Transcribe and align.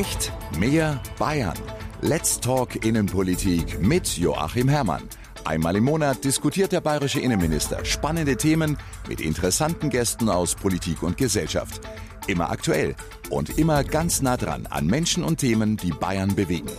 Echt 0.00 0.32
mehr 0.58 0.98
Bayern. 1.18 1.58
Let's 2.00 2.40
Talk 2.40 2.86
Innenpolitik 2.86 3.82
mit 3.82 4.16
Joachim 4.16 4.66
Herrmann. 4.66 5.02
Einmal 5.44 5.76
im 5.76 5.84
Monat 5.84 6.24
diskutiert 6.24 6.72
der 6.72 6.80
bayerische 6.80 7.20
Innenminister 7.20 7.84
spannende 7.84 8.34
Themen 8.38 8.78
mit 9.10 9.20
interessanten 9.20 9.90
Gästen 9.90 10.30
aus 10.30 10.54
Politik 10.54 11.02
und 11.02 11.18
Gesellschaft. 11.18 11.82
Immer 12.28 12.48
aktuell 12.50 12.94
und 13.28 13.58
immer 13.58 13.84
ganz 13.84 14.22
nah 14.22 14.38
dran 14.38 14.66
an 14.70 14.86
Menschen 14.86 15.22
und 15.22 15.36
Themen, 15.36 15.76
die 15.76 15.92
Bayern 15.92 16.34
bewegen. 16.34 16.70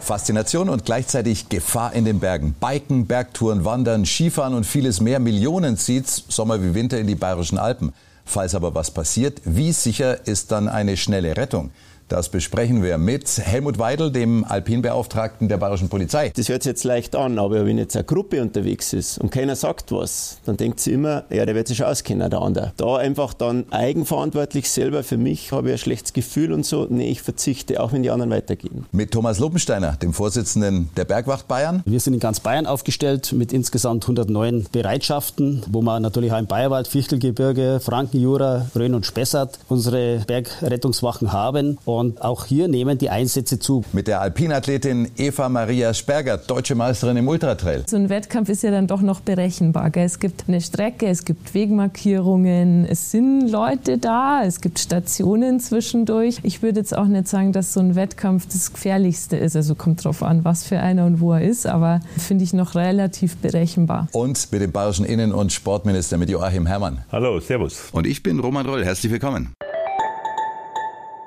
Faszination 0.00 0.68
und 0.68 0.86
gleichzeitig 0.86 1.48
Gefahr 1.48 1.92
in 1.92 2.04
den 2.04 2.18
Bergen. 2.18 2.56
Biken, 2.58 3.06
Bergtouren, 3.06 3.64
Wandern, 3.64 4.06
Skifahren 4.06 4.54
und 4.54 4.66
vieles 4.66 5.00
mehr. 5.00 5.20
Millionen 5.20 5.76
zieht's 5.76 6.24
Sommer 6.26 6.60
wie 6.64 6.74
Winter 6.74 6.98
in 6.98 7.06
die 7.06 7.14
bayerischen 7.14 7.58
Alpen. 7.58 7.92
Falls 8.28 8.54
aber 8.54 8.74
was 8.74 8.90
passiert, 8.90 9.40
wie 9.46 9.72
sicher 9.72 10.26
ist 10.26 10.52
dann 10.52 10.68
eine 10.68 10.98
schnelle 10.98 11.34
Rettung? 11.34 11.70
Das 12.08 12.30
besprechen 12.30 12.82
wir 12.82 12.96
mit 12.96 13.28
Helmut 13.36 13.78
Weidel, 13.78 14.10
dem 14.10 14.42
Alpinbeauftragten 14.44 15.48
der 15.48 15.58
Bayerischen 15.58 15.90
Polizei. 15.90 16.32
Das 16.34 16.48
hört 16.48 16.62
sich 16.62 16.70
jetzt 16.70 16.84
leicht 16.84 17.14
an, 17.14 17.38
aber 17.38 17.66
wenn 17.66 17.76
jetzt 17.76 17.96
eine 17.96 18.04
Gruppe 18.04 18.40
unterwegs 18.40 18.94
ist 18.94 19.18
und 19.18 19.30
keiner 19.30 19.56
sagt 19.56 19.92
was, 19.92 20.38
dann 20.46 20.56
denkt 20.56 20.80
sie 20.80 20.92
immer, 20.92 21.24
ja, 21.28 21.44
der 21.44 21.54
wird 21.54 21.68
sich 21.68 21.84
auskennen, 21.84 22.30
der 22.30 22.40
andere. 22.40 22.72
Da 22.78 22.96
einfach 22.96 23.34
dann 23.34 23.66
eigenverantwortlich 23.70 24.70
selber 24.70 25.02
für 25.02 25.18
mich 25.18 25.52
habe 25.52 25.68
ich 25.68 25.74
ein 25.74 25.78
schlechtes 25.78 26.14
Gefühl 26.14 26.54
und 26.54 26.64
so, 26.64 26.86
nee, 26.88 27.10
ich 27.10 27.20
verzichte, 27.20 27.78
auch 27.78 27.92
wenn 27.92 28.02
die 28.02 28.10
anderen 28.10 28.30
weitergehen. 28.30 28.86
Mit 28.90 29.10
Thomas 29.10 29.38
Lopensteiner, 29.38 29.96
dem 29.96 30.14
Vorsitzenden 30.14 30.88
der 30.96 31.04
Bergwacht 31.04 31.46
Bayern. 31.46 31.82
Wir 31.84 32.00
sind 32.00 32.14
in 32.14 32.20
ganz 32.20 32.40
Bayern 32.40 32.66
aufgestellt 32.66 33.34
mit 33.34 33.52
insgesamt 33.52 34.04
109 34.04 34.68
Bereitschaften, 34.72 35.62
wo 35.68 35.82
man 35.82 36.00
natürlich 36.00 36.32
auch 36.32 36.38
im 36.38 36.46
Bayerwald, 36.46 36.88
Fichtelgebirge, 36.88 37.80
Frankenjura, 37.82 38.70
Rhön 38.74 38.94
und 38.94 39.04
Spessart 39.04 39.58
unsere 39.68 40.20
Bergrettungswachen 40.26 41.32
haben. 41.32 41.76
Und 41.84 41.97
und 41.98 42.22
auch 42.22 42.44
hier 42.44 42.68
nehmen 42.68 42.96
die 42.96 43.10
Einsätze 43.10 43.58
zu. 43.58 43.84
Mit 43.92 44.06
der 44.06 44.20
Alpinathletin 44.20 45.10
Eva 45.16 45.48
Maria 45.48 45.92
Sperger, 45.92 46.38
deutsche 46.38 46.76
Meisterin 46.76 47.16
im 47.16 47.26
Ultratrail. 47.26 47.82
So 47.88 47.96
ein 47.96 48.08
Wettkampf 48.08 48.48
ist 48.48 48.62
ja 48.62 48.70
dann 48.70 48.86
doch 48.86 49.02
noch 49.02 49.20
berechenbar. 49.20 49.90
Es 49.96 50.20
gibt 50.20 50.44
eine 50.46 50.60
Strecke, 50.60 51.08
es 51.08 51.24
gibt 51.24 51.54
Wegmarkierungen, 51.54 52.84
es 52.84 53.10
sind 53.10 53.48
Leute 53.48 53.98
da, 53.98 54.42
es 54.44 54.60
gibt 54.60 54.78
Stationen 54.78 55.58
zwischendurch. 55.58 56.38
Ich 56.44 56.62
würde 56.62 56.78
jetzt 56.78 56.96
auch 56.96 57.06
nicht 57.06 57.26
sagen, 57.26 57.52
dass 57.52 57.72
so 57.72 57.80
ein 57.80 57.96
Wettkampf 57.96 58.46
das 58.46 58.72
Gefährlichste 58.72 59.36
ist. 59.36 59.56
Also 59.56 59.74
kommt 59.74 60.04
drauf 60.04 60.22
an, 60.22 60.44
was 60.44 60.62
für 60.62 60.78
einer 60.78 61.04
und 61.04 61.20
wo 61.20 61.32
er 61.32 61.42
ist, 61.42 61.66
aber 61.66 62.00
finde 62.16 62.44
ich 62.44 62.52
noch 62.52 62.76
relativ 62.76 63.36
berechenbar. 63.38 64.06
Und 64.12 64.52
mit 64.52 64.60
dem 64.60 64.70
bayerischen 64.70 65.04
Innen- 65.04 65.32
und 65.32 65.52
Sportminister, 65.52 66.16
mit 66.16 66.30
Joachim 66.30 66.66
Herrmann. 66.66 66.98
Hallo, 67.10 67.40
Servus. 67.40 67.88
Und 67.90 68.06
ich 68.06 68.22
bin 68.22 68.38
Roman 68.38 68.66
Roll. 68.66 68.84
Herzlich 68.84 69.10
willkommen. 69.10 69.52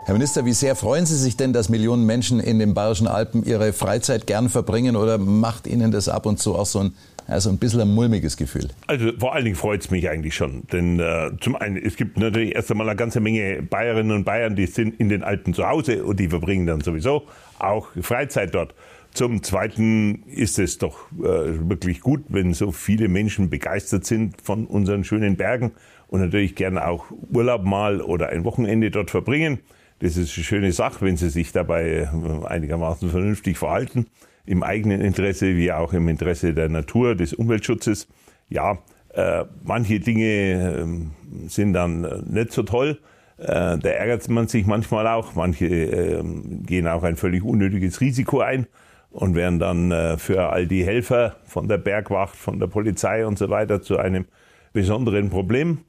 Herr 0.04 0.14
Minister, 0.16 0.46
wie 0.46 0.54
sehr 0.54 0.76
freuen 0.76 1.06
Sie 1.06 1.16
sich 1.16 1.38
denn, 1.38 1.54
dass 1.54 1.70
Millionen 1.70 2.08
Menschen 2.08 2.40
in 2.40 2.58
den 2.58 2.74
Bayerischen 2.74 3.06
Alpen 3.06 3.44
ihre 3.44 3.72
Freizeit 3.72 4.26
gern 4.26 4.50
verbringen 4.50 4.96
oder 4.96 5.20
macht 5.20 5.68
Ihnen 5.68 5.92
das 5.92 6.10
ab 6.10 6.26
und 6.26 6.40
zu 6.40 6.56
auch 6.56 6.66
so 6.66 6.80
ein, 6.80 6.94
also 7.28 7.52
ein 7.52 7.60
bisschen 7.60 7.82
ein 7.82 7.94
mulmiges 7.94 8.36
Gefühl? 8.36 8.70
Also 8.88 9.12
vor 9.20 9.36
allen 9.36 9.46
Dingen 9.46 9.56
freut 9.56 9.82
es 9.82 9.92
mich 9.92 10.10
eigentlich 10.10 10.34
schon. 10.34 10.64
Denn 10.74 11.00
äh, 11.00 11.30
zum 11.40 11.56
einen, 11.56 11.78
es 11.78 11.98
gibt 11.98 12.18
natürlich 12.18 12.56
erst 12.56 12.72
einmal 12.72 12.90
eine 12.90 12.96
ganze 12.96 13.20
Menge 13.20 13.62
Bayerinnen 13.62 14.12
und 14.12 14.24
Bayern, 14.24 14.56
die 14.56 14.66
sind 14.66 15.00
in 15.00 15.08
den 15.08 15.24
Alpen 15.24 15.54
zu 15.54 15.68
Hause 15.68 16.04
und 16.04 16.20
die 16.20 16.30
verbringen 16.30 16.66
dann 16.66 16.82
sowieso 16.82 17.28
auch 17.60 17.90
Freizeit 18.02 18.56
dort. 18.56 18.74
Zum 19.14 19.44
Zweiten 19.44 20.24
ist 20.24 20.58
es 20.58 20.80
doch 20.80 21.12
äh, 21.20 21.70
wirklich 21.70 22.00
gut, 22.00 22.24
wenn 22.30 22.56
so 22.56 22.72
viele 22.72 23.08
Menschen 23.08 23.52
begeistert 23.52 24.06
sind 24.06 24.42
von 24.42 24.66
unseren 24.66 25.04
schönen 25.04 25.36
Bergen 25.36 25.74
und 26.08 26.22
natürlich 26.22 26.56
gerne 26.56 26.88
auch 26.88 27.06
Urlaub 27.32 27.64
mal 27.64 28.02
oder 28.02 28.30
ein 28.30 28.46
Wochenende 28.46 28.90
dort 28.90 29.12
verbringen. 29.12 29.60
Das 30.02 30.18
ist 30.18 30.36
eine 30.36 30.44
schöne 30.44 30.72
Sache, 30.72 31.06
wenn 31.06 31.16
sie 31.16 31.30
sich 31.30 31.52
dabei 31.52 32.10
äh, 32.12 32.46
einigermaßen 32.46 33.10
vernünftig 33.10 33.58
verhalten, 33.60 34.08
im 34.46 34.64
eigenen 34.64 35.00
Interesse 35.00 35.56
wie 35.56 35.72
auch 35.72 35.94
im 35.94 36.08
Interesse 36.08 36.56
der 36.56 36.70
Natur, 36.70 37.16
des 37.16 37.34
Umweltschutzes. 37.36 38.08
Ja, 38.50 38.80
äh, 39.14 39.46
manche 39.64 40.00
Dinge 40.00 40.26
äh, 40.26 41.48
sind 41.48 41.74
dann 41.74 42.04
äh, 42.04 42.22
nicht 42.26 42.52
so 42.52 42.64
toll. 42.64 43.00
Äh, 43.38 43.78
da 43.78 43.90
ärgert 43.90 44.28
man 44.28 44.48
sich 44.48 44.66
manchmal 44.66 45.06
auch. 45.06 45.36
Manche 45.36 45.68
ähm, 45.68 46.64
gehen 46.66 46.88
auch 46.88 47.04
ein 47.04 47.16
völlig 47.16 47.44
unnötiges 47.44 48.02
Risiko 48.02 48.40
ein 48.42 48.66
und 49.12 49.36
werden 49.36 49.60
dann 49.60 50.18
für 50.20 50.52
all 50.52 50.68
die 50.68 50.86
Helfer 50.86 51.36
von 51.44 51.68
der 51.68 51.78
Bergwacht, 51.78 52.34
von 52.34 52.60
der 52.60 52.68
Polizei 52.68 53.28
und 53.28 53.38
so 53.38 53.50
weiter 53.50 53.82
zu 53.82 53.98
einem 53.98 54.24
besonderen 54.72 55.30
Problem. 55.30 55.80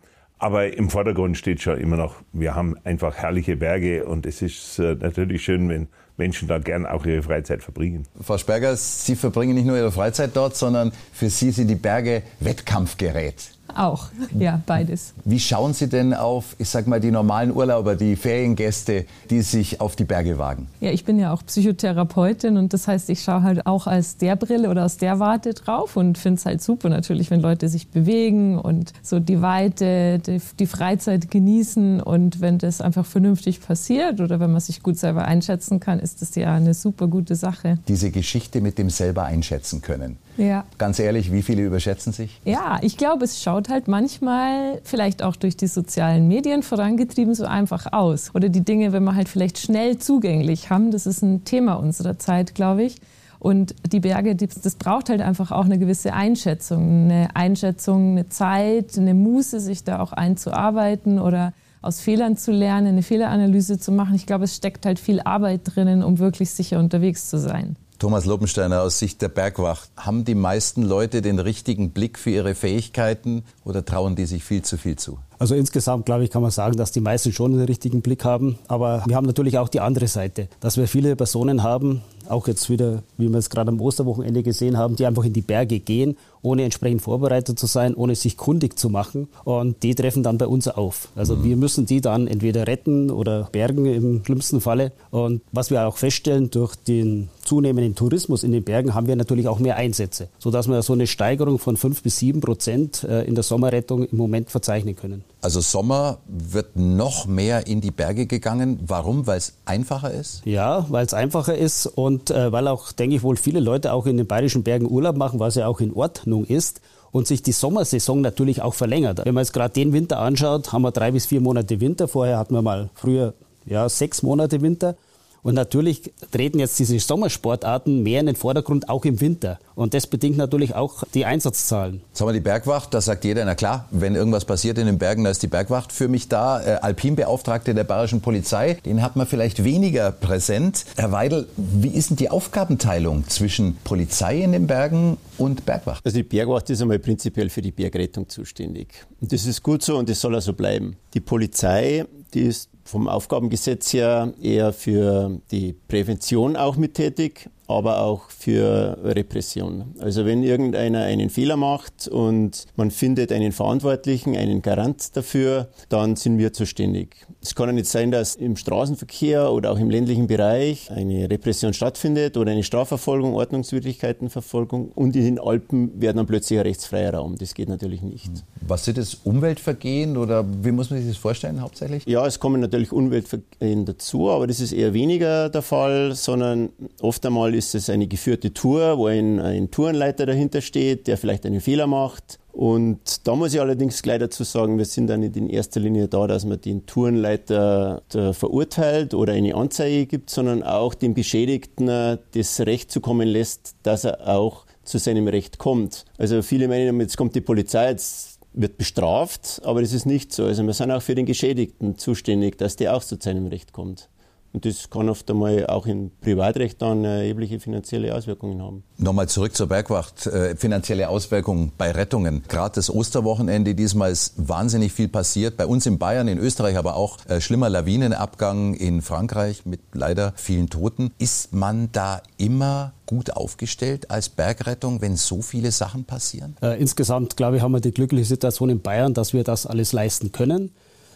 Aber 0.42 0.76
im 0.76 0.90
Vordergrund 0.90 1.38
steht 1.38 1.62
schon 1.62 1.78
immer 1.78 1.96
noch, 1.96 2.16
wir 2.32 2.56
haben 2.56 2.74
einfach 2.82 3.14
herrliche 3.14 3.56
Berge 3.56 4.04
und 4.04 4.26
es 4.26 4.42
ist 4.42 4.80
äh, 4.80 4.96
natürlich 4.98 5.44
schön, 5.44 5.68
wenn 5.68 5.86
Menschen 6.16 6.48
da 6.48 6.58
gern 6.58 6.84
auch 6.84 7.06
ihre 7.06 7.22
Freizeit 7.22 7.62
verbringen. 7.62 8.08
Frau 8.20 8.36
Sperger, 8.38 8.74
Sie 8.74 9.14
verbringen 9.14 9.54
nicht 9.54 9.66
nur 9.66 9.76
Ihre 9.76 9.92
Freizeit 9.92 10.32
dort, 10.34 10.56
sondern 10.56 10.90
für 11.12 11.30
Sie 11.30 11.52
sind 11.52 11.68
die 11.68 11.76
Berge 11.76 12.24
Wettkampfgerät. 12.40 13.52
Auch, 13.74 14.08
ja, 14.38 14.60
beides. 14.66 15.14
Wie 15.24 15.40
schauen 15.40 15.72
Sie 15.72 15.88
denn 15.88 16.12
auf, 16.14 16.56
ich 16.58 16.68
sag 16.68 16.86
mal, 16.86 17.00
die 17.00 17.10
normalen 17.10 17.54
Urlauber, 17.54 17.94
die 17.94 18.16
Feriengäste, 18.16 19.06
die 19.30 19.40
sich 19.40 19.80
auf 19.80 19.96
die 19.96 20.04
Berge 20.04 20.38
wagen? 20.38 20.66
Ja, 20.80 20.90
ich 20.90 21.04
bin 21.04 21.18
ja 21.18 21.32
auch 21.32 21.44
Psychotherapeutin 21.46 22.56
und 22.56 22.72
das 22.72 22.86
heißt, 22.86 23.08
ich 23.08 23.22
schaue 23.22 23.42
halt 23.42 23.66
auch 23.66 23.86
aus 23.86 24.16
der 24.18 24.36
Brille 24.36 24.68
oder 24.68 24.84
aus 24.84 24.98
der 24.98 25.20
Warte 25.20 25.54
drauf 25.54 25.96
und 25.96 26.18
finde 26.18 26.38
es 26.38 26.46
halt 26.46 26.62
super 26.62 26.88
natürlich, 26.88 27.30
wenn 27.30 27.40
Leute 27.40 27.68
sich 27.68 27.88
bewegen 27.88 28.58
und 28.58 28.92
so 29.02 29.20
die 29.20 29.40
Weite, 29.40 30.18
die, 30.18 30.40
die 30.58 30.66
Freizeit 30.66 31.30
genießen 31.30 32.00
und 32.00 32.40
wenn 32.40 32.58
das 32.58 32.80
einfach 32.80 33.06
vernünftig 33.06 33.60
passiert 33.60 34.20
oder 34.20 34.38
wenn 34.38 34.52
man 34.52 34.60
sich 34.60 34.82
gut 34.82 34.98
selber 34.98 35.24
einschätzen 35.24 35.80
kann, 35.80 35.98
ist 35.98 36.20
das 36.20 36.34
ja 36.34 36.54
eine 36.54 36.74
super 36.74 37.06
gute 37.08 37.36
Sache. 37.36 37.78
Diese 37.88 38.10
Geschichte 38.10 38.60
mit 38.60 38.78
dem 38.78 38.90
selber 38.90 39.24
einschätzen 39.24 39.80
können. 39.80 40.18
Ja. 40.36 40.64
Ganz 40.78 40.98
ehrlich, 40.98 41.32
wie 41.32 41.42
viele 41.42 41.64
überschätzen 41.64 42.12
sich? 42.12 42.40
Ja, 42.44 42.78
ich 42.82 42.96
glaube, 42.96 43.24
es 43.24 43.42
schaut 43.42 43.68
halt 43.68 43.88
manchmal 43.88 44.80
vielleicht 44.84 45.22
auch 45.22 45.36
durch 45.36 45.56
die 45.56 45.66
sozialen 45.66 46.28
Medien 46.28 46.62
vorangetrieben 46.62 47.34
so 47.34 47.44
einfach 47.44 47.92
aus. 47.92 48.34
Oder 48.34 48.48
die 48.48 48.62
Dinge, 48.62 48.92
wenn 48.92 49.04
wir 49.04 49.14
halt 49.14 49.28
vielleicht 49.28 49.58
schnell 49.58 49.98
zugänglich 49.98 50.70
haben, 50.70 50.90
das 50.90 51.06
ist 51.06 51.22
ein 51.22 51.44
Thema 51.44 51.74
unserer 51.74 52.18
Zeit, 52.18 52.54
glaube 52.54 52.84
ich. 52.84 52.96
Und 53.38 53.74
die 53.90 53.98
Berge, 53.98 54.36
das 54.36 54.76
braucht 54.76 55.10
halt 55.10 55.20
einfach 55.20 55.50
auch 55.50 55.64
eine 55.64 55.76
gewisse 55.76 56.12
Einschätzung, 56.12 57.04
eine 57.10 57.34
Einschätzung, 57.34 58.12
eine 58.12 58.28
Zeit, 58.28 58.96
eine 58.96 59.14
Muße, 59.14 59.58
sich 59.58 59.82
da 59.82 59.98
auch 59.98 60.12
einzuarbeiten 60.12 61.18
oder 61.18 61.52
aus 61.82 62.00
Fehlern 62.00 62.36
zu 62.36 62.52
lernen, 62.52 62.86
eine 62.86 63.02
Fehleranalyse 63.02 63.80
zu 63.80 63.90
machen. 63.90 64.14
Ich 64.14 64.26
glaube, 64.26 64.44
es 64.44 64.54
steckt 64.54 64.86
halt 64.86 65.00
viel 65.00 65.20
Arbeit 65.20 65.62
drinnen, 65.64 66.04
um 66.04 66.20
wirklich 66.20 66.50
sicher 66.50 66.78
unterwegs 66.78 67.28
zu 67.28 67.38
sein. 67.38 67.74
Thomas 68.02 68.24
Lopensteiner 68.24 68.82
aus 68.82 68.98
Sicht 68.98 69.22
der 69.22 69.28
Bergwacht. 69.28 69.88
Haben 69.96 70.24
die 70.24 70.34
meisten 70.34 70.82
Leute 70.82 71.22
den 71.22 71.38
richtigen 71.38 71.90
Blick 71.90 72.18
für 72.18 72.30
ihre 72.30 72.56
Fähigkeiten 72.56 73.44
oder 73.64 73.84
trauen 73.84 74.16
die 74.16 74.26
sich 74.26 74.42
viel 74.42 74.62
zu 74.62 74.76
viel 74.76 74.96
zu? 74.96 75.18
Also 75.38 75.54
insgesamt, 75.54 76.04
glaube 76.04 76.24
ich, 76.24 76.30
kann 76.30 76.42
man 76.42 76.50
sagen, 76.50 76.76
dass 76.76 76.90
die 76.90 77.00
meisten 77.00 77.32
schon 77.32 77.52
den 77.52 77.62
richtigen 77.62 78.02
Blick 78.02 78.24
haben. 78.24 78.58
Aber 78.66 79.04
wir 79.06 79.14
haben 79.14 79.26
natürlich 79.26 79.56
auch 79.56 79.68
die 79.68 79.78
andere 79.78 80.08
Seite, 80.08 80.48
dass 80.58 80.78
wir 80.78 80.88
viele 80.88 81.14
Personen 81.14 81.62
haben, 81.62 82.02
auch 82.28 82.48
jetzt 82.48 82.68
wieder, 82.70 83.04
wie 83.18 83.28
wir 83.28 83.38
es 83.38 83.50
gerade 83.50 83.70
am 83.70 83.80
Osterwochenende 83.80 84.42
gesehen 84.42 84.78
haben, 84.78 84.96
die 84.96 85.06
einfach 85.06 85.22
in 85.22 85.32
die 85.32 85.40
Berge 85.40 85.78
gehen, 85.78 86.16
ohne 86.42 86.64
entsprechend 86.64 87.02
vorbereitet 87.02 87.58
zu 87.58 87.66
sein, 87.66 87.94
ohne 87.94 88.14
sich 88.14 88.36
kundig 88.36 88.78
zu 88.78 88.90
machen. 88.90 89.28
Und 89.44 89.82
die 89.82 89.94
treffen 89.94 90.22
dann 90.22 90.38
bei 90.38 90.46
uns 90.46 90.68
auf. 90.68 91.08
Also 91.16 91.36
mhm. 91.36 91.44
wir 91.44 91.56
müssen 91.56 91.86
die 91.86 92.00
dann 92.00 92.26
entweder 92.26 92.66
retten 92.66 93.10
oder 93.10 93.48
bergen 93.52 93.86
im 93.86 94.24
schlimmsten 94.24 94.60
Falle. 94.60 94.92
Und 95.10 95.42
was 95.52 95.70
wir 95.70 95.86
auch 95.86 95.96
feststellen, 95.96 96.50
durch 96.50 96.74
den 96.76 97.28
zunehmenden 97.44 97.94
Tourismus 97.94 98.44
in 98.44 98.52
den 98.52 98.64
Bergen 98.64 98.94
haben 98.94 99.06
wir 99.06 99.16
natürlich 99.16 99.48
auch 99.48 99.58
mehr 99.58 99.76
Einsätze, 99.76 100.28
sodass 100.38 100.68
wir 100.68 100.82
so 100.82 100.92
eine 100.92 101.06
Steigerung 101.06 101.58
von 101.58 101.76
fünf 101.76 102.02
bis 102.02 102.18
sieben 102.18 102.40
Prozent 102.40 103.04
äh, 103.04 103.22
in 103.24 103.34
der 103.34 103.44
Sommerrettung 103.44 104.04
im 104.04 104.16
Moment 104.16 104.50
verzeichnen 104.50 104.96
können. 104.96 105.24
Also 105.40 105.60
Sommer 105.60 106.18
wird 106.26 106.76
noch 106.76 107.26
mehr 107.26 107.66
in 107.66 107.80
die 107.80 107.90
Berge 107.90 108.26
gegangen. 108.26 108.78
Warum? 108.86 109.26
Weil 109.26 109.38
es 109.38 109.54
einfacher 109.64 110.12
ist? 110.12 110.42
Ja, 110.44 110.86
weil 110.88 111.04
es 111.04 111.14
einfacher 111.14 111.56
ist 111.56 111.86
und 111.86 112.30
äh, 112.30 112.52
weil 112.52 112.68
auch, 112.68 112.92
denke 112.92 113.16
ich 113.16 113.22
wohl, 113.24 113.36
viele 113.36 113.58
Leute 113.58 113.92
auch 113.92 114.06
in 114.06 114.16
den 114.16 114.26
bayerischen 114.26 114.62
Bergen 114.62 114.88
Urlaub 114.88 115.16
machen, 115.16 115.40
was 115.40 115.56
ja 115.56 115.66
auch 115.66 115.80
in 115.80 115.92
Ordnung 116.32 116.44
ist 116.46 116.80
und 117.10 117.26
sich 117.26 117.42
die 117.42 117.52
Sommersaison 117.52 118.20
natürlich 118.22 118.62
auch 118.62 118.74
verlängert. 118.74 119.20
Wenn 119.24 119.34
man 119.34 119.42
jetzt 119.42 119.52
gerade 119.52 119.74
den 119.74 119.92
Winter 119.92 120.18
anschaut, 120.18 120.72
haben 120.72 120.82
wir 120.82 120.90
drei 120.90 121.10
bis 121.10 121.26
vier 121.26 121.40
Monate 121.40 121.80
Winter. 121.80 122.08
Vorher 122.08 122.38
hatten 122.38 122.54
wir 122.54 122.62
mal 122.62 122.88
früher 122.94 123.34
ja, 123.66 123.88
sechs 123.88 124.22
Monate 124.22 124.62
Winter. 124.62 124.96
Und 125.42 125.54
natürlich 125.54 126.12
treten 126.30 126.60
jetzt 126.60 126.78
diese 126.78 126.98
Sommersportarten 127.00 128.04
mehr 128.04 128.20
in 128.20 128.26
den 128.26 128.36
Vordergrund, 128.36 128.88
auch 128.88 129.04
im 129.04 129.20
Winter. 129.20 129.58
Und 129.74 129.92
das 129.92 130.06
bedingt 130.06 130.36
natürlich 130.36 130.76
auch 130.76 131.02
die 131.14 131.24
Einsatzzahlen. 131.24 132.00
Jetzt 132.08 132.20
haben 132.20 132.28
wir 132.28 132.32
die 132.32 132.40
Bergwacht, 132.40 132.94
da 132.94 133.00
sagt 133.00 133.24
jeder, 133.24 133.44
na 133.44 133.56
klar, 133.56 133.88
wenn 133.90 134.14
irgendwas 134.14 134.44
passiert 134.44 134.78
in 134.78 134.86
den 134.86 134.98
Bergen, 134.98 135.24
da 135.24 135.30
ist 135.30 135.42
die 135.42 135.48
Bergwacht 135.48 135.90
für 135.90 136.06
mich 136.06 136.28
da. 136.28 136.62
Äh, 136.62 136.78
Alpinbeauftragte 136.82 137.74
der 137.74 137.82
Bayerischen 137.82 138.20
Polizei, 138.20 138.74
den 138.84 139.02
hat 139.02 139.16
man 139.16 139.26
vielleicht 139.26 139.64
weniger 139.64 140.12
präsent. 140.12 140.84
Herr 140.96 141.10
Weidel, 141.10 141.48
wie 141.56 141.88
ist 141.88 142.10
denn 142.10 142.16
die 142.18 142.30
Aufgabenteilung 142.30 143.28
zwischen 143.28 143.76
Polizei 143.82 144.42
in 144.42 144.52
den 144.52 144.68
Bergen 144.68 145.16
und 145.38 145.66
Bergwacht? 145.66 146.06
Also 146.06 146.18
die 146.18 146.22
Bergwacht 146.22 146.70
ist 146.70 146.80
einmal 146.82 147.00
prinzipiell 147.00 147.50
für 147.50 147.62
die 147.62 147.72
Bergrettung 147.72 148.28
zuständig. 148.28 148.88
Und 149.20 149.32
das 149.32 149.44
ist 149.46 149.64
gut 149.64 149.82
so 149.82 149.96
und 149.96 150.08
das 150.08 150.20
soll 150.20 150.36
auch 150.36 150.42
so 150.42 150.52
bleiben. 150.52 150.96
Die 151.14 151.20
Polizei, 151.20 152.04
die 152.32 152.42
ist 152.42 152.68
vom 152.92 153.08
Aufgabengesetz 153.08 153.94
her 153.94 154.34
eher 154.40 154.74
für 154.74 155.40
die 155.50 155.72
Prävention 155.88 156.56
auch 156.56 156.76
mit 156.76 156.94
tätig 156.94 157.48
aber 157.68 158.02
auch 158.02 158.28
für 158.28 158.98
Repression. 159.02 159.94
Also 159.98 160.26
wenn 160.26 160.42
irgendeiner 160.42 161.04
einen 161.04 161.30
Fehler 161.30 161.56
macht 161.56 162.06
und 162.06 162.66
man 162.76 162.90
findet 162.90 163.32
einen 163.32 163.52
Verantwortlichen, 163.52 164.36
einen 164.36 164.60
Garant 164.60 165.16
dafür, 165.16 165.70
dann 165.88 166.16
sind 166.16 166.36
wir 166.38 166.52
zuständig. 166.52 167.26
Es 167.44 167.56
kann 167.56 167.68
ja 167.68 167.72
nicht 167.72 167.86
sein, 167.86 168.12
dass 168.12 168.36
im 168.36 168.56
Straßenverkehr 168.56 169.50
oder 169.50 169.72
auch 169.72 169.78
im 169.78 169.90
ländlichen 169.90 170.28
Bereich 170.28 170.88
eine 170.92 171.28
Repression 171.28 171.74
stattfindet 171.74 172.36
oder 172.36 172.52
eine 172.52 172.62
Strafverfolgung, 172.62 173.34
Ordnungswidrigkeitenverfolgung 173.34 174.92
und 174.94 175.16
in 175.16 175.24
den 175.24 175.38
Alpen 175.40 176.00
werden 176.00 176.18
dann 176.18 176.26
plötzlich 176.26 176.60
ein 176.60 176.66
rechtsfreier 176.66 177.14
Raum. 177.14 177.36
Das 177.36 177.54
geht 177.54 177.68
natürlich 177.68 178.00
nicht. 178.00 178.30
Was 178.60 178.84
sind 178.84 178.96
das? 178.96 179.14
Umweltvergehen 179.24 180.16
oder 180.16 180.44
wie 180.62 180.70
muss 180.70 180.90
man 180.90 181.00
sich 181.00 181.08
das 181.08 181.16
vorstellen 181.16 181.60
hauptsächlich? 181.60 182.06
Ja, 182.06 182.24
es 182.26 182.38
kommen 182.38 182.60
natürlich 182.60 182.92
Umweltvergehen 182.92 183.86
dazu, 183.86 184.30
aber 184.30 184.46
das 184.46 184.60
ist 184.60 184.72
eher 184.72 184.94
weniger 184.94 185.48
der 185.48 185.62
Fall, 185.62 186.14
sondern 186.14 186.68
oft 187.00 187.26
einmal 187.26 187.56
ist 187.56 187.74
es 187.74 187.90
eine 187.90 188.06
geführte 188.06 188.54
Tour, 188.54 188.98
wo 188.98 189.06
ein, 189.06 189.40
ein 189.40 189.70
Tourenleiter 189.72 190.26
dahinter 190.26 190.60
steht, 190.60 191.08
der 191.08 191.18
vielleicht 191.18 191.44
einen 191.44 191.60
Fehler 191.60 191.88
macht. 191.88 192.38
Und 192.52 193.26
da 193.26 193.34
muss 193.34 193.54
ich 193.54 193.60
allerdings 193.60 194.02
gleich 194.02 194.18
dazu 194.18 194.44
sagen, 194.44 194.76
wir 194.76 194.84
sind 194.84 195.06
da 195.06 195.16
nicht 195.16 195.36
in 195.36 195.48
erster 195.48 195.80
Linie 195.80 196.06
da, 196.06 196.26
dass 196.26 196.44
man 196.44 196.60
den 196.60 196.84
Tourenleiter 196.84 198.02
verurteilt 198.08 199.14
oder 199.14 199.32
eine 199.32 199.54
Anzeige 199.54 200.06
gibt, 200.06 200.28
sondern 200.28 200.62
auch 200.62 200.92
dem 200.94 201.14
Beschädigten 201.14 201.86
das 201.86 202.60
Recht 202.60 202.90
zukommen 202.90 203.26
lässt, 203.26 203.76
dass 203.82 204.04
er 204.04 204.28
auch 204.28 204.66
zu 204.84 204.98
seinem 204.98 205.28
Recht 205.28 205.58
kommt. 205.58 206.04
Also 206.18 206.42
viele 206.42 206.68
meinen, 206.68 207.00
jetzt 207.00 207.16
kommt 207.16 207.34
die 207.34 207.40
Polizei, 207.40 207.88
jetzt 207.88 208.38
wird 208.52 208.76
bestraft, 208.76 209.62
aber 209.64 209.80
das 209.80 209.94
ist 209.94 210.04
nicht 210.04 210.32
so. 210.32 210.44
Also 210.44 210.62
wir 210.66 210.74
sind 210.74 210.90
auch 210.90 211.00
für 211.00 211.14
den 211.14 211.24
Geschädigten 211.24 211.96
zuständig, 211.96 212.58
dass 212.58 212.76
der 212.76 212.94
auch 212.94 213.02
zu 213.02 213.16
seinem 213.18 213.46
Recht 213.46 213.72
kommt. 213.72 214.10
Und 214.52 214.66
das 214.66 214.90
kann 214.90 215.08
oft 215.08 215.30
einmal 215.30 215.66
auch 215.66 215.86
im 215.86 216.10
Privatrecht 216.20 216.82
dann 216.82 217.04
erhebliche 217.04 217.58
finanzielle 217.58 218.14
Auswirkungen 218.14 218.60
haben. 218.60 218.84
Nochmal 218.98 219.28
zurück 219.28 219.56
zur 219.56 219.68
Bergwacht. 219.68 220.26
Äh, 220.26 220.56
finanzielle 220.56 221.08
Auswirkungen 221.08 221.72
bei 221.78 221.90
Rettungen. 221.90 222.42
Gerade 222.48 222.74
das 222.74 222.90
Osterwochenende, 222.90 223.74
diesmal 223.74 224.12
ist 224.12 224.34
wahnsinnig 224.36 224.92
viel 224.92 225.08
passiert. 225.08 225.56
Bei 225.56 225.66
uns 225.66 225.86
in 225.86 225.98
Bayern, 225.98 226.28
in 226.28 226.38
Österreich, 226.38 226.76
aber 226.76 226.96
auch 226.96 227.24
äh, 227.26 227.40
schlimmer 227.40 227.70
Lawinenabgang 227.70 228.74
in 228.74 229.00
Frankreich 229.00 229.64
mit 229.64 229.80
leider 229.94 230.34
vielen 230.36 230.68
Toten. 230.68 231.12
Ist 231.18 231.54
man 231.54 231.90
da 231.92 232.20
immer 232.36 232.92
gut 233.06 233.30
aufgestellt 233.30 234.10
als 234.10 234.28
Bergrettung, 234.28 235.00
wenn 235.00 235.16
so 235.16 235.40
viele 235.40 235.70
Sachen 235.70 236.04
passieren? 236.04 236.56
Äh, 236.62 236.80
insgesamt, 236.80 237.38
glaube 237.38 237.56
ich, 237.56 237.62
haben 237.62 237.72
wir 237.72 237.80
die 237.80 237.92
glückliche 237.92 238.26
Situation 238.26 238.68
in 238.68 238.82
Bayern, 238.82 239.14
dass 239.14 239.32
wir 239.32 239.44
das 239.44 239.66
alles 239.66 239.92
leisten 239.92 240.30
können. 240.32 240.72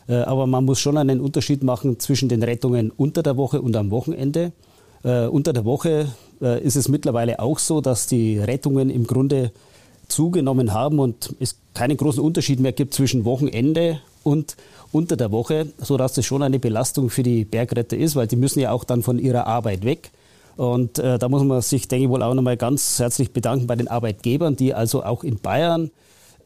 Äh, 0.08 0.14
aber 0.14 0.46
man 0.46 0.64
muss 0.64 0.80
schon 0.80 0.96
einen 0.96 1.20
Unterschied 1.20 1.62
machen 1.62 1.98
zwischen 1.98 2.28
den 2.28 2.42
Rettungen 2.42 2.90
unter 2.90 3.22
der 3.22 3.36
Woche 3.36 3.60
und 3.60 3.76
am 3.76 3.90
Wochenende. 3.90 4.52
Äh, 5.02 5.26
unter 5.26 5.52
der 5.52 5.64
Woche 5.64 6.08
äh, 6.40 6.62
ist 6.62 6.76
es 6.76 6.88
mittlerweile 6.88 7.40
auch 7.40 7.58
so, 7.58 7.80
dass 7.80 8.06
die 8.06 8.38
Rettungen 8.38 8.90
im 8.90 9.06
Grunde 9.06 9.52
zugenommen 10.08 10.72
haben 10.72 10.98
und 10.98 11.34
es 11.40 11.56
keinen 11.74 11.96
großen 11.96 12.22
Unterschied 12.22 12.60
mehr 12.60 12.72
gibt 12.72 12.94
zwischen 12.94 13.24
Wochenende 13.24 14.00
und 14.22 14.56
unter 14.92 15.16
der 15.16 15.32
Woche, 15.32 15.68
sodass 15.78 16.14
das 16.14 16.24
schon 16.24 16.42
eine 16.42 16.58
Belastung 16.58 17.10
für 17.10 17.22
die 17.22 17.44
Bergretter 17.44 17.96
ist, 17.96 18.16
weil 18.16 18.26
die 18.26 18.36
müssen 18.36 18.60
ja 18.60 18.72
auch 18.72 18.84
dann 18.84 19.02
von 19.02 19.18
ihrer 19.18 19.46
Arbeit 19.46 19.84
weg. 19.84 20.10
Und 20.56 20.98
äh, 20.98 21.18
da 21.18 21.28
muss 21.28 21.42
man 21.42 21.60
sich, 21.60 21.86
denke 21.88 22.04
ich, 22.04 22.10
wohl 22.10 22.22
auch 22.22 22.34
nochmal 22.34 22.56
ganz 22.56 22.98
herzlich 22.98 23.32
bedanken 23.32 23.66
bei 23.66 23.76
den 23.76 23.88
Arbeitgebern, 23.88 24.56
die 24.56 24.72
also 24.72 25.04
auch 25.04 25.22
in 25.22 25.38
Bayern 25.38 25.90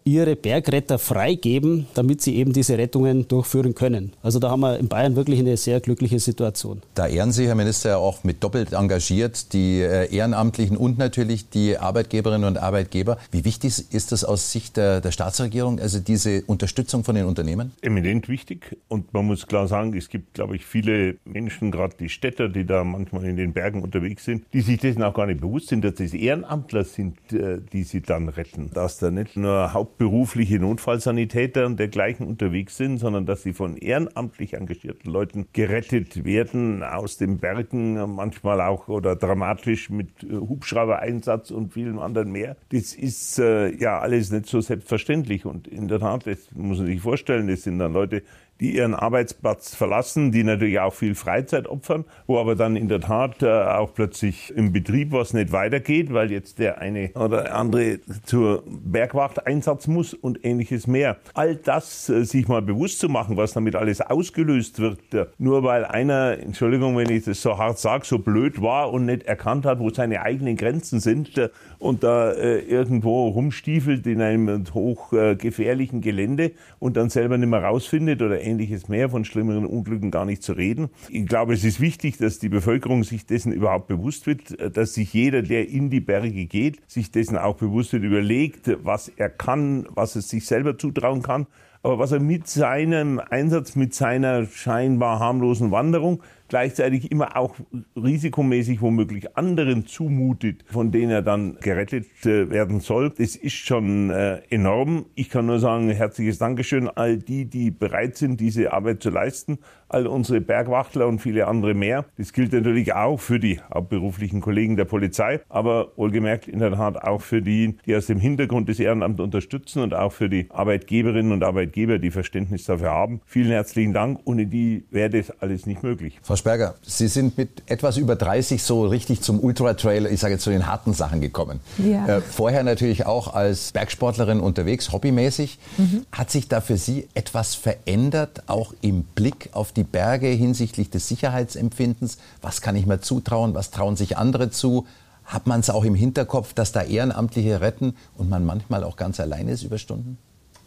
ihre 0.05 0.37
Bergretter 0.37 0.99
freigeben, 0.99 1.87
damit 1.95 2.23
sie 2.23 2.37
eben 2.37 2.53
diese 2.53 2.79
Rettungen 2.79 3.29
durchführen 3.29 3.75
können. 3.75 4.13
Also 4.23 4.39
da 4.39 4.51
haben 4.51 4.61
wir 4.61 4.79
in 4.79 4.89
Bayern 4.89 5.17
wirklich 5.17 5.41
eine 5.41 5.57
sehr 5.57 5.81
glückliche 5.81 6.19
Situation. 6.19 6.83
Da 6.95 7.07
ehren 7.07 7.33
Sie, 7.33 7.47
Herr 7.47 7.55
Minister, 7.55 7.99
auch 7.99 8.25
mit 8.25 8.43
doppelt 8.43 8.73
engagiert, 8.73 9.53
die 9.53 9.81
äh, 9.81 10.15
Ehrenamtlichen 10.15 10.77
und 10.77 10.99
natürlich 10.99 11.49
die 11.51 11.79
Arbeitgeberinnen 11.79 12.49
und 12.49 12.59
Arbeitgeber. 12.59 13.19
Wie 13.31 13.45
wichtig 13.45 13.93
ist 13.93 14.13
das 14.13 14.25
aus 14.25 14.53
Sicht 14.53 14.77
der, 14.77 15.01
der 15.01 15.13
Staatsregierung, 15.13 15.79
also 15.79 16.01
diese 16.01 16.43
Unterstützung 16.47 17.05
von 17.05 17.15
den 17.15 17.27
Unternehmen? 17.27 17.73
Eminent 17.83 18.29
wichtig. 18.29 18.77
Und 18.89 19.13
man 19.13 19.27
muss 19.27 19.47
klar 19.47 19.69
sagen, 19.69 19.97
es 19.97 20.09
gibt, 20.09 20.35
glaube 20.35 20.57
ich, 20.57 20.65
viele 20.65 21.17
Menschen, 21.25 21.71
gerade 21.71 21.95
die 21.99 22.09
Städter, 22.09 22.49
die 22.49 22.65
da 22.65 22.85
manchmal 22.85 23.25
in 23.25 23.37
den 23.37 23.53
Bergen 23.53 23.83
unterwegs 23.83 24.25
sind, 24.25 24.45
die 24.53 24.61
sich 24.61 24.79
dessen 24.79 25.03
auch 25.03 25.15
gar 25.15 25.27
nicht 25.27 25.41
bewusst 25.41 25.69
sind, 25.69 25.85
dass 25.85 26.01
es 26.01 26.15
Ehrenamtler 26.15 26.85
sind, 26.85 27.17
äh, 27.33 27.59
die 27.73 27.83
sie 27.83 28.01
dann 28.01 28.29
retten. 28.29 28.71
Dass 28.73 28.99
da 28.99 29.11
nicht 29.11 29.37
nur 29.37 29.73
Haupt 29.73 29.90
hauptberufliche 29.91 30.59
Notfallsanitäter 30.59 31.67
und 31.67 31.79
dergleichen 31.79 32.27
unterwegs 32.27 32.77
sind, 32.77 32.99
sondern 32.99 33.27
dass 33.27 33.43
sie 33.43 33.53
von 33.53 33.77
ehrenamtlich 33.77 34.55
engagierten 34.55 35.11
Leuten 35.11 35.49
gerettet 35.53 36.25
werden 36.25 36.83
aus 36.83 37.17
den 37.17 37.39
Bergen, 37.39 37.95
manchmal 38.15 38.61
auch 38.61 38.89
oder 38.89 39.17
dramatisch 39.17 39.91
mit 39.91 40.23
äh, 40.23 40.37
Hubschrauber-Einsatz 40.37 41.51
und 41.51 41.73
vielen 41.73 41.99
anderen 41.99 42.31
mehr. 42.31 42.57
Das 42.71 42.95
ist 42.95 43.39
äh, 43.39 43.75
ja 43.77 43.99
alles 43.99 44.31
nicht 44.31 44.47
so 44.47 44.61
selbstverständlich 44.61 45.45
und 45.45 45.67
in 45.67 45.89
der 45.89 45.99
Tat, 45.99 46.27
das 46.27 46.51
muss 46.53 46.79
man 46.79 46.87
sich 46.87 47.01
vorstellen, 47.01 47.49
das 47.49 47.63
sind 47.63 47.79
dann 47.79 47.93
Leute, 47.93 48.23
die 48.61 48.77
ihren 48.77 48.95
Arbeitsplatz 48.95 49.75
verlassen, 49.75 50.33
die 50.33 50.45
natürlich 50.45 50.79
auch 50.81 50.93
viel 50.93 51.15
Freizeit 51.15 51.67
opfern, 51.67 52.05
wo 52.27 52.39
aber 52.39 52.55
dann 52.55 52.77
in 52.77 52.89
der 52.89 53.01
Tat 53.01 53.43
äh, 53.43 53.49
auch 53.49 53.95
plötzlich 53.95 54.53
im 54.55 54.73
Betrieb 54.73 55.13
was 55.13 55.33
nicht 55.33 55.51
weitergeht, 55.51 56.13
weil 56.13 56.31
jetzt 56.31 56.59
der 56.59 56.79
eine 56.79 57.11
oder 57.15 57.55
andere 57.55 58.01
zur 58.25 58.63
Bergwacht 58.67 59.47
Einsatz 59.47 59.87
muss 59.87 60.13
und 60.13 60.45
ähnliches 60.45 60.87
mehr. 60.87 61.17
All 61.33 61.57
das 61.57 62.09
äh, 62.11 62.25
sich 62.25 62.49
mal 62.49 62.61
bewusst 62.61 62.99
zu 62.99 63.09
machen, 63.09 63.39
was 63.39 63.55
damit 63.55 63.77
alles 63.77 64.03
ausgelöst 64.03 64.79
wird, 64.79 65.15
äh, 65.15 65.27
nur 65.39 65.63
weil 65.63 65.87
einer, 65.87 66.39
Entschuldigung, 66.39 66.97
wenn 66.99 67.09
ich 67.09 67.25
das 67.25 67.41
so 67.41 67.57
hart 67.57 67.79
sage, 67.79 68.05
so 68.05 68.19
blöd 68.19 68.61
war 68.61 68.93
und 68.93 69.07
nicht 69.07 69.23
erkannt 69.23 69.65
hat, 69.65 69.79
wo 69.79 69.89
seine 69.89 70.21
eigenen 70.21 70.57
Grenzen 70.57 71.01
sind 71.01 71.51
und 71.79 72.03
da 72.03 72.35
irgendwo 72.35 73.29
rumstiefelt 73.29 74.07
in 74.07 74.21
einem 74.21 74.65
hochgefährlichen 74.75 76.01
Gelände 76.01 76.53
und 76.79 76.97
dann 76.97 77.09
selber 77.09 77.39
nicht 77.39 77.49
mehr 77.49 77.63
rausfindet 77.63 78.21
oder 78.23 78.41
ähnliches 78.41 78.50
mehr, 78.89 79.09
von 79.11 79.25
schlimmeren 79.25 79.67
Unglücken 79.67 80.11
gar 80.11 80.25
nicht 80.25 80.43
zu 80.43 80.53
reden. 80.53 80.91
Ich 81.09 81.27
glaube, 81.27 81.55
es 81.55 81.65
ist 81.65 81.81
wichtig, 81.81 82.19
dass 82.19 82.39
die 82.39 82.49
Bevölkerung 82.49 83.05
sich 83.05 83.27
dessen 83.27 83.53
überhaupt 83.53 83.89
bewusst 83.89 84.27
wird, 84.27 84.77
dass 84.77 84.95
sich 84.95 85.13
jeder, 85.13 85.43
der 85.43 85.69
in 85.69 85.91
die 85.91 86.01
Berge 86.01 86.47
geht, 86.47 86.81
sich 86.87 87.11
dessen 87.11 87.37
auch 87.37 87.57
bewusst 87.57 87.93
wird, 87.93 88.05
überlegt, 88.05 88.71
was 88.83 89.09
er 89.09 89.29
kann, 89.29 89.87
was 89.91 90.17
er 90.17 90.23
sich 90.23 90.47
selber 90.47 90.79
zutrauen 90.79 91.23
kann, 91.23 91.47
aber 91.83 91.99
was 91.99 92.13
er 92.13 92.21
mit 92.21 92.47
seinem 92.47 93.21
Einsatz, 93.21 93.75
mit 93.77 93.95
seiner 93.95 94.47
scheinbar 94.47 95.19
harmlosen 95.19 95.71
Wanderung 95.71 96.23
gleichzeitig 96.51 97.11
immer 97.11 97.37
auch 97.37 97.55
risikomäßig 97.97 98.83
womöglich 98.83 99.37
anderen 99.37 99.87
zumutet, 99.87 100.65
von 100.67 100.91
denen 100.91 101.11
er 101.11 101.23
dann 101.23 101.57
gerettet 101.61 102.07
äh, 102.27 102.51
werden 102.51 102.81
soll. 102.81 103.11
Das 103.17 103.37
ist 103.37 103.55
schon 103.55 104.11
äh, 104.11 104.43
enorm. 104.51 105.07
Ich 105.15 105.31
kann 105.31 105.47
nur 105.47 105.61
sagen, 105.61 105.89
herzliches 105.89 106.39
Dankeschön 106.39 106.89
all 106.89 107.17
die, 107.17 107.47
die 107.47 107.71
bereit 107.71 108.17
sind, 108.17 108.41
diese 108.41 108.73
Arbeit 108.73 109.03
zu 109.03 109.11
leisten, 109.11 109.59
all 109.89 110.07
unsere 110.07 110.41
Bergwachtler 110.41 111.07
und 111.07 111.21
viele 111.21 111.47
andere 111.47 111.75
mehr. 111.75 112.05
Das 112.19 112.33
gilt 112.33 112.53
natürlich 112.53 112.95
auch 112.95 113.21
für 113.21 113.39
die 113.39 113.61
hauptberuflichen 113.73 114.41
Kollegen 114.41 114.77
der 114.77 114.87
Polizei, 114.87 115.41
aber 115.49 115.93
wohlgemerkt 115.97 116.49
in 116.49 116.59
der 116.59 116.73
Tat 116.73 117.03
auch 117.03 117.21
für 117.21 117.43
die, 117.43 117.77
die 117.87 117.95
aus 117.95 118.07
dem 118.07 118.19
Hintergrund 118.19 118.69
das 118.69 118.81
Ehrenamt 118.81 119.21
unterstützen 119.21 119.83
und 119.83 119.95
auch 119.95 120.13
für 120.13 120.29
die 120.29 120.49
Arbeitgeberinnen 120.51 121.31
und 121.31 121.45
Arbeitgeber, 121.45 121.99
die 122.01 122.11
Verständnis 122.11 122.65
dafür 122.65 122.91
haben. 122.91 123.21
Vielen 123.25 123.51
herzlichen 123.51 123.93
Dank. 123.93 124.19
Ohne 124.25 124.47
die 124.47 124.85
wäre 124.91 125.11
das 125.11 125.31
alles 125.41 125.67
nicht 125.67 125.85
möglich. 125.85 126.19
Frau 126.23 126.37
Sperger, 126.41 126.75
Sie 126.83 127.07
sind 127.07 127.39
mit 127.39 127.63
etwas 127.67 127.97
über 127.97 128.17
30 128.17 128.63
so 128.63 128.87
richtig 128.87 129.21
zum 129.21 129.39
Ultra-Trail, 129.41 130.07
ich 130.07 130.21
sage 130.21 130.35
jetzt 130.35 130.43
zu 130.43 130.51
den 130.51 130.67
harten 130.67 130.95
Sachen 130.95 131.21
gekommen. 131.21 131.61
Ja. 131.79 132.07
Äh, 132.07 132.21
vorher 132.23 132.65
natürlich 132.65 133.07
auch 133.07 133.33
als 133.33 133.73
Bergsportlerin 133.73 134.41
unterwegs, 134.41 134.91
hobbymäßig. 134.91 135.59
Mhm. 135.77 136.07
Hat 136.11 136.31
sich 136.31 136.49
da 136.49 136.61
für 136.61 136.79
Sie 136.79 137.09
etwas 137.15 137.55
verändert, 137.55 138.45
auch 138.49 138.75
im 138.81 139.05
Blick 139.05 139.51
auf 139.53 139.73
die 139.73 139.85
Berge 139.85 140.29
hinsichtlich 140.29 140.91
des 140.91 141.09
Sicherheitsempfindens? 141.09 142.19
Was 142.41 142.63
kann 142.63 142.75
ich 142.75 142.87
mir 142.87 143.01
zutrauen? 143.01 143.55
Was 143.55 143.71
trauen 143.71 143.97
sich 143.97 144.17
andere 144.17 144.51
zu? 144.51 144.87
Hat 145.27 145.47
man 145.47 145.61
es 145.61 145.71
auch 145.71 145.85
im 145.85 145.95
Hinterkopf, 145.95 146.55
dass 146.55 146.73
da 146.73 146.83
Ehrenamtliche 146.83 147.61
retten 147.61 147.95
und 148.17 148.29
man 148.31 148.45
manchmal 148.45 148.83
auch 148.83 148.97
ganz 148.97 149.21
allein 149.21 149.47
ist 149.47 149.63
über 149.63 149.79
Stunden? 149.79 150.19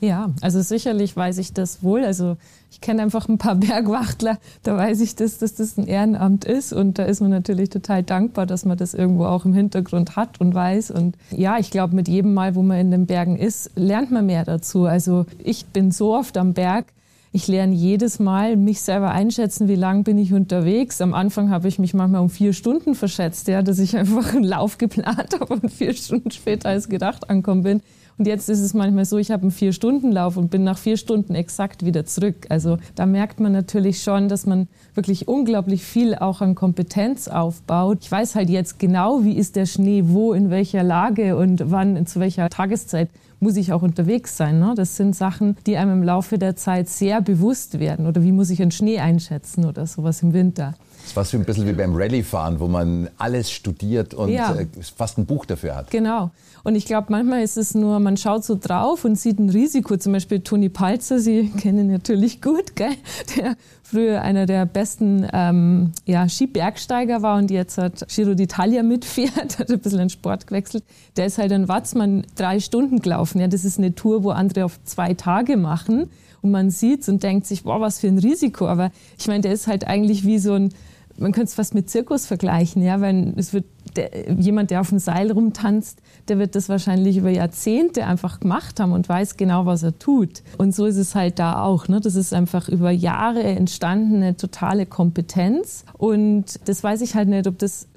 Ja, 0.03 0.31
also 0.41 0.61
sicherlich 0.61 1.15
weiß 1.15 1.37
ich 1.37 1.53
das 1.53 1.81
wohl. 1.81 2.03
Also 2.03 2.35
ich 2.69 2.81
kenne 2.81 3.01
einfach 3.01 3.29
ein 3.29 3.37
paar 3.37 3.55
Bergwachtler, 3.67 4.37
da 4.61 4.75
weiß 4.75 4.99
ich, 4.99 5.15
dass, 5.15 5.37
dass 5.37 5.55
das 5.55 5.77
ein 5.77 5.87
Ehrenamt 5.87 6.43
ist 6.43 6.73
und 6.73 6.99
da 6.99 7.03
ist 7.03 7.21
man 7.21 7.29
natürlich 7.29 7.69
total 7.69 8.03
dankbar, 8.03 8.45
dass 8.45 8.65
man 8.65 8.77
das 8.77 8.93
irgendwo 8.93 9.23
auch 9.23 9.45
im 9.45 9.53
Hintergrund 9.53 10.17
hat 10.17 10.41
und 10.41 10.53
weiß. 10.53 10.91
Und 10.91 11.15
ja, 11.31 11.57
ich 11.57 11.71
glaube, 11.71 11.95
mit 11.95 12.09
jedem 12.09 12.33
Mal, 12.33 12.55
wo 12.55 12.63
man 12.63 12.79
in 12.79 12.91
den 12.91 13.05
Bergen 13.05 13.37
ist, 13.37 13.71
lernt 13.75 14.11
man 14.11 14.25
mehr 14.25 14.43
dazu. 14.43 14.83
Also 14.83 15.25
ich 15.41 15.67
bin 15.67 15.91
so 15.91 16.13
oft 16.13 16.37
am 16.37 16.53
Berg, 16.53 16.87
ich 17.31 17.47
lerne 17.47 17.73
jedes 17.73 18.19
Mal 18.19 18.57
mich 18.57 18.81
selber 18.81 19.11
einschätzen, 19.11 19.69
wie 19.69 19.75
lang 19.75 20.03
bin 20.03 20.17
ich 20.17 20.33
unterwegs. 20.33 20.99
Am 20.99 21.13
Anfang 21.13 21.49
habe 21.49 21.69
ich 21.69 21.79
mich 21.79 21.93
manchmal 21.93 22.21
um 22.21 22.29
vier 22.29 22.51
Stunden 22.51 22.93
verschätzt, 22.93 23.47
ja, 23.47 23.61
dass 23.61 23.79
ich 23.79 23.95
einfach 23.97 24.35
einen 24.35 24.43
Lauf 24.43 24.77
geplant 24.77 25.39
habe 25.39 25.53
und 25.53 25.71
vier 25.71 25.93
Stunden 25.93 26.29
später 26.29 26.67
als 26.67 26.89
gedacht 26.89 27.29
ankommen 27.29 27.63
bin. 27.63 27.81
Und 28.17 28.27
jetzt 28.27 28.47
ist 28.47 28.59
es 28.59 28.73
manchmal 28.73 29.05
so, 29.05 29.17
ich 29.17 29.31
habe 29.31 29.41
einen 29.41 29.51
Vier-Stunden-Lauf 29.51 30.37
und 30.37 30.51
bin 30.51 30.63
nach 30.63 30.77
vier 30.77 30.97
Stunden 30.97 31.33
exakt 31.33 31.83
wieder 31.83 32.05
zurück. 32.05 32.45
Also 32.49 32.77
da 32.95 33.05
merkt 33.05 33.39
man 33.39 33.51
natürlich 33.51 34.03
schon, 34.03 34.29
dass 34.29 34.45
man 34.45 34.67
wirklich 34.93 35.27
unglaublich 35.27 35.83
viel 35.83 36.13
auch 36.15 36.41
an 36.41 36.53
Kompetenz 36.53 37.27
aufbaut. 37.27 37.99
Ich 38.01 38.11
weiß 38.11 38.35
halt 38.35 38.49
jetzt 38.49 38.77
genau, 38.77 39.23
wie 39.23 39.33
ist 39.33 39.55
der 39.55 39.65
Schnee, 39.65 40.03
wo, 40.07 40.33
in 40.33 40.51
welcher 40.51 40.83
Lage 40.83 41.35
und 41.35 41.71
wann, 41.71 42.05
zu 42.05 42.19
welcher 42.19 42.49
Tageszeit 42.49 43.09
muss 43.39 43.57
ich 43.57 43.73
auch 43.73 43.81
unterwegs 43.81 44.37
sein. 44.37 44.59
Ne? 44.59 44.73
Das 44.75 44.95
sind 44.95 45.15
Sachen, 45.15 45.57
die 45.65 45.77
einem 45.77 45.93
im 45.93 46.03
Laufe 46.03 46.37
der 46.37 46.55
Zeit 46.55 46.89
sehr 46.89 47.21
bewusst 47.21 47.79
werden. 47.79 48.07
Oder 48.07 48.23
wie 48.23 48.31
muss 48.31 48.49
ich 48.49 48.61
einen 48.61 48.71
Schnee 48.71 48.99
einschätzen 48.99 49.65
oder 49.65 49.85
sowas 49.85 50.23
im 50.23 50.33
Winter. 50.33 50.75
Das 51.03 51.09
ist 51.09 51.13
fast 51.15 51.33
ein 51.33 51.43
bisschen 51.43 51.67
wie 51.67 51.73
beim 51.73 51.93
Rallye-Fahren, 51.95 52.61
wo 52.61 52.67
man 52.69 53.09
alles 53.17 53.51
studiert 53.51 54.13
und 54.13 54.29
ja. 54.29 54.55
Äh, 54.55 54.67
fast 54.95 55.17
ein 55.17 55.25
Buch 55.25 55.45
dafür 55.45 55.75
hat. 55.75 55.91
Genau. 55.91 56.31
Und 56.63 56.75
ich 56.75 56.85
glaube, 56.85 57.07
manchmal 57.09 57.43
ist 57.43 57.57
es 57.57 57.75
nur, 57.75 57.99
man 57.99 58.15
schaut 58.15 58.45
so 58.45 58.57
drauf 58.59 59.03
und 59.03 59.19
sieht 59.19 59.37
ein 59.37 59.49
Risiko. 59.49 59.97
Zum 59.97 60.13
Beispiel 60.13 60.39
Toni 60.39 60.69
Palzer, 60.69 61.19
Sie 61.19 61.49
kennen 61.59 61.79
ihn 61.79 61.91
natürlich 61.91 62.41
gut, 62.41 62.77
gell? 62.77 62.95
der 63.35 63.57
früher 63.83 64.21
einer 64.21 64.45
der 64.45 64.65
besten 64.65 65.27
ähm, 65.33 65.91
ja, 66.05 66.29
Skibergsteiger 66.29 67.21
war 67.21 67.37
und 67.37 67.51
jetzt 67.51 67.77
hat 67.77 68.07
Giro 68.07 68.31
d'Italia 68.31 68.81
mitfährt, 68.81 69.59
hat 69.59 69.69
ein 69.69 69.79
bisschen 69.79 69.99
den 69.99 70.09
Sport 70.09 70.47
gewechselt. 70.47 70.85
Der 71.17 71.25
ist 71.25 71.37
halt 71.37 71.51
in 71.51 71.67
Watzmann 71.67 72.25
drei 72.35 72.61
Stunden 72.61 72.99
gelaufen. 72.99 73.41
Ja, 73.41 73.47
das 73.47 73.65
ist 73.65 73.77
eine 73.77 73.93
Tour, 73.93 74.23
wo 74.23 74.29
andere 74.29 74.63
auf 74.63 74.81
zwei 74.85 75.13
Tage 75.13 75.57
machen. 75.57 76.09
Und 76.41 76.51
man 76.51 76.71
sieht 76.71 77.01
es 77.01 77.09
und 77.09 77.23
denkt 77.23 77.45
sich, 77.45 77.63
boah, 77.63 77.81
was 77.81 77.99
für 77.99 78.07
ein 78.07 78.19
Risiko. 78.19 78.67
Aber 78.67 78.91
ich 79.17 79.27
meine, 79.27 79.41
der 79.41 79.53
ist 79.53 79.67
halt 79.67 79.85
eigentlich 79.85 80.25
wie 80.25 80.39
so 80.39 80.53
ein 80.53 80.73
man 81.17 81.31
könnte 81.31 81.49
es 81.49 81.53
fast 81.53 81.75
mit 81.75 81.89
Zirkus 81.89 82.25
vergleichen, 82.25 82.81
ja, 82.81 82.99
weil 83.01 83.33
es 83.35 83.53
wird 83.53 83.65
der, 83.95 84.31
jemand, 84.33 84.71
der 84.71 84.81
auf 84.81 84.89
dem 84.89 84.99
Seil 84.99 85.31
rumtanzt, 85.31 86.01
der 86.27 86.39
wird 86.39 86.55
das 86.55 86.69
wahrscheinlich 86.69 87.17
über 87.17 87.29
Jahrzehnte 87.29 88.05
einfach 88.05 88.39
gemacht 88.39 88.79
haben 88.79 88.91
und 88.91 89.07
weiß 89.07 89.37
genau, 89.37 89.65
was 89.65 89.83
er 89.83 89.97
tut. 89.99 90.41
Und 90.57 90.73
so 90.73 90.85
ist 90.85 90.97
es 90.97 91.15
halt 91.15 91.37
da 91.39 91.61
auch. 91.61 91.87
Ne? 91.87 91.99
Das 92.01 92.15
ist 92.15 92.33
einfach 92.33 92.69
über 92.69 92.91
Jahre 92.91 93.43
entstandene 93.43 94.35
totale 94.37 94.85
Kompetenz. 94.85 95.85
Und 95.97 96.59
das 96.67 96.83
weiß 96.83 97.01
ich 97.01 97.15
halt 97.15 97.29
nicht, 97.29 97.47
ob 97.47 97.59
das 97.59 97.87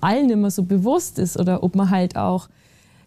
allen 0.00 0.30
immer 0.30 0.50
so 0.50 0.64
bewusst 0.64 1.18
ist 1.18 1.38
oder 1.38 1.62
ob 1.62 1.76
man 1.76 1.90
halt 1.90 2.16
auch 2.16 2.48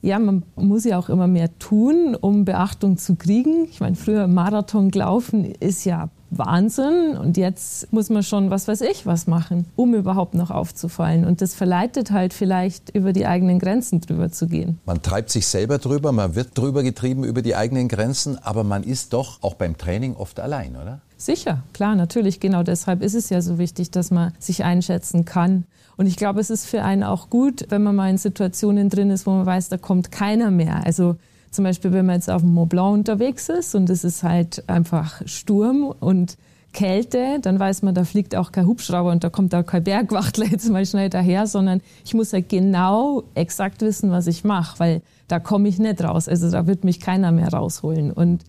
ja, 0.02 0.20
man 0.20 0.44
muss 0.56 0.86
ja 0.86 1.00
auch 1.00 1.10
immer 1.10 1.28
mehr 1.28 1.58
tun, 1.58 2.16
um 2.16 2.46
Beachtung 2.46 2.98
zu 2.98 3.16
kriegen. 3.16 3.68
Ich 3.70 3.80
meine, 3.80 3.96
früher 3.96 4.28
Marathon 4.28 4.92
gelaufen 4.92 5.44
ist 5.60 5.86
ja 5.86 6.10
Wahnsinn 6.30 7.18
und 7.18 7.38
jetzt 7.38 7.92
muss 7.94 8.10
man 8.10 8.22
schon, 8.24 8.50
was 8.50 8.68
weiß 8.68 8.82
ich, 8.82 9.06
was 9.06 9.28
machen, 9.28 9.66
um 9.76 9.94
überhaupt 9.94 10.34
noch 10.34 10.52
aufzufallen. 10.52 11.26
Und 11.26 11.42
das 11.42 11.54
verleitet 11.54 12.12
halt 12.12 12.34
vielleicht 12.34 12.90
über 12.96 13.14
die 13.14 13.26
eigenen 13.26 13.60
Grenzen 13.60 14.02
drüber 14.02 14.32
zu 14.32 14.48
gehen. 14.48 14.80
Man 14.86 15.02
treibt 15.02 15.30
sich 15.30 15.48
selber 15.48 15.78
drüber, 15.78 16.12
man 16.12 16.36
wird 16.36 16.58
drüber 16.58 16.84
getrieben 16.84 17.24
über 17.24 17.42
die 17.42 17.56
eigenen 17.56 17.88
Grenzen, 17.88 18.38
aber 18.44 18.64
man 18.64 18.84
ist 18.84 19.14
doch 19.14 19.42
auch 19.42 19.54
beim 19.54 19.78
Training 19.78 20.16
oft 20.16 20.40
allein, 20.40 20.76
oder? 20.76 21.02
Sicher, 21.18 21.64
klar, 21.74 21.96
natürlich. 21.96 22.40
Genau 22.40 22.62
deshalb 22.62 23.02
ist 23.02 23.16
es 23.16 23.30
ja 23.30 23.42
so 23.42 23.58
wichtig, 23.58 23.90
dass 23.90 24.12
man 24.12 24.34
sich 24.38 24.64
einschätzen 24.64 25.26
kann. 25.26 25.66
Und 25.96 26.06
ich 26.06 26.16
glaube, 26.16 26.40
es 26.40 26.52
ist 26.52 26.68
für 26.68 26.84
einen 26.84 27.04
auch 27.04 27.30
gut, 27.30 27.66
wenn 27.70 27.82
man 27.82 27.96
mal 27.96 28.10
in 28.10 28.20
Situationen 28.20 28.90
drin 28.90 29.10
ist, 29.10 29.26
wo 29.26 29.32
man 29.32 29.46
weiß, 29.46 29.70
da 29.70 29.78
kommt 29.78 30.12
keiner 30.12 30.52
mehr. 30.52 30.86
Also 30.86 31.16
zum 31.58 31.64
Beispiel, 31.64 31.92
wenn 31.92 32.06
man 32.06 32.18
jetzt 32.18 32.30
auf 32.30 32.44
dem 32.44 32.54
Mont 32.54 32.70
Blanc 32.70 32.94
unterwegs 32.94 33.50
ist 33.50 33.74
und 33.74 33.90
es 33.90 34.04
ist 34.04 34.22
halt 34.22 34.64
einfach 34.70 35.24
Sturm 35.26 35.92
und 36.00 36.38
Kälte, 36.72 37.40
dann 37.42 37.60
weiß 37.60 37.82
man, 37.82 37.96
da 37.96 38.04
fliegt 38.04 38.36
auch 38.36 38.52
kein 38.52 38.68
Hubschrauber 38.68 39.10
und 39.10 39.24
da 39.24 39.32
kommt 39.32 39.56
auch 39.56 39.66
kein 39.66 39.84
Bergwachtler 39.84 40.46
jetzt 40.52 40.70
mal 40.70 40.86
schnell 40.86 41.10
daher, 41.10 41.48
sondern 41.48 41.82
ich 42.06 42.14
muss 42.14 42.32
halt 42.32 42.48
genau 42.48 43.24
exakt 43.34 43.82
wissen, 43.82 44.12
was 44.12 44.28
ich 44.28 44.44
mache, 44.44 44.78
weil 44.80 45.02
da 45.28 45.40
komme 45.40 45.68
ich 45.68 45.80
nicht 45.80 46.04
raus. 46.04 46.28
Also 46.28 46.52
da 46.52 46.68
wird 46.68 46.84
mich 46.84 47.00
keiner 47.00 47.32
mehr 47.32 47.52
rausholen. 47.52 48.12
Und 48.12 48.44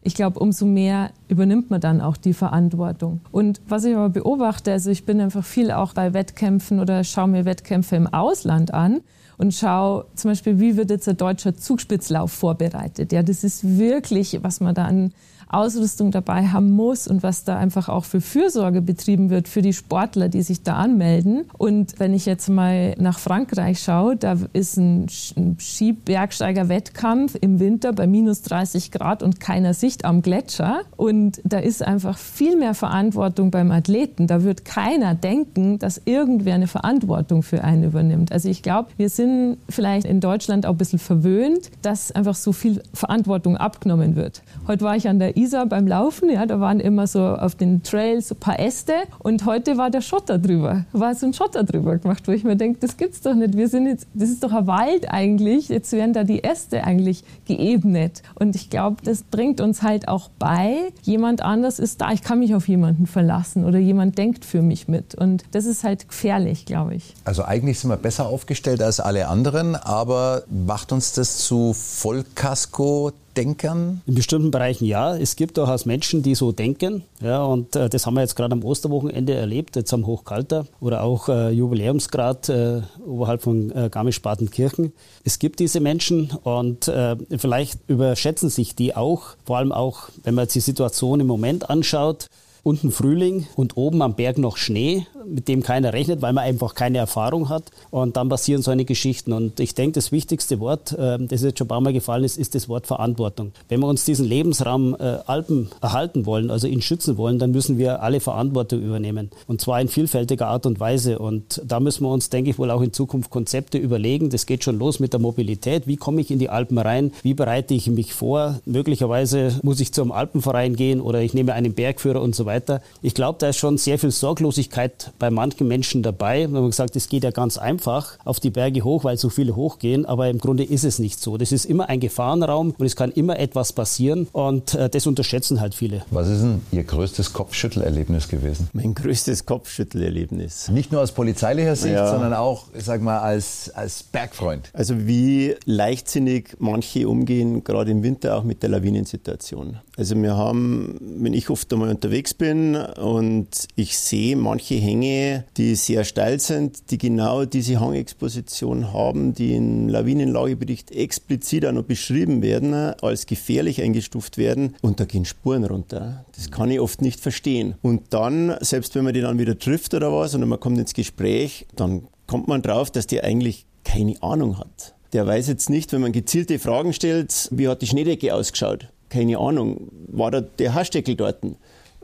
ich 0.00 0.14
glaube, 0.14 0.38
umso 0.38 0.64
mehr 0.64 1.10
übernimmt 1.28 1.68
man 1.68 1.82
dann 1.82 2.00
auch 2.00 2.16
die 2.16 2.32
Verantwortung. 2.32 3.20
Und 3.30 3.60
was 3.68 3.84
ich 3.84 3.94
aber 3.94 4.08
beobachte, 4.08 4.72
also 4.72 4.90
ich 4.90 5.04
bin 5.04 5.20
einfach 5.20 5.44
viel 5.44 5.70
auch 5.70 5.92
bei 5.92 6.14
Wettkämpfen 6.14 6.80
oder 6.80 7.04
schaue 7.04 7.28
mir 7.28 7.44
Wettkämpfe 7.44 7.96
im 7.96 8.06
Ausland 8.06 8.72
an 8.72 9.02
und 9.36 9.54
schaue 9.54 10.06
zum 10.14 10.30
Beispiel, 10.30 10.60
wie 10.60 10.76
wird 10.76 10.90
jetzt 10.90 11.08
ein 11.08 11.16
deutscher 11.16 11.56
Zugspitzlauf 11.56 12.32
vorbereitet. 12.32 13.12
Ja, 13.12 13.22
das 13.22 13.44
ist 13.44 13.78
wirklich, 13.78 14.38
was 14.42 14.60
man 14.60 14.74
da 14.74 14.84
an 14.84 15.12
Ausrüstung 15.48 16.10
dabei 16.10 16.48
haben 16.48 16.70
muss 16.70 17.06
und 17.06 17.22
was 17.22 17.44
da 17.44 17.56
einfach 17.56 17.88
auch 17.88 18.04
für 18.04 18.20
Fürsorge 18.20 18.82
betrieben 18.82 19.30
wird 19.30 19.48
für 19.48 19.62
die 19.62 19.72
Sportler, 19.72 20.28
die 20.28 20.42
sich 20.42 20.62
da 20.62 20.76
anmelden. 20.76 21.44
Und 21.56 21.98
wenn 21.98 22.14
ich 22.14 22.26
jetzt 22.26 22.48
mal 22.48 22.94
nach 22.98 23.18
Frankreich 23.18 23.80
schaue, 23.80 24.16
da 24.16 24.36
ist 24.52 24.76
ein 24.76 25.06
Skibergsteiger-Wettkampf 25.08 27.36
im 27.40 27.60
Winter 27.60 27.92
bei 27.92 28.06
minus 28.06 28.42
30 28.42 28.90
Grad 28.90 29.22
und 29.22 29.40
keiner 29.40 29.74
Sicht 29.74 30.04
am 30.04 30.22
Gletscher. 30.22 30.82
Und 30.96 31.40
da 31.44 31.58
ist 31.58 31.82
einfach 31.82 32.18
viel 32.18 32.56
mehr 32.56 32.74
Verantwortung 32.74 33.50
beim 33.50 33.70
Athleten. 33.70 34.26
Da 34.26 34.42
wird 34.42 34.64
keiner 34.64 35.14
denken, 35.14 35.78
dass 35.78 36.00
irgendwer 36.04 36.54
eine 36.54 36.66
Verantwortung 36.66 37.42
für 37.42 37.64
einen 37.64 37.84
übernimmt. 37.84 38.32
Also 38.32 38.48
ich 38.48 38.62
glaube, 38.62 38.90
wir 38.96 39.08
sind 39.08 39.58
vielleicht 39.68 40.06
in 40.06 40.20
Deutschland 40.20 40.66
auch 40.66 40.72
ein 40.72 40.78
bisschen 40.78 40.98
verwöhnt, 40.98 41.70
dass 41.82 42.12
einfach 42.12 42.34
so 42.34 42.52
viel 42.52 42.82
Verantwortung 42.92 43.56
abgenommen 43.56 44.16
wird. 44.16 44.42
Heute 44.66 44.84
war 44.84 44.96
ich 44.96 45.08
an 45.08 45.18
der 45.18 45.33
Isar 45.36 45.66
beim 45.66 45.86
Laufen, 45.86 46.30
ja, 46.30 46.46
da 46.46 46.60
waren 46.60 46.80
immer 46.80 47.06
so 47.06 47.20
auf 47.20 47.54
den 47.54 47.82
Trails 47.82 48.30
ein 48.30 48.36
paar 48.36 48.58
Äste 48.58 48.94
und 49.18 49.44
heute 49.46 49.76
war 49.76 49.90
der 49.90 50.00
Schotter 50.00 50.38
drüber, 50.38 50.84
war 50.92 51.14
so 51.14 51.26
ein 51.26 51.34
Schotter 51.34 51.64
drüber 51.64 51.98
gemacht, 51.98 52.26
wo 52.26 52.32
ich 52.32 52.44
mir 52.44 52.56
denke, 52.56 52.80
das 52.80 52.96
gibt's 52.96 53.20
doch 53.20 53.34
nicht. 53.34 53.56
Wir 53.56 53.68
sind 53.68 53.86
jetzt, 53.86 54.06
das 54.14 54.30
ist 54.30 54.42
doch 54.42 54.52
ein 54.52 54.66
Wald 54.66 55.10
eigentlich, 55.10 55.68
jetzt 55.68 55.92
werden 55.92 56.12
da 56.12 56.24
die 56.24 56.44
Äste 56.44 56.84
eigentlich 56.84 57.24
geebnet. 57.46 58.22
Und 58.34 58.56
ich 58.56 58.70
glaube, 58.70 58.96
das 59.04 59.22
bringt 59.22 59.60
uns 59.60 59.82
halt 59.82 60.08
auch 60.08 60.30
bei, 60.38 60.76
jemand 61.02 61.42
anders 61.42 61.78
ist 61.78 62.00
da, 62.00 62.12
ich 62.12 62.22
kann 62.22 62.38
mich 62.38 62.54
auf 62.54 62.68
jemanden 62.68 63.06
verlassen 63.06 63.64
oder 63.64 63.78
jemand 63.78 64.18
denkt 64.18 64.44
für 64.44 64.62
mich 64.62 64.88
mit. 64.88 65.14
Und 65.14 65.44
das 65.52 65.66
ist 65.66 65.84
halt 65.84 66.08
gefährlich, 66.08 66.66
glaube 66.66 66.94
ich. 66.94 67.14
Also 67.24 67.44
eigentlich 67.44 67.80
sind 67.80 67.90
wir 67.90 67.96
besser 67.96 68.26
aufgestellt 68.26 68.82
als 68.82 69.00
alle 69.00 69.28
anderen, 69.28 69.76
aber 69.76 70.44
macht 70.48 70.92
uns 70.92 71.12
das 71.12 71.38
zu 71.38 71.72
Vollkasko 71.72 73.12
Denkern? 73.36 74.02
In 74.06 74.14
bestimmten 74.14 74.50
Bereichen 74.50 74.84
ja. 74.84 75.16
Es 75.16 75.36
gibt 75.36 75.58
durchaus 75.58 75.86
Menschen, 75.86 76.22
die 76.22 76.34
so 76.34 76.52
denken. 76.52 77.04
Ja, 77.20 77.42
und 77.44 77.76
äh, 77.76 77.88
das 77.88 78.06
haben 78.06 78.14
wir 78.14 78.20
jetzt 78.20 78.36
gerade 78.36 78.52
am 78.52 78.64
Osterwochenende 78.64 79.34
erlebt, 79.34 79.76
jetzt 79.76 79.92
am 79.92 80.06
Hochkalter 80.06 80.66
oder 80.80 81.02
auch 81.02 81.28
äh, 81.28 81.50
Jubiläumsgrad 81.50 82.48
äh, 82.48 82.82
oberhalb 83.06 83.42
von 83.42 83.70
äh, 83.70 83.88
Garmisch-Partenkirchen. 83.90 84.92
Es 85.24 85.38
gibt 85.38 85.60
diese 85.60 85.80
Menschen 85.80 86.30
und 86.42 86.88
äh, 86.88 87.16
vielleicht 87.36 87.78
überschätzen 87.88 88.50
sich 88.50 88.74
die 88.74 88.96
auch, 88.96 89.36
vor 89.44 89.58
allem 89.58 89.72
auch, 89.72 90.08
wenn 90.22 90.34
man 90.34 90.44
jetzt 90.44 90.54
die 90.54 90.60
Situation 90.60 91.20
im 91.20 91.26
Moment 91.26 91.70
anschaut 91.70 92.28
unten 92.64 92.90
Frühling 92.90 93.46
und 93.54 93.76
oben 93.76 94.02
am 94.02 94.14
Berg 94.14 94.38
noch 94.38 94.56
Schnee, 94.56 95.06
mit 95.26 95.48
dem 95.48 95.62
keiner 95.62 95.92
rechnet, 95.92 96.22
weil 96.22 96.32
man 96.32 96.44
einfach 96.44 96.74
keine 96.74 96.98
Erfahrung 96.98 97.48
hat. 97.50 97.64
Und 97.90 98.16
dann 98.16 98.28
passieren 98.28 98.62
so 98.62 98.70
eine 98.70 98.84
Geschichten. 98.84 99.32
Und 99.32 99.60
ich 99.60 99.74
denke, 99.74 99.92
das 99.92 100.12
wichtigste 100.12 100.60
Wort, 100.60 100.96
ähm, 100.98 101.28
das 101.28 101.42
jetzt 101.42 101.58
schon 101.58 101.66
ein 101.66 101.68
paar 101.68 101.80
Mal 101.82 101.92
gefallen 101.92 102.24
ist, 102.24 102.38
ist 102.38 102.54
das 102.54 102.68
Wort 102.68 102.86
Verantwortung. 102.86 103.52
Wenn 103.68 103.80
wir 103.80 103.86
uns 103.86 104.04
diesen 104.04 104.26
Lebensraum 104.26 104.94
äh, 104.94 105.18
Alpen 105.26 105.68
erhalten 105.80 106.26
wollen, 106.26 106.50
also 106.50 106.66
ihn 106.66 106.82
schützen 106.82 107.16
wollen, 107.18 107.38
dann 107.38 107.52
müssen 107.52 107.78
wir 107.78 108.02
alle 108.02 108.20
Verantwortung 108.20 108.82
übernehmen. 108.82 109.30
Und 109.46 109.60
zwar 109.60 109.80
in 109.80 109.88
vielfältiger 109.88 110.48
Art 110.48 110.64
und 110.64 110.80
Weise. 110.80 111.18
Und 111.18 111.62
da 111.66 111.80
müssen 111.80 112.04
wir 112.04 112.10
uns, 112.10 112.30
denke 112.30 112.50
ich, 112.50 112.58
wohl 112.58 112.70
auch 112.70 112.82
in 112.82 112.94
Zukunft 112.94 113.30
Konzepte 113.30 113.76
überlegen. 113.76 114.30
Das 114.30 114.46
geht 114.46 114.64
schon 114.64 114.78
los 114.78 115.00
mit 115.00 115.12
der 115.12 115.20
Mobilität. 115.20 115.86
Wie 115.86 115.96
komme 115.96 116.22
ich 116.22 116.30
in 116.30 116.38
die 116.38 116.48
Alpen 116.48 116.78
rein? 116.78 117.12
Wie 117.22 117.34
bereite 117.34 117.74
ich 117.74 117.88
mich 117.88 118.14
vor? 118.14 118.60
Möglicherweise 118.64 119.60
muss 119.62 119.80
ich 119.80 119.92
zum 119.92 120.12
Alpenverein 120.12 120.76
gehen 120.76 121.02
oder 121.02 121.20
ich 121.20 121.34
nehme 121.34 121.52
einen 121.52 121.74
Bergführer 121.74 122.22
und 122.22 122.34
so 122.34 122.46
weiter 122.46 122.53
weiter. 122.54 122.80
Ich 123.02 123.14
glaube, 123.14 123.38
da 123.40 123.48
ist 123.48 123.58
schon 123.58 123.78
sehr 123.78 123.98
viel 123.98 124.10
Sorglosigkeit 124.10 125.12
bei 125.18 125.30
manchen 125.30 125.66
Menschen 125.66 126.02
dabei. 126.02 126.48
Wir 126.48 126.58
haben 126.58 126.70
gesagt, 126.70 126.96
es 126.96 127.08
geht 127.08 127.24
ja 127.24 127.30
ganz 127.30 127.58
einfach 127.58 128.18
auf 128.24 128.40
die 128.40 128.50
Berge 128.50 128.82
hoch, 128.84 129.04
weil 129.04 129.18
so 129.18 129.28
viele 129.28 129.56
hochgehen, 129.56 130.06
aber 130.06 130.28
im 130.28 130.38
Grunde 130.38 130.64
ist 130.64 130.84
es 130.84 130.98
nicht 130.98 131.20
so. 131.20 131.36
Das 131.36 131.52
ist 131.52 131.64
immer 131.64 131.88
ein 131.88 132.00
Gefahrenraum 132.00 132.74
und 132.78 132.86
es 132.86 132.96
kann 132.96 133.10
immer 133.10 133.38
etwas 133.38 133.72
passieren 133.72 134.28
und 134.32 134.74
äh, 134.74 134.88
das 134.88 135.06
unterschätzen 135.06 135.60
halt 135.60 135.74
viele. 135.74 136.04
Was 136.10 136.28
ist 136.28 136.42
denn 136.42 136.60
Ihr 136.70 136.84
größtes 136.84 137.32
Kopfschüttelerlebnis 137.32 138.28
gewesen? 138.28 138.68
Mein 138.72 138.94
größtes 138.94 139.46
Kopfschüttelerlebnis. 139.46 140.68
Nicht 140.68 140.92
nur 140.92 141.02
aus 141.02 141.12
polizeilicher 141.12 141.76
Sicht, 141.76 141.94
ja. 141.94 142.08
sondern 142.08 142.34
auch, 142.34 142.66
ich 142.76 142.84
sag 142.84 143.02
mal, 143.02 143.18
als, 143.18 143.70
als 143.74 144.02
Bergfreund. 144.02 144.70
Also 144.72 145.06
wie 145.06 145.56
leichtsinnig 145.64 146.56
manche 146.58 147.08
umgehen, 147.08 147.64
gerade 147.64 147.90
im 147.90 148.02
Winter 148.02 148.36
auch 148.36 148.44
mit 148.44 148.62
der 148.62 148.70
Lawinensituation. 148.70 149.78
Also 149.96 150.20
wir 150.20 150.36
haben, 150.36 150.98
wenn 151.00 151.34
ich 151.34 151.50
oft 151.50 151.72
einmal 151.72 151.90
unterwegs 151.90 152.34
bin 152.34 152.43
und 152.52 153.48
ich 153.76 153.98
sehe 153.98 154.36
manche 154.36 154.74
Hänge, 154.74 155.44
die 155.56 155.74
sehr 155.74 156.04
steil 156.04 156.40
sind, 156.40 156.90
die 156.90 156.98
genau 156.98 157.44
diese 157.44 157.80
Hangexposition 157.80 158.92
haben, 158.92 159.34
die 159.34 159.54
im 159.54 159.88
Lawinenlagebericht 159.88 160.90
explizit 160.90 161.66
auch 161.66 161.72
noch 161.72 161.84
beschrieben 161.84 162.42
werden, 162.42 162.74
als 162.74 163.26
gefährlich 163.26 163.82
eingestuft 163.82 164.38
werden 164.38 164.74
und 164.82 165.00
da 165.00 165.04
gehen 165.04 165.24
Spuren 165.24 165.64
runter. 165.64 166.24
Das 166.34 166.50
kann 166.50 166.70
ich 166.70 166.80
oft 166.80 167.02
nicht 167.02 167.20
verstehen. 167.20 167.74
Und 167.82 168.12
dann, 168.12 168.56
selbst 168.60 168.94
wenn 168.94 169.04
man 169.04 169.14
die 169.14 169.20
dann 169.20 169.38
wieder 169.38 169.58
trifft 169.58 169.94
oder 169.94 170.12
was 170.12 170.34
und 170.34 170.46
man 170.48 170.60
kommt 170.60 170.78
ins 170.78 170.94
Gespräch, 170.94 171.66
dann 171.74 172.08
kommt 172.26 172.48
man 172.48 172.62
drauf, 172.62 172.90
dass 172.90 173.06
die 173.06 173.22
eigentlich 173.22 173.66
keine 173.84 174.20
Ahnung 174.22 174.58
hat 174.58 174.94
Der 175.12 175.26
weiß 175.26 175.46
jetzt 175.48 175.70
nicht, 175.70 175.92
wenn 175.92 176.00
man 176.00 176.12
gezielte 176.12 176.58
Fragen 176.58 176.92
stellt, 176.92 177.48
wie 177.52 177.68
hat 177.68 177.82
die 177.82 177.86
Schneedecke 177.86 178.34
ausgeschaut? 178.34 178.88
Keine 179.10 179.38
Ahnung. 179.38 179.88
War 180.08 180.30
da 180.30 180.40
der 180.40 180.74
Haarsteckel 180.74 181.14
dort? 181.14 181.38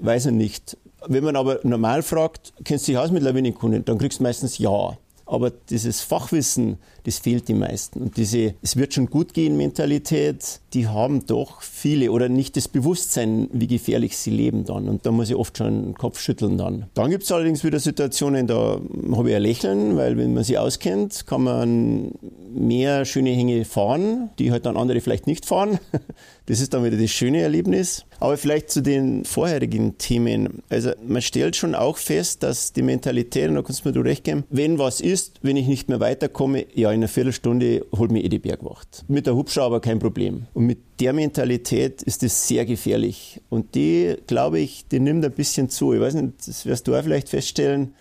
Weiß 0.01 0.27
er 0.27 0.33
nicht. 0.33 0.77
Wenn 1.07 1.25
man 1.25 1.37
aber 1.37 1.61
normal 1.63 2.03
fragt, 2.03 2.53
kennst 2.65 2.87
du 2.87 2.93
dich 2.93 2.99
aus 2.99 3.11
mit 3.11 3.23
Lawinenkunden, 3.23 3.85
dann 3.85 3.99
kriegst 3.99 4.21
du 4.21 4.23
meistens 4.23 4.59
Ja. 4.59 4.97
Aber 5.31 5.51
dieses 5.51 6.01
Fachwissen, 6.01 6.79
das 7.05 7.21
fehlt 7.21 7.49
den 7.49 7.61
meisten. 7.61 8.03
Und 8.03 8.17
diese 8.17 8.55
Es 8.63 8.75
wird 8.75 8.95
schon 8.95 9.07
gut 9.07 9.33
gehen 9.33 9.57
Mentalität, 9.57 10.61
die 10.75 10.89
haben 10.89 11.25
doch 11.25 11.63
viele 11.63 12.11
oder 12.11 12.29
nicht 12.29 12.57
das 12.57 12.67
Bewusstsein, 12.67 13.49
wie 13.53 13.69
gefährlich 13.69 14.17
sie 14.17 14.31
leben 14.31 14.65
dann. 14.65 14.89
Und 14.89 15.07
da 15.07 15.13
muss 15.13 15.31
ich 15.31 15.37
oft 15.37 15.57
schon 15.57 15.85
den 15.85 15.95
Kopf 15.95 16.19
schütteln 16.19 16.59
dann. 16.59 16.87
Dann 16.95 17.11
gibt 17.11 17.23
es 17.23 17.31
allerdings 17.31 17.63
wieder 17.63 17.79
Situationen, 17.79 18.49
da 18.49 18.81
habe 19.13 19.31
ich 19.31 19.37
ein 19.37 19.43
Lächeln, 19.43 19.97
weil 19.97 20.17
wenn 20.17 20.35
man 20.35 20.43
sie 20.43 20.59
auskennt, 20.59 21.25
kann 21.29 21.45
man 21.45 22.11
mehr 22.53 23.05
schöne 23.05 23.31
Hänge 23.31 23.65
fahren, 23.65 24.31
die 24.39 24.51
halt 24.51 24.67
dann 24.67 24.77
andere 24.77 25.01
vielleicht 25.01 25.27
nicht 25.27 25.47
fahren. 25.47 25.79
Das 26.47 26.61
ist 26.61 26.75
dann 26.75 26.83
wieder 26.85 26.97
das 26.97 27.11
schöne 27.11 27.43
Erlebnis. 27.43 28.07
Aber 28.19 28.37
vielleicht 28.37 28.71
zu 28.71 28.83
den 28.83 29.25
vorherigen 29.25 29.99
Themen. 29.99 30.65
Also 30.69 30.91
man 31.07 31.23
stellt 31.23 31.55
schon 31.55 31.77
auch 31.77 31.97
fest, 31.97 32.43
dass 32.43 32.73
die 32.73 32.83
Mentalität, 32.83 33.49
und 33.49 33.55
da 33.55 33.63
kannst 33.63 33.85
du 33.85 33.89
mir 33.89 33.93
du 33.93 34.01
recht 34.01 34.25
geben, 34.25 34.43
wenn 34.51 34.77
was 34.77 35.01
ist, 35.01 35.39
wenn 35.43 35.57
ich 35.57 35.69
nicht 35.69 35.89
mehr 35.89 36.01
weiterkomme, 36.01 36.67
ja, 36.75 36.91
in 36.91 37.01
einer 37.01 37.09
Viertelstunde 37.09 37.87
holt 37.97 38.11
mir 38.11 38.25
eh 38.25 38.29
die 38.29 38.41
Bergwacht. 38.41 39.05
Mit 39.07 39.29
der 39.29 39.37
Hubschrauber 39.37 39.81
kein 39.81 40.01
Problem. 40.01 40.47
Und 40.53 40.67
mit 40.67 40.79
der 40.99 41.13
Mentalität 41.13 42.03
ist 42.03 42.25
das 42.25 42.49
sehr 42.49 42.67
gefährlich. 42.67 43.41
Und 43.49 43.77
die, 43.77 44.17
glaube 44.27 44.59
ich, 44.59 44.89
die 44.89 44.99
nimmt 44.99 45.25
ein 45.25 45.31
bisschen 45.31 45.69
zu. 45.69 45.93
Ich 45.93 46.01
weiß 46.01 46.15
nicht, 46.15 46.49
das 46.49 46.67
wirst 46.67 46.89
du 46.89 46.97
auch 46.97 47.05
vielleicht 47.05 47.29
feststellen. 47.29 47.95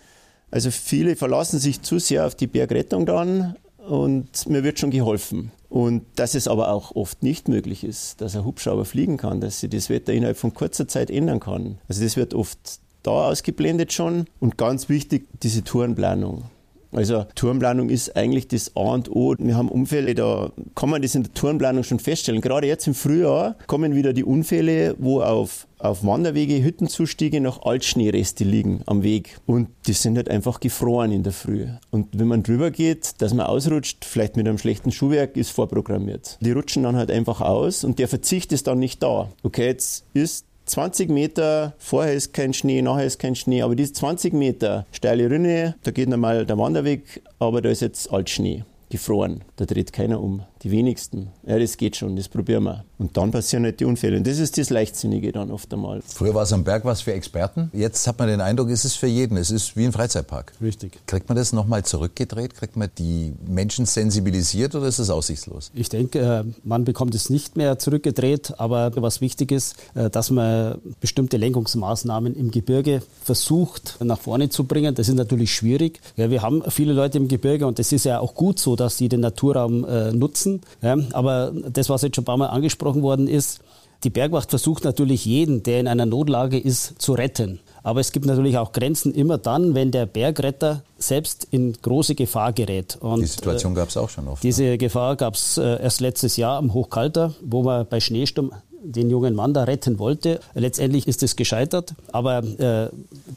Also 0.50 0.70
viele 0.70 1.14
verlassen 1.14 1.60
sich 1.60 1.82
zu 1.82 1.98
sehr 1.98 2.26
auf 2.26 2.34
die 2.34 2.48
Bergrettung 2.48 3.06
dann 3.06 3.54
und 3.88 4.48
mir 4.48 4.64
wird 4.64 4.78
schon 4.78 4.90
geholfen. 4.90 5.52
Und 5.68 6.02
dass 6.16 6.34
es 6.34 6.48
aber 6.48 6.72
auch 6.72 6.96
oft 6.96 7.22
nicht 7.22 7.48
möglich 7.48 7.84
ist, 7.84 8.20
dass 8.20 8.34
ein 8.34 8.44
Hubschrauber 8.44 8.84
fliegen 8.84 9.16
kann, 9.16 9.40
dass 9.40 9.60
sich 9.60 9.70
das 9.70 9.88
Wetter 9.88 10.12
innerhalb 10.12 10.36
von 10.36 10.52
kurzer 10.52 10.88
Zeit 10.88 11.10
ändern 11.10 11.40
kann. 11.40 11.78
Also 11.88 12.02
das 12.02 12.16
wird 12.16 12.34
oft 12.34 12.58
da 13.02 13.28
ausgeblendet 13.28 13.92
schon. 13.92 14.26
Und 14.40 14.58
ganz 14.58 14.88
wichtig, 14.88 15.28
diese 15.42 15.62
Tourenplanung. 15.62 16.44
Also 16.92 17.24
Tourenplanung 17.36 17.88
ist 17.88 18.16
eigentlich 18.16 18.48
das 18.48 18.74
A 18.74 18.80
und 18.94 19.10
O. 19.10 19.36
Wir 19.38 19.56
haben 19.56 19.68
Unfälle, 19.68 20.14
da 20.14 20.50
kann 20.74 20.90
man 20.90 21.02
das 21.02 21.14
in 21.14 21.22
der 21.22 21.32
Tourenplanung 21.34 21.84
schon 21.84 22.00
feststellen. 22.00 22.40
Gerade 22.40 22.66
jetzt 22.66 22.86
im 22.88 22.94
Frühjahr 22.94 23.54
kommen 23.68 23.94
wieder 23.94 24.12
die 24.12 24.24
Unfälle, 24.24 24.96
wo 24.98 25.20
auf, 25.20 25.68
auf 25.80 26.04
Wanderwege 26.04 26.62
Hüttenzustege 26.62 27.40
noch 27.40 27.62
Altschneereste 27.62 28.44
liegen 28.44 28.82
am 28.86 29.02
Weg. 29.02 29.38
Und 29.46 29.68
die 29.86 29.92
sind 29.92 30.16
halt 30.16 30.28
einfach 30.28 30.60
gefroren 30.60 31.12
in 31.12 31.22
der 31.22 31.32
Früh. 31.32 31.66
Und 31.90 32.08
wenn 32.12 32.28
man 32.28 32.42
drüber 32.42 32.70
geht, 32.70 33.20
dass 33.20 33.34
man 33.34 33.46
ausrutscht, 33.46 34.04
vielleicht 34.04 34.36
mit 34.36 34.46
einem 34.46 34.58
schlechten 34.58 34.92
Schuhwerk, 34.92 35.36
ist 35.36 35.50
vorprogrammiert. 35.50 36.38
Die 36.40 36.52
rutschen 36.52 36.82
dann 36.82 36.96
halt 36.96 37.10
einfach 37.10 37.40
aus 37.40 37.84
und 37.84 37.98
der 37.98 38.08
Verzicht 38.08 38.52
ist 38.52 38.66
dann 38.66 38.78
nicht 38.78 39.02
da. 39.02 39.30
Okay, 39.42 39.66
jetzt 39.66 40.04
ist 40.14 40.46
20 40.66 41.10
Meter, 41.10 41.74
vorher 41.78 42.14
ist 42.14 42.32
kein 42.32 42.54
Schnee, 42.54 42.80
nachher 42.80 43.04
ist 43.04 43.18
kein 43.18 43.34
Schnee, 43.34 43.62
aber 43.62 43.74
diese 43.74 43.92
20 43.92 44.32
Meter 44.32 44.86
steile 44.92 45.28
Rinne, 45.28 45.74
da 45.82 45.90
geht 45.90 46.08
normal 46.08 46.46
der 46.46 46.58
Wanderweg, 46.58 47.22
aber 47.40 47.60
da 47.60 47.70
ist 47.70 47.80
jetzt 47.80 48.12
Altschnee, 48.12 48.62
gefroren. 48.90 49.42
Da 49.56 49.64
dreht 49.64 49.92
keiner 49.92 50.20
um 50.20 50.42
die 50.62 50.70
wenigsten. 50.70 51.28
Ja, 51.46 51.58
das 51.58 51.76
geht 51.76 51.96
schon, 51.96 52.16
das 52.16 52.28
probieren 52.28 52.64
wir. 52.64 52.84
Und 52.98 53.16
dann 53.16 53.30
passieren 53.30 53.64
halt 53.64 53.80
die 53.80 53.86
Unfälle. 53.86 54.18
Und 54.18 54.26
das 54.26 54.38
ist 54.38 54.58
das 54.58 54.68
Leichtsinnige 54.68 55.32
dann 55.32 55.50
oft 55.50 55.72
einmal. 55.72 56.02
Früher 56.06 56.34
war 56.34 56.42
es 56.42 56.52
am 56.52 56.64
Berg 56.64 56.84
was 56.84 57.00
für 57.00 57.14
Experten. 57.14 57.70
Jetzt 57.72 58.06
hat 58.06 58.18
man 58.18 58.28
den 58.28 58.40
Eindruck, 58.42 58.68
es 58.68 58.84
ist 58.84 58.96
für 58.96 59.06
jeden. 59.06 59.38
Es 59.38 59.50
ist 59.50 59.76
wie 59.76 59.86
ein 59.86 59.92
Freizeitpark. 59.92 60.52
Richtig. 60.60 60.98
Kriegt 61.06 61.28
man 61.28 61.36
das 61.36 61.52
nochmal 61.52 61.84
zurückgedreht? 61.84 62.54
Kriegt 62.54 62.76
man 62.76 62.90
die 62.98 63.32
Menschen 63.46 63.86
sensibilisiert 63.86 64.74
oder 64.74 64.86
ist 64.86 64.98
es 64.98 65.08
aussichtslos? 65.08 65.70
Ich 65.74 65.88
denke, 65.88 66.18
äh, 66.18 66.44
man 66.64 66.84
bekommt 66.84 67.14
es 67.14 67.30
nicht 67.30 67.56
mehr 67.56 67.78
zurückgedreht. 67.78 68.54
Aber 68.58 68.90
was 68.96 69.22
wichtig 69.22 69.52
ist, 69.52 69.76
äh, 69.94 70.10
dass 70.10 70.30
man 70.30 70.78
bestimmte 71.00 71.38
Lenkungsmaßnahmen 71.38 72.34
im 72.34 72.50
Gebirge 72.50 73.02
versucht 73.24 73.96
nach 74.02 74.20
vorne 74.20 74.50
zu 74.50 74.64
bringen. 74.64 74.94
Das 74.94 75.08
ist 75.08 75.14
natürlich 75.14 75.54
schwierig. 75.54 76.00
wir 76.16 76.42
haben 76.42 76.62
viele 76.68 76.92
Leute 76.92 77.18
im 77.18 77.28
Gebirge 77.28 77.66
und 77.66 77.78
es 77.78 77.92
ist 77.92 78.04
ja 78.04 78.18
auch 78.18 78.34
gut 78.34 78.58
so, 78.58 78.76
dass 78.80 78.96
sie 78.96 79.08
den 79.08 79.20
Naturraum 79.20 79.84
äh, 79.84 80.12
nutzen. 80.12 80.62
Ja, 80.82 80.96
aber 81.12 81.52
das, 81.72 81.88
was 81.88 82.02
jetzt 82.02 82.16
schon 82.16 82.22
ein 82.22 82.26
paar 82.26 82.36
Mal 82.36 82.46
angesprochen 82.46 83.02
worden 83.02 83.28
ist, 83.28 83.60
die 84.02 84.10
Bergwacht 84.10 84.48
versucht 84.48 84.84
natürlich 84.84 85.26
jeden, 85.26 85.62
der 85.62 85.80
in 85.80 85.86
einer 85.86 86.06
Notlage 86.06 86.58
ist, 86.58 87.00
zu 87.00 87.12
retten. 87.12 87.60
Aber 87.82 88.00
es 88.00 88.12
gibt 88.12 88.26
natürlich 88.26 88.56
auch 88.56 88.72
Grenzen 88.72 89.12
immer 89.14 89.38
dann, 89.38 89.74
wenn 89.74 89.90
der 89.90 90.06
Bergretter 90.06 90.82
selbst 90.98 91.46
in 91.50 91.74
große 91.80 92.14
Gefahr 92.14 92.52
gerät. 92.52 92.96
Und, 93.00 93.20
die 93.20 93.26
Situation 93.26 93.74
gab 93.74 93.88
es 93.88 93.96
auch 93.96 94.08
schon 94.08 94.28
oft. 94.28 94.42
Diese 94.42 94.64
ne? 94.64 94.78
Gefahr 94.78 95.16
gab 95.16 95.34
es 95.34 95.58
äh, 95.58 95.82
erst 95.82 96.00
letztes 96.00 96.36
Jahr 96.36 96.58
am 96.58 96.72
Hochkalter, 96.72 97.34
wo 97.42 97.62
man 97.62 97.86
bei 97.86 98.00
Schneesturm 98.00 98.52
den 98.82 99.10
jungen 99.10 99.34
Mann 99.34 99.54
da 99.54 99.64
retten 99.64 99.98
wollte. 99.98 100.40
Letztendlich 100.54 101.06
ist 101.06 101.22
es 101.22 101.36
gescheitert. 101.36 101.94
Aber 102.12 102.38
äh, 102.38 102.88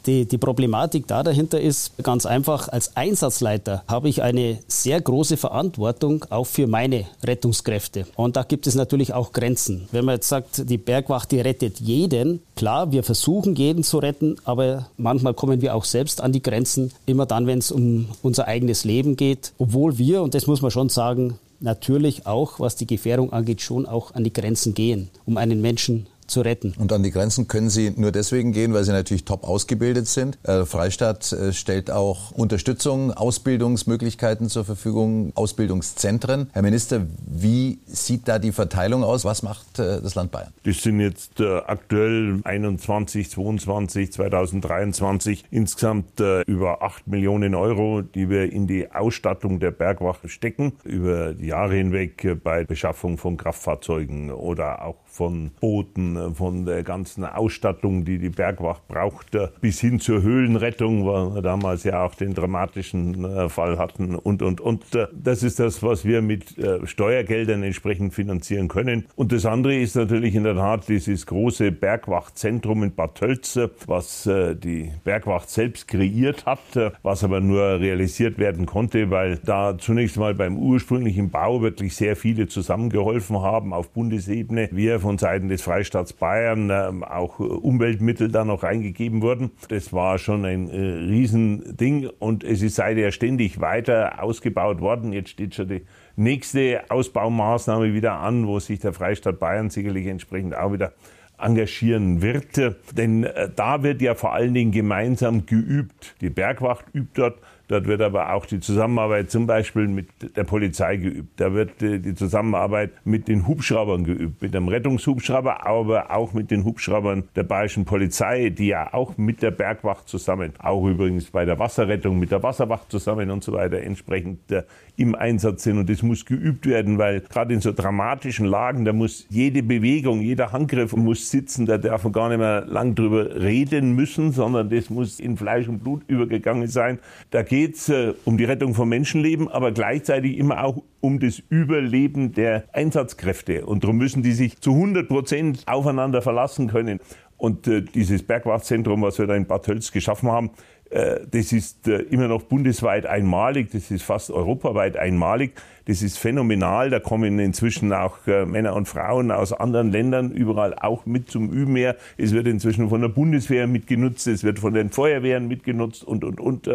die, 0.06 0.26
die 0.26 0.38
Problematik 0.38 1.06
da 1.06 1.22
dahinter 1.22 1.60
ist 1.60 1.92
ganz 2.02 2.26
einfach, 2.26 2.68
als 2.68 2.96
Einsatzleiter 2.96 3.84
habe 3.88 4.08
ich 4.08 4.22
eine 4.22 4.58
sehr 4.68 5.00
große 5.00 5.36
Verantwortung 5.36 6.24
auch 6.30 6.46
für 6.46 6.66
meine 6.66 7.06
Rettungskräfte. 7.22 8.06
Und 8.16 8.36
da 8.36 8.42
gibt 8.42 8.66
es 8.66 8.74
natürlich 8.74 9.12
auch 9.12 9.32
Grenzen. 9.32 9.88
Wenn 9.92 10.04
man 10.04 10.16
jetzt 10.16 10.28
sagt, 10.28 10.68
die 10.68 10.78
Bergwacht, 10.78 11.30
die 11.30 11.40
rettet 11.40 11.80
jeden, 11.80 12.40
klar, 12.56 12.92
wir 12.92 13.02
versuchen 13.02 13.54
jeden 13.56 13.84
zu 13.84 13.98
retten, 13.98 14.36
aber 14.44 14.86
manchmal 14.96 15.34
kommen 15.34 15.60
wir 15.60 15.74
auch 15.74 15.84
selbst 15.84 16.20
an 16.20 16.32
die 16.32 16.42
Grenzen, 16.42 16.92
immer 17.06 17.26
dann, 17.26 17.46
wenn 17.46 17.58
es 17.58 17.70
um 17.70 18.08
unser 18.22 18.46
eigenes 18.46 18.84
Leben 18.84 19.16
geht. 19.16 19.52
Obwohl 19.58 19.98
wir, 19.98 20.22
und 20.22 20.34
das 20.34 20.46
muss 20.46 20.62
man 20.62 20.70
schon 20.70 20.88
sagen, 20.88 21.38
natürlich 21.64 22.26
auch, 22.26 22.60
was 22.60 22.76
die 22.76 22.86
Gefährdung 22.86 23.32
angeht, 23.32 23.60
schon 23.60 23.86
auch 23.86 24.14
an 24.14 24.22
die 24.22 24.32
Grenzen 24.32 24.74
gehen, 24.74 25.10
um 25.24 25.36
einen 25.36 25.60
Menschen 25.60 26.06
zu 26.26 26.40
retten. 26.40 26.74
Und 26.78 26.92
an 26.92 27.02
die 27.02 27.10
Grenzen 27.10 27.48
können 27.48 27.70
Sie 27.70 27.92
nur 27.96 28.12
deswegen 28.12 28.52
gehen, 28.52 28.74
weil 28.74 28.84
Sie 28.84 28.92
natürlich 28.92 29.24
top 29.24 29.44
ausgebildet 29.44 30.06
sind. 30.06 30.38
Äh, 30.42 30.64
Freistaat 30.64 31.32
äh, 31.32 31.52
stellt 31.52 31.90
auch 31.90 32.30
Unterstützung, 32.32 33.12
Ausbildungsmöglichkeiten 33.12 34.48
zur 34.48 34.64
Verfügung, 34.64 35.32
Ausbildungszentren. 35.34 36.50
Herr 36.52 36.62
Minister, 36.62 37.06
wie 37.26 37.78
sieht 37.86 38.28
da 38.28 38.38
die 38.38 38.52
Verteilung 38.52 39.04
aus? 39.04 39.24
Was 39.24 39.42
macht 39.42 39.78
äh, 39.78 40.00
das 40.00 40.14
Land 40.14 40.32
Bayern? 40.32 40.52
Das 40.64 40.82
sind 40.82 41.00
jetzt 41.00 41.40
äh, 41.40 41.58
aktuell 41.58 42.40
21, 42.44 43.30
22, 43.30 44.12
2023 44.12 45.44
insgesamt 45.50 46.20
über 46.46 46.82
8 46.82 47.06
Millionen 47.06 47.54
Euro, 47.54 48.02
die 48.02 48.28
wir 48.28 48.52
in 48.52 48.66
die 48.66 48.90
Ausstattung 48.90 49.60
der 49.60 49.70
Bergwache 49.70 50.28
stecken, 50.28 50.72
über 50.84 51.34
die 51.34 51.46
Jahre 51.46 51.74
hinweg 51.74 52.42
bei 52.42 52.64
Beschaffung 52.64 53.18
von 53.18 53.36
Kraftfahrzeugen 53.36 54.30
oder 54.30 54.84
auch 54.84 54.96
von 55.14 55.52
Booten, 55.60 56.34
von 56.34 56.66
der 56.66 56.82
ganzen 56.82 57.24
Ausstattung, 57.24 58.04
die 58.04 58.18
die 58.18 58.30
Bergwacht 58.30 58.86
brauchte, 58.88 59.52
bis 59.60 59.80
hin 59.80 60.00
zur 60.00 60.22
Höhlenrettung, 60.22 61.06
weil 61.06 61.36
wir 61.36 61.42
damals 61.42 61.84
ja 61.84 62.04
auch 62.04 62.16
den 62.16 62.34
dramatischen 62.34 63.24
äh, 63.24 63.48
Fall 63.48 63.78
hatten 63.78 64.16
und, 64.16 64.42
und, 64.42 64.60
und. 64.60 64.94
Äh, 64.94 65.06
das 65.12 65.44
ist 65.44 65.60
das, 65.60 65.82
was 65.82 66.04
wir 66.04 66.20
mit 66.20 66.58
äh, 66.58 66.84
Steuergeldern 66.84 67.62
entsprechend 67.62 68.12
finanzieren 68.12 68.66
können. 68.66 69.06
Und 69.14 69.30
das 69.30 69.46
andere 69.46 69.76
ist 69.76 69.94
natürlich 69.94 70.34
in 70.34 70.42
der 70.42 70.56
Tat 70.56 70.88
dieses 70.88 71.26
große 71.26 71.70
Bergwachtzentrum 71.70 72.82
in 72.82 72.94
Bad 72.94 73.14
Tölze, 73.14 73.70
was 73.86 74.24
die 74.24 74.90
Bergwacht 75.04 75.48
selbst 75.48 75.86
kreiert 75.86 76.46
hat, 76.46 76.58
was 77.02 77.22
aber 77.22 77.40
nur 77.40 77.78
realisiert 77.80 78.38
werden 78.38 78.66
konnte, 78.66 79.10
weil 79.10 79.38
da 79.44 79.76
zunächst 79.78 80.16
mal 80.16 80.34
beim 80.34 80.56
ursprünglichen 80.56 81.30
Bau 81.30 81.62
wirklich 81.62 81.94
sehr 81.94 82.16
viele 82.16 82.48
zusammengeholfen 82.48 83.40
haben 83.40 83.72
auf 83.72 83.90
Bundesebene. 83.90 84.68
Wir 84.72 85.03
von 85.04 85.18
Seiten 85.18 85.48
des 85.48 85.62
Freistaats 85.62 86.14
Bayern 86.14 86.70
äh, 86.70 86.90
auch 87.04 87.38
Umweltmittel 87.38 88.30
da 88.30 88.44
noch 88.44 88.62
reingegeben 88.62 89.20
wurden. 89.20 89.52
Das 89.68 89.92
war 89.92 90.18
schon 90.18 90.44
ein 90.46 90.68
äh, 90.70 90.76
Riesending 90.76 92.08
und 92.18 92.42
es 92.42 92.62
ist 92.62 92.76
seither 92.76 93.12
ständig 93.12 93.60
weiter 93.60 94.22
ausgebaut 94.22 94.80
worden. 94.80 95.12
Jetzt 95.12 95.28
steht 95.28 95.54
schon 95.54 95.68
die 95.68 95.82
nächste 96.16 96.84
Ausbaumaßnahme 96.88 97.92
wieder 97.92 98.14
an, 98.14 98.46
wo 98.46 98.58
sich 98.58 98.80
der 98.80 98.94
Freistaat 98.94 99.38
Bayern 99.38 99.68
sicherlich 99.68 100.06
entsprechend 100.06 100.56
auch 100.56 100.72
wieder 100.72 100.94
engagieren 101.38 102.22
wird. 102.22 102.58
Denn 102.96 103.24
äh, 103.24 103.50
da 103.54 103.82
wird 103.82 104.00
ja 104.00 104.14
vor 104.14 104.32
allen 104.32 104.54
Dingen 104.54 104.72
gemeinsam 104.72 105.44
geübt. 105.44 106.16
Die 106.22 106.30
Bergwacht 106.30 106.86
übt 106.94 107.12
dort 107.14 107.38
Dort 107.68 107.86
wird 107.86 108.02
aber 108.02 108.32
auch 108.32 108.46
die 108.46 108.60
Zusammenarbeit 108.60 109.30
zum 109.30 109.46
Beispiel 109.46 109.88
mit 109.88 110.36
der 110.36 110.44
Polizei 110.44 110.96
geübt. 110.96 111.40
Da 111.40 111.54
wird 111.54 111.80
die 111.80 112.14
Zusammenarbeit 112.14 112.90
mit 113.04 113.28
den 113.28 113.46
Hubschraubern 113.46 114.04
geübt, 114.04 114.42
mit 114.42 114.52
dem 114.52 114.68
Rettungshubschrauber, 114.68 115.66
aber 115.66 116.10
auch 116.10 116.34
mit 116.34 116.50
den 116.50 116.64
Hubschraubern 116.64 117.24
der 117.36 117.44
bayerischen 117.44 117.84
Polizei, 117.84 118.50
die 118.50 118.68
ja 118.68 118.92
auch 118.92 119.16
mit 119.16 119.42
der 119.42 119.50
Bergwacht 119.50 120.08
zusammen, 120.08 120.52
auch 120.58 120.86
übrigens 120.86 121.30
bei 121.30 121.44
der 121.44 121.58
Wasserrettung 121.58 122.18
mit 122.18 122.30
der 122.30 122.42
Wasserwacht 122.42 122.90
zusammen 122.90 123.30
und 123.30 123.42
so 123.42 123.52
weiter 123.52 123.78
entsprechend 123.78 124.50
äh, 124.52 124.64
im 124.96 125.14
Einsatz 125.14 125.64
sind. 125.64 125.78
Und 125.78 125.88
das 125.88 126.02
muss 126.02 126.24
geübt 126.24 126.66
werden, 126.66 126.98
weil 126.98 127.20
gerade 127.20 127.54
in 127.54 127.60
so 127.60 127.72
dramatischen 127.72 128.46
Lagen, 128.46 128.84
da 128.84 128.92
muss 128.92 129.26
jede 129.30 129.62
Bewegung, 129.62 130.20
jeder 130.20 130.52
Handgriff 130.52 130.94
muss 130.94 131.30
sitzen. 131.30 131.66
Da 131.66 131.78
darf 131.78 132.04
man 132.04 132.12
gar 132.12 132.28
nicht 132.28 132.38
mehr 132.38 132.64
lang 132.66 132.94
drüber 132.94 133.40
reden 133.40 133.94
müssen, 133.94 134.32
sondern 134.32 134.70
das 134.70 134.90
muss 134.90 135.18
in 135.18 135.36
Fleisch 135.36 135.68
und 135.68 135.82
Blut 135.82 136.02
übergegangen 136.06 136.68
sein. 136.68 136.98
Da 137.30 137.42
geht 137.54 137.76
es 137.76 137.88
äh, 137.88 138.14
um 138.24 138.36
die 138.36 138.46
Rettung 138.46 138.74
von 138.74 138.88
Menschenleben, 138.88 139.46
aber 139.48 139.70
gleichzeitig 139.70 140.38
immer 140.38 140.64
auch 140.64 140.82
um 141.00 141.20
das 141.20 141.40
Überleben 141.50 142.32
der 142.32 142.64
Einsatzkräfte. 142.72 143.64
Und 143.64 143.84
darum 143.84 143.96
müssen 143.96 144.24
die 144.24 144.32
sich 144.32 144.60
zu 144.60 144.72
100 144.72 145.06
Prozent 145.06 145.62
aufeinander 145.66 146.20
verlassen 146.20 146.66
können. 146.66 146.98
Und 147.36 147.68
äh, 147.68 147.82
dieses 147.82 148.24
Bergwachtzentrum, 148.24 149.02
was 149.02 149.20
wir 149.20 149.28
da 149.28 149.36
in 149.36 149.46
Bad 149.46 149.66
Tölz 149.66 149.92
geschaffen 149.92 150.32
haben, 150.32 150.50
äh, 150.90 151.20
das 151.30 151.52
ist 151.52 151.86
äh, 151.86 151.98
immer 151.98 152.26
noch 152.26 152.42
bundesweit 152.42 153.06
einmalig, 153.06 153.70
das 153.70 153.92
ist 153.92 154.02
fast 154.02 154.32
europaweit 154.32 154.96
einmalig. 154.96 155.52
Das 155.86 156.02
ist 156.02 156.18
phänomenal. 156.18 156.90
Da 156.90 156.98
kommen 156.98 157.38
inzwischen 157.38 157.92
auch 157.92 158.26
äh, 158.26 158.46
Männer 158.46 158.74
und 158.74 158.88
Frauen 158.88 159.30
aus 159.30 159.52
anderen 159.52 159.92
Ländern 159.92 160.32
überall 160.32 160.74
auch 160.74 161.06
mit 161.06 161.30
zum 161.30 161.52
Üben 161.52 161.76
her. 161.76 161.94
Es 162.16 162.32
wird 162.32 162.48
inzwischen 162.48 162.88
von 162.88 163.00
der 163.00 163.08
Bundeswehr 163.08 163.68
mitgenutzt, 163.68 164.26
es 164.26 164.42
wird 164.42 164.58
von 164.58 164.74
den 164.74 164.90
Feuerwehren 164.90 165.46
mitgenutzt 165.46 166.02
und, 166.02 166.24
und, 166.24 166.40
und. 166.40 166.68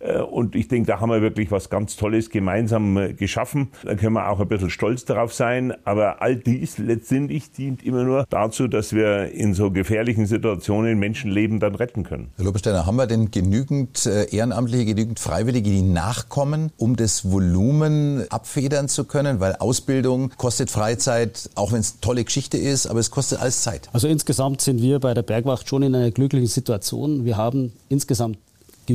Äh, 0.00 0.18
und 0.18 0.54
ich 0.54 0.68
denke, 0.68 0.86
da 0.88 1.00
haben 1.00 1.10
wir 1.10 1.22
wirklich 1.22 1.50
was 1.50 1.70
ganz 1.70 1.96
Tolles 1.96 2.30
gemeinsam 2.30 2.96
äh, 2.96 3.12
geschaffen. 3.12 3.68
Da 3.84 3.94
können 3.94 4.14
wir 4.14 4.28
auch 4.28 4.40
ein 4.40 4.48
bisschen 4.48 4.70
stolz 4.70 5.04
darauf 5.04 5.32
sein. 5.32 5.72
Aber 5.84 6.22
all 6.22 6.36
dies 6.36 6.78
letztendlich 6.78 7.52
dient 7.52 7.84
immer 7.84 8.04
nur 8.04 8.24
dazu, 8.30 8.66
dass 8.66 8.92
wir 8.92 9.32
in 9.32 9.54
so 9.54 9.70
gefährlichen 9.70 10.26
Situationen 10.26 10.98
Menschenleben 10.98 11.60
dann 11.60 11.74
retten 11.74 12.02
können. 12.02 12.30
Herr 12.36 12.44
Lobensteiner, 12.44 12.86
haben 12.86 12.96
wir 12.96 13.06
denn 13.06 13.30
genügend 13.30 14.06
äh, 14.06 14.24
Ehrenamtliche, 14.34 14.86
genügend 14.86 15.20
Freiwillige, 15.20 15.70
die 15.70 15.82
nachkommen, 15.82 16.72
um 16.76 16.96
das 16.96 17.30
Volumen 17.30 18.24
abfedern 18.30 18.88
zu 18.88 19.04
können? 19.04 19.40
Weil 19.40 19.56
Ausbildung 19.56 20.32
kostet 20.36 20.70
Freizeit, 20.70 21.50
auch 21.54 21.72
wenn 21.72 21.80
es 21.80 21.92
eine 21.92 22.00
tolle 22.00 22.24
Geschichte 22.24 22.56
ist, 22.56 22.86
aber 22.86 23.00
es 23.00 23.10
kostet 23.10 23.40
alles 23.40 23.62
Zeit. 23.62 23.88
Also 23.92 24.08
insgesamt 24.08 24.60
sind 24.60 24.80
wir 24.80 24.98
bei 24.98 25.14
der 25.14 25.22
Bergwacht 25.22 25.68
schon 25.68 25.82
in 25.82 25.94
einer 25.94 26.10
glücklichen 26.10 26.48
Situation. 26.48 27.24
Wir 27.24 27.36
haben 27.36 27.72
insgesamt 27.88 28.38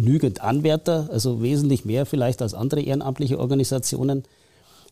genügend 0.02 0.42
Anwärter, 0.42 1.08
also 1.10 1.42
wesentlich 1.42 1.86
mehr 1.86 2.06
vielleicht 2.06 2.42
als 2.42 2.54
andere 2.54 2.82
ehrenamtliche 2.82 3.40
Organisationen. 3.40 4.24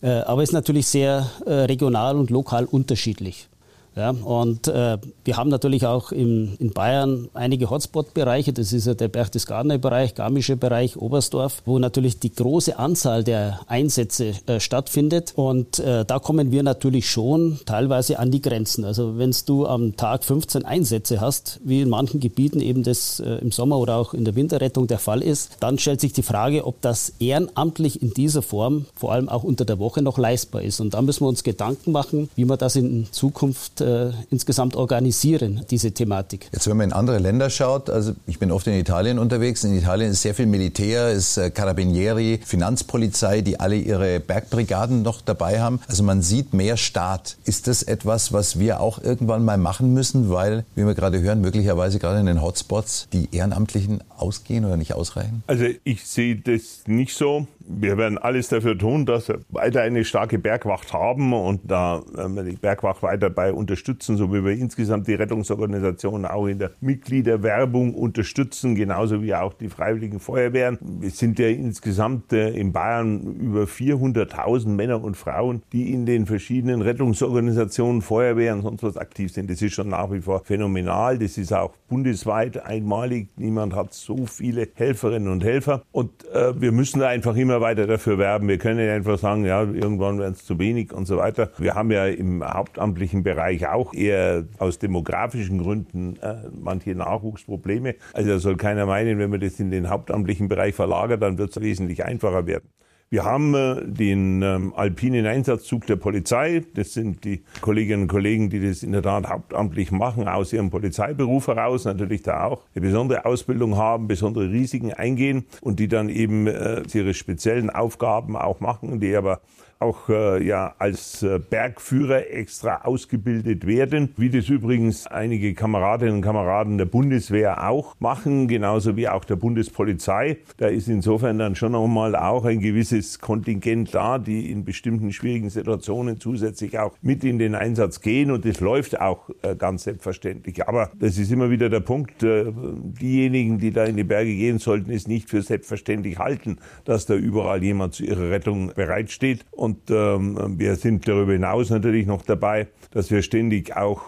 Äh, 0.02 0.22
aber 0.22 0.44
ist 0.44 0.54
natürlich 0.54 0.88
sehr 0.88 1.30
äh, 1.46 1.52
regional 1.52 2.18
und 2.18 2.30
lokal 2.30 2.66
unterschiedlich. 2.66 3.50
Ja, 3.95 4.10
und 4.10 4.67
äh, 4.67 4.97
wir 5.23 5.38
haben 5.38 5.49
natürlich 5.49 5.86
auch 5.86 6.12
im, 6.12 6.56
in 6.60 6.71
Bayern 6.71 7.29
einige 7.34 7.69
Hotspot-Bereiche. 7.69 8.51
Das 8.51 8.73
ist 8.73 8.88
ja 8.88 8.95
der 8.95 9.08
Berchtesgadener-Bereich, 9.08 10.15
Garmische 10.15 10.58
Bereich, 10.58 10.97
Oberstdorf, 10.97 11.62
wo 11.65 11.77
natürlich 11.77 12.19
die 12.19 12.34
große 12.34 12.79
Anzahl 12.79 13.23
der 13.23 13.60
Einsätze 13.67 14.34
äh, 14.47 14.60
stattfindet. 14.60 15.34
Und 15.36 15.79
äh, 15.79 16.06
da 16.06 16.17
kommen 16.17 16.51
wir 16.51 16.63
natürlich 16.63 17.10
schon 17.10 17.60
teilweise 17.65 18.17
an 18.17 18.32
die 18.32 18.41
Grenzen. 18.41 18.84
Also 18.84 19.17
wenn 19.17 19.34
du 19.45 19.67
am 19.67 19.95
Tag 19.95 20.23
15 20.23 20.65
Einsätze 20.65 21.21
hast, 21.21 21.60
wie 21.63 21.82
in 21.82 21.89
manchen 21.89 22.19
Gebieten 22.19 22.62
eben 22.62 22.84
das 22.84 23.19
äh, 23.19 23.36
im 23.36 23.51
Sommer 23.51 23.77
oder 23.77 23.97
auch 23.97 24.15
in 24.15 24.25
der 24.25 24.36
Winterrettung 24.36 24.88
der 24.88 24.99
Fall 24.99 25.21
ist, 25.21 25.58
dann 25.60 25.77
stellt 25.77 26.01
sich 26.01 26.13
die 26.13 26.23
Frage, 26.23 26.65
ob 26.65 26.82
das 26.82 27.13
ehrenamtlich 27.19 28.01
in 28.01 28.12
dieser 28.12 28.41
Form, 28.41 28.86
vor 28.95 29.12
allem 29.12 29.29
auch 29.29 29.43
unter 29.43 29.65
der 29.65 29.77
Woche, 29.77 30.01
noch 30.01 30.17
leistbar 30.17 30.63
ist. 30.63 30.79
Und 30.79 30.95
da 30.95 31.01
müssen 31.01 31.23
wir 31.23 31.29
uns 31.29 31.43
Gedanken 31.43 31.91
machen, 31.91 32.29
wie 32.36 32.45
wir 32.45 32.58
das 32.58 32.75
in 32.75 33.08
Zukunft 33.12 33.83
äh, 33.84 34.12
insgesamt 34.30 34.76
organisieren, 34.76 35.65
diese 35.69 35.91
Thematik. 35.91 36.50
Jetzt, 36.52 36.67
wenn 36.67 36.78
man 36.78 36.89
in 36.89 36.93
andere 36.93 37.19
Länder 37.19 37.50
schaut, 37.50 37.89
also 37.89 38.13
ich 38.26 38.39
bin 38.39 38.52
oft 38.52 38.65
in 38.67 38.74
Italien 38.74 39.19
unterwegs. 39.19 39.63
In 39.63 39.76
Italien 39.76 40.12
ist 40.12 40.22
sehr 40.22 40.34
viel 40.34 40.46
Militär, 40.46 41.12
ist 41.12 41.38
äh, 41.38 41.52
Carabinieri, 41.52 42.39
Finanzpolizei, 42.43 43.41
die 43.41 43.60
alle 43.60 43.76
ihre 43.76 44.19
Bergbrigaden 44.19 45.02
noch 45.02 45.22
dabei 45.22 45.62
haben. 45.62 45.80
Also 45.88 46.04
man 46.04 46.22
sieht 46.22 46.54
mehr 46.54 46.78
Staat. 46.78 47.38
Ist 47.46 47.67
das 47.67 47.84
etwas, 47.84 48.34
was 48.34 48.58
wir 48.58 48.80
auch 48.80 49.02
irgendwann 49.04 49.43
mal 49.43 49.58
machen 49.58 49.93
müssen, 49.93 50.30
weil, 50.30 50.65
wie 50.76 50.86
wir 50.86 50.96
gerade 50.96 51.22
hören, 51.22 51.41
möglicherweise 51.41 52.00
gerade 52.00 52.19
in 52.19 52.26
den 52.26 52.41
Hotspots 52.41 53.08
die 53.13 53.30
Ehrenamtlichen 53.32 54.02
ausgehen 54.17 54.65
oder 54.65 54.78
nicht 54.78 54.93
ausreichen? 54.93 55.43
Also 55.48 55.65
ich 55.84 56.06
sehe 56.06 56.36
das 56.36 56.84
nicht 56.88 57.15
so. 57.15 57.48
Wir 57.65 57.97
werden 57.97 58.17
alles 58.17 58.49
dafür 58.49 58.78
tun, 58.78 59.06
dass 59.06 59.30
wir 59.30 59.39
weiter 59.49 59.82
eine 59.82 60.04
starke 60.06 60.38
Bergwacht 60.38 60.93
haben 60.93 61.34
und 61.34 61.62
da 61.63 62.02
werden 62.13 62.36
wir 62.36 62.43
die 62.43 62.56
Bergwacht 62.56 63.02
weiter 63.04 63.30
bei 63.30 63.54
unterstützen, 63.54 64.17
so 64.17 64.34
wie 64.34 64.43
wir 64.43 64.52
insgesamt 64.52 65.08
die 65.08 65.13
Rettungsorganisationen 65.13 66.26
auch 66.26 66.47
in 66.47 66.60
der 66.60 66.71
Mitgliederwerbung 66.82 67.93
unterstützen, 67.93 68.76
genauso 68.76 69.21
wie 69.21 69.34
auch 69.34 69.54
die 69.54 69.69
Freiwilligen 69.69 70.19
Feuerwehren. 70.19 70.78
Es 71.02 71.17
sind 71.17 71.39
ja 71.39 71.47
insgesamt 71.47 72.34
äh, 72.34 72.49
in 72.49 72.73
Bayern 72.73 73.21
über 73.21 73.63
400.000 73.63 74.67
Männer 74.67 75.04
und 75.04 75.15
Frauen, 75.15 75.63
die 75.71 75.93
in 75.93 76.06
den 76.06 76.26
verschiedenen 76.26 76.82
Rettungsorganisationen, 76.82 78.02
Feuerwehren 78.02 78.60
und 78.60 78.80
sonst 78.80 78.84
was 78.84 78.97
aktiv 78.97 79.32
sind. 79.32 79.49
Das 79.49 79.62
ist 79.62 79.73
schon 79.73 79.89
nach 79.89 80.12
wie 80.12 80.21
vor 80.21 80.43
phänomenal. 80.43 81.17
Das 81.17 81.38
ist 81.38 81.54
auch 81.54 81.73
bundesweit 81.88 82.63
einmalig. 82.65 83.30
Niemand 83.38 83.76
hat 83.76 83.93
so 83.93 84.26
viele 84.26 84.67
Helferinnen 84.73 85.32
und 85.32 85.43
Helfer. 85.43 85.84
Und 85.91 86.12
äh, 86.34 86.60
wir 86.60 86.71
müssen 86.71 86.99
da 86.99 87.08
einfach 87.08 87.36
immer 87.36 87.53
immer 87.54 87.62
weiter 87.62 87.86
dafür 87.86 88.18
werben. 88.18 88.48
Wir 88.48 88.58
können 88.58 88.80
ja 88.80 88.94
einfach 88.94 89.20
sagen, 89.20 89.46
ja, 89.46 89.62
irgendwann 89.62 90.18
werden 90.18 90.34
es 90.34 90.44
zu 90.44 90.58
wenig 90.58 90.92
und 90.92 91.06
so 91.06 91.18
weiter. 91.18 91.52
Wir 91.60 91.76
haben 91.76 91.92
ja 91.92 92.08
im 92.08 92.44
hauptamtlichen 92.44 93.22
Bereich 93.22 93.68
auch 93.68 93.94
eher 93.94 94.46
aus 94.58 94.80
demografischen 94.80 95.60
Gründen 95.60 96.18
äh, 96.22 96.50
manche 96.52 96.96
Nachwuchsprobleme. 96.96 97.96
Also 98.13 98.30
da 98.32 98.39
soll 98.39 98.58
keiner 98.58 98.88
meinen, 98.88 99.20
wenn 99.20 99.30
man 99.30 99.39
das 99.39 99.60
in 99.60 99.70
den 99.70 99.89
hauptamtlichen 99.89 100.48
Bereich 100.48 100.74
verlagert, 100.74 101.22
dann 101.22 101.38
wird 101.38 101.52
es 101.52 101.62
wesentlich 101.62 102.04
einfacher 102.06 102.48
werden. 102.48 102.70
Wir 103.13 103.26
haben 103.26 103.54
äh, 103.54 103.76
den 103.86 104.41
ähm, 104.41 104.73
alpinen 104.76 105.28
Einsatzzug 105.28 105.86
der 105.86 105.97
Polizei. 105.97 106.63
Das 106.73 106.93
sind 106.93 107.23
die 107.26 107.43
Kolleginnen 107.62 108.02
und 108.02 108.08
Kollegen, 108.08 108.49
die 108.49 108.60
das 108.60 108.82
in 108.82 108.91
der 108.91 109.04
Tat 109.04 109.30
hauptamtlich 109.30 109.91
machen, 109.91 110.28
aus 110.28 110.52
ihrem 110.52 110.71
Polizeiberuf 110.71 111.45
heraus, 111.45 111.86
natürlich 111.86 112.23
da 112.23 112.45
auch 112.45 112.63
eine 112.73 112.84
besondere 112.84 113.26
Ausbildung 113.26 113.78
haben, 113.78 114.08
besondere 114.08 114.49
Risiken 114.49 114.93
eingehen 114.93 115.45
und 115.62 115.80
die 115.80 115.88
dann 115.88 116.10
eben 116.10 116.47
äh, 116.47 116.82
ihre 116.91 117.13
speziellen 117.13 117.69
Aufgaben 117.69 118.36
auch 118.36 118.62
machen, 118.62 118.99
die 118.99 119.15
aber 119.15 119.41
auch 119.84 120.10
äh, 120.10 120.46
ja 120.46 120.74
als 120.80 121.24
äh, 121.24 121.39
Bergführer 121.39 122.32
extra 122.32 122.82
ausgebildet 122.84 123.67
werden, 123.67 124.13
wie 124.17 124.30
das 124.30 124.50
übrigens 124.50 125.08
einige 125.08 125.54
Kameradinnen 125.54 126.15
und 126.15 126.22
Kameraden 126.22 126.78
der 126.78 126.86
Bundeswehr 126.86 127.69
auch 127.69 127.96
machen, 128.00 128.48
genauso 128.48 128.96
wie 128.96 129.10
auch 129.10 129.26
der 129.26 129.36
Bundespolizei. 129.36 130.38
Da 130.58 130.67
ist 130.67 130.88
insofern 130.88 131.38
dann 131.38 131.56
schon 131.56 131.76
einmal 131.76 132.15
auch 132.15 132.46
ein 132.46 132.60
gewisses 132.60 133.19
Kontingent 133.19 133.93
da, 133.93 134.17
die 134.17 134.50
in 134.50 134.63
bestimmten 134.63 135.12
schwierigen 135.12 135.50
Situationen 135.50 136.19
zusätzlich 136.19 136.80
auch 136.80 136.93
mit 137.02 137.24
in 137.24 137.38
den 137.38 137.56
Einsatz 137.56 138.00
gehen 138.00 138.32
und 138.32 138.46
das 138.46 138.62
läuft 138.62 139.00
auch 139.00 139.30
äh, 139.41 139.56
ganz 139.56 139.84
selbstverständlich. 139.84 140.67
Aber 140.67 140.91
das 140.98 141.17
ist 141.17 141.32
immer 141.32 141.50
wieder 141.50 141.69
der 141.69 141.82
Punkt, 141.82 142.24
äh, 142.24 142.46
diejenigen, 142.54 143.60
die 143.60 143.72
da 143.72 143.84
in 143.84 143.98
die 143.98 144.04
Berge 144.04 144.34
gehen 144.34 144.60
sollten, 144.60 144.91
es 144.91 145.08
nicht 145.08 145.30
für 145.30 145.41
selbstverständlich 145.41 146.19
halten, 146.19 146.58
dass 146.86 147.06
da 147.06 147.15
überall 147.15 147.63
jemand 147.63 147.93
zu 147.93 148.04
ihrer 148.04 148.30
Rettung 148.30 148.72
bereitsteht. 148.76 149.46
Und 149.52 149.72
und 149.73 149.89
ähm, 149.89 150.59
wir 150.59 150.75
sind 150.75 151.07
darüber 151.07 151.33
hinaus 151.33 151.69
natürlich 151.69 152.05
noch 152.05 152.21
dabei, 152.21 152.67
dass 152.91 153.09
wir 153.09 153.23
ständig 153.23 153.75
auch 153.75 154.03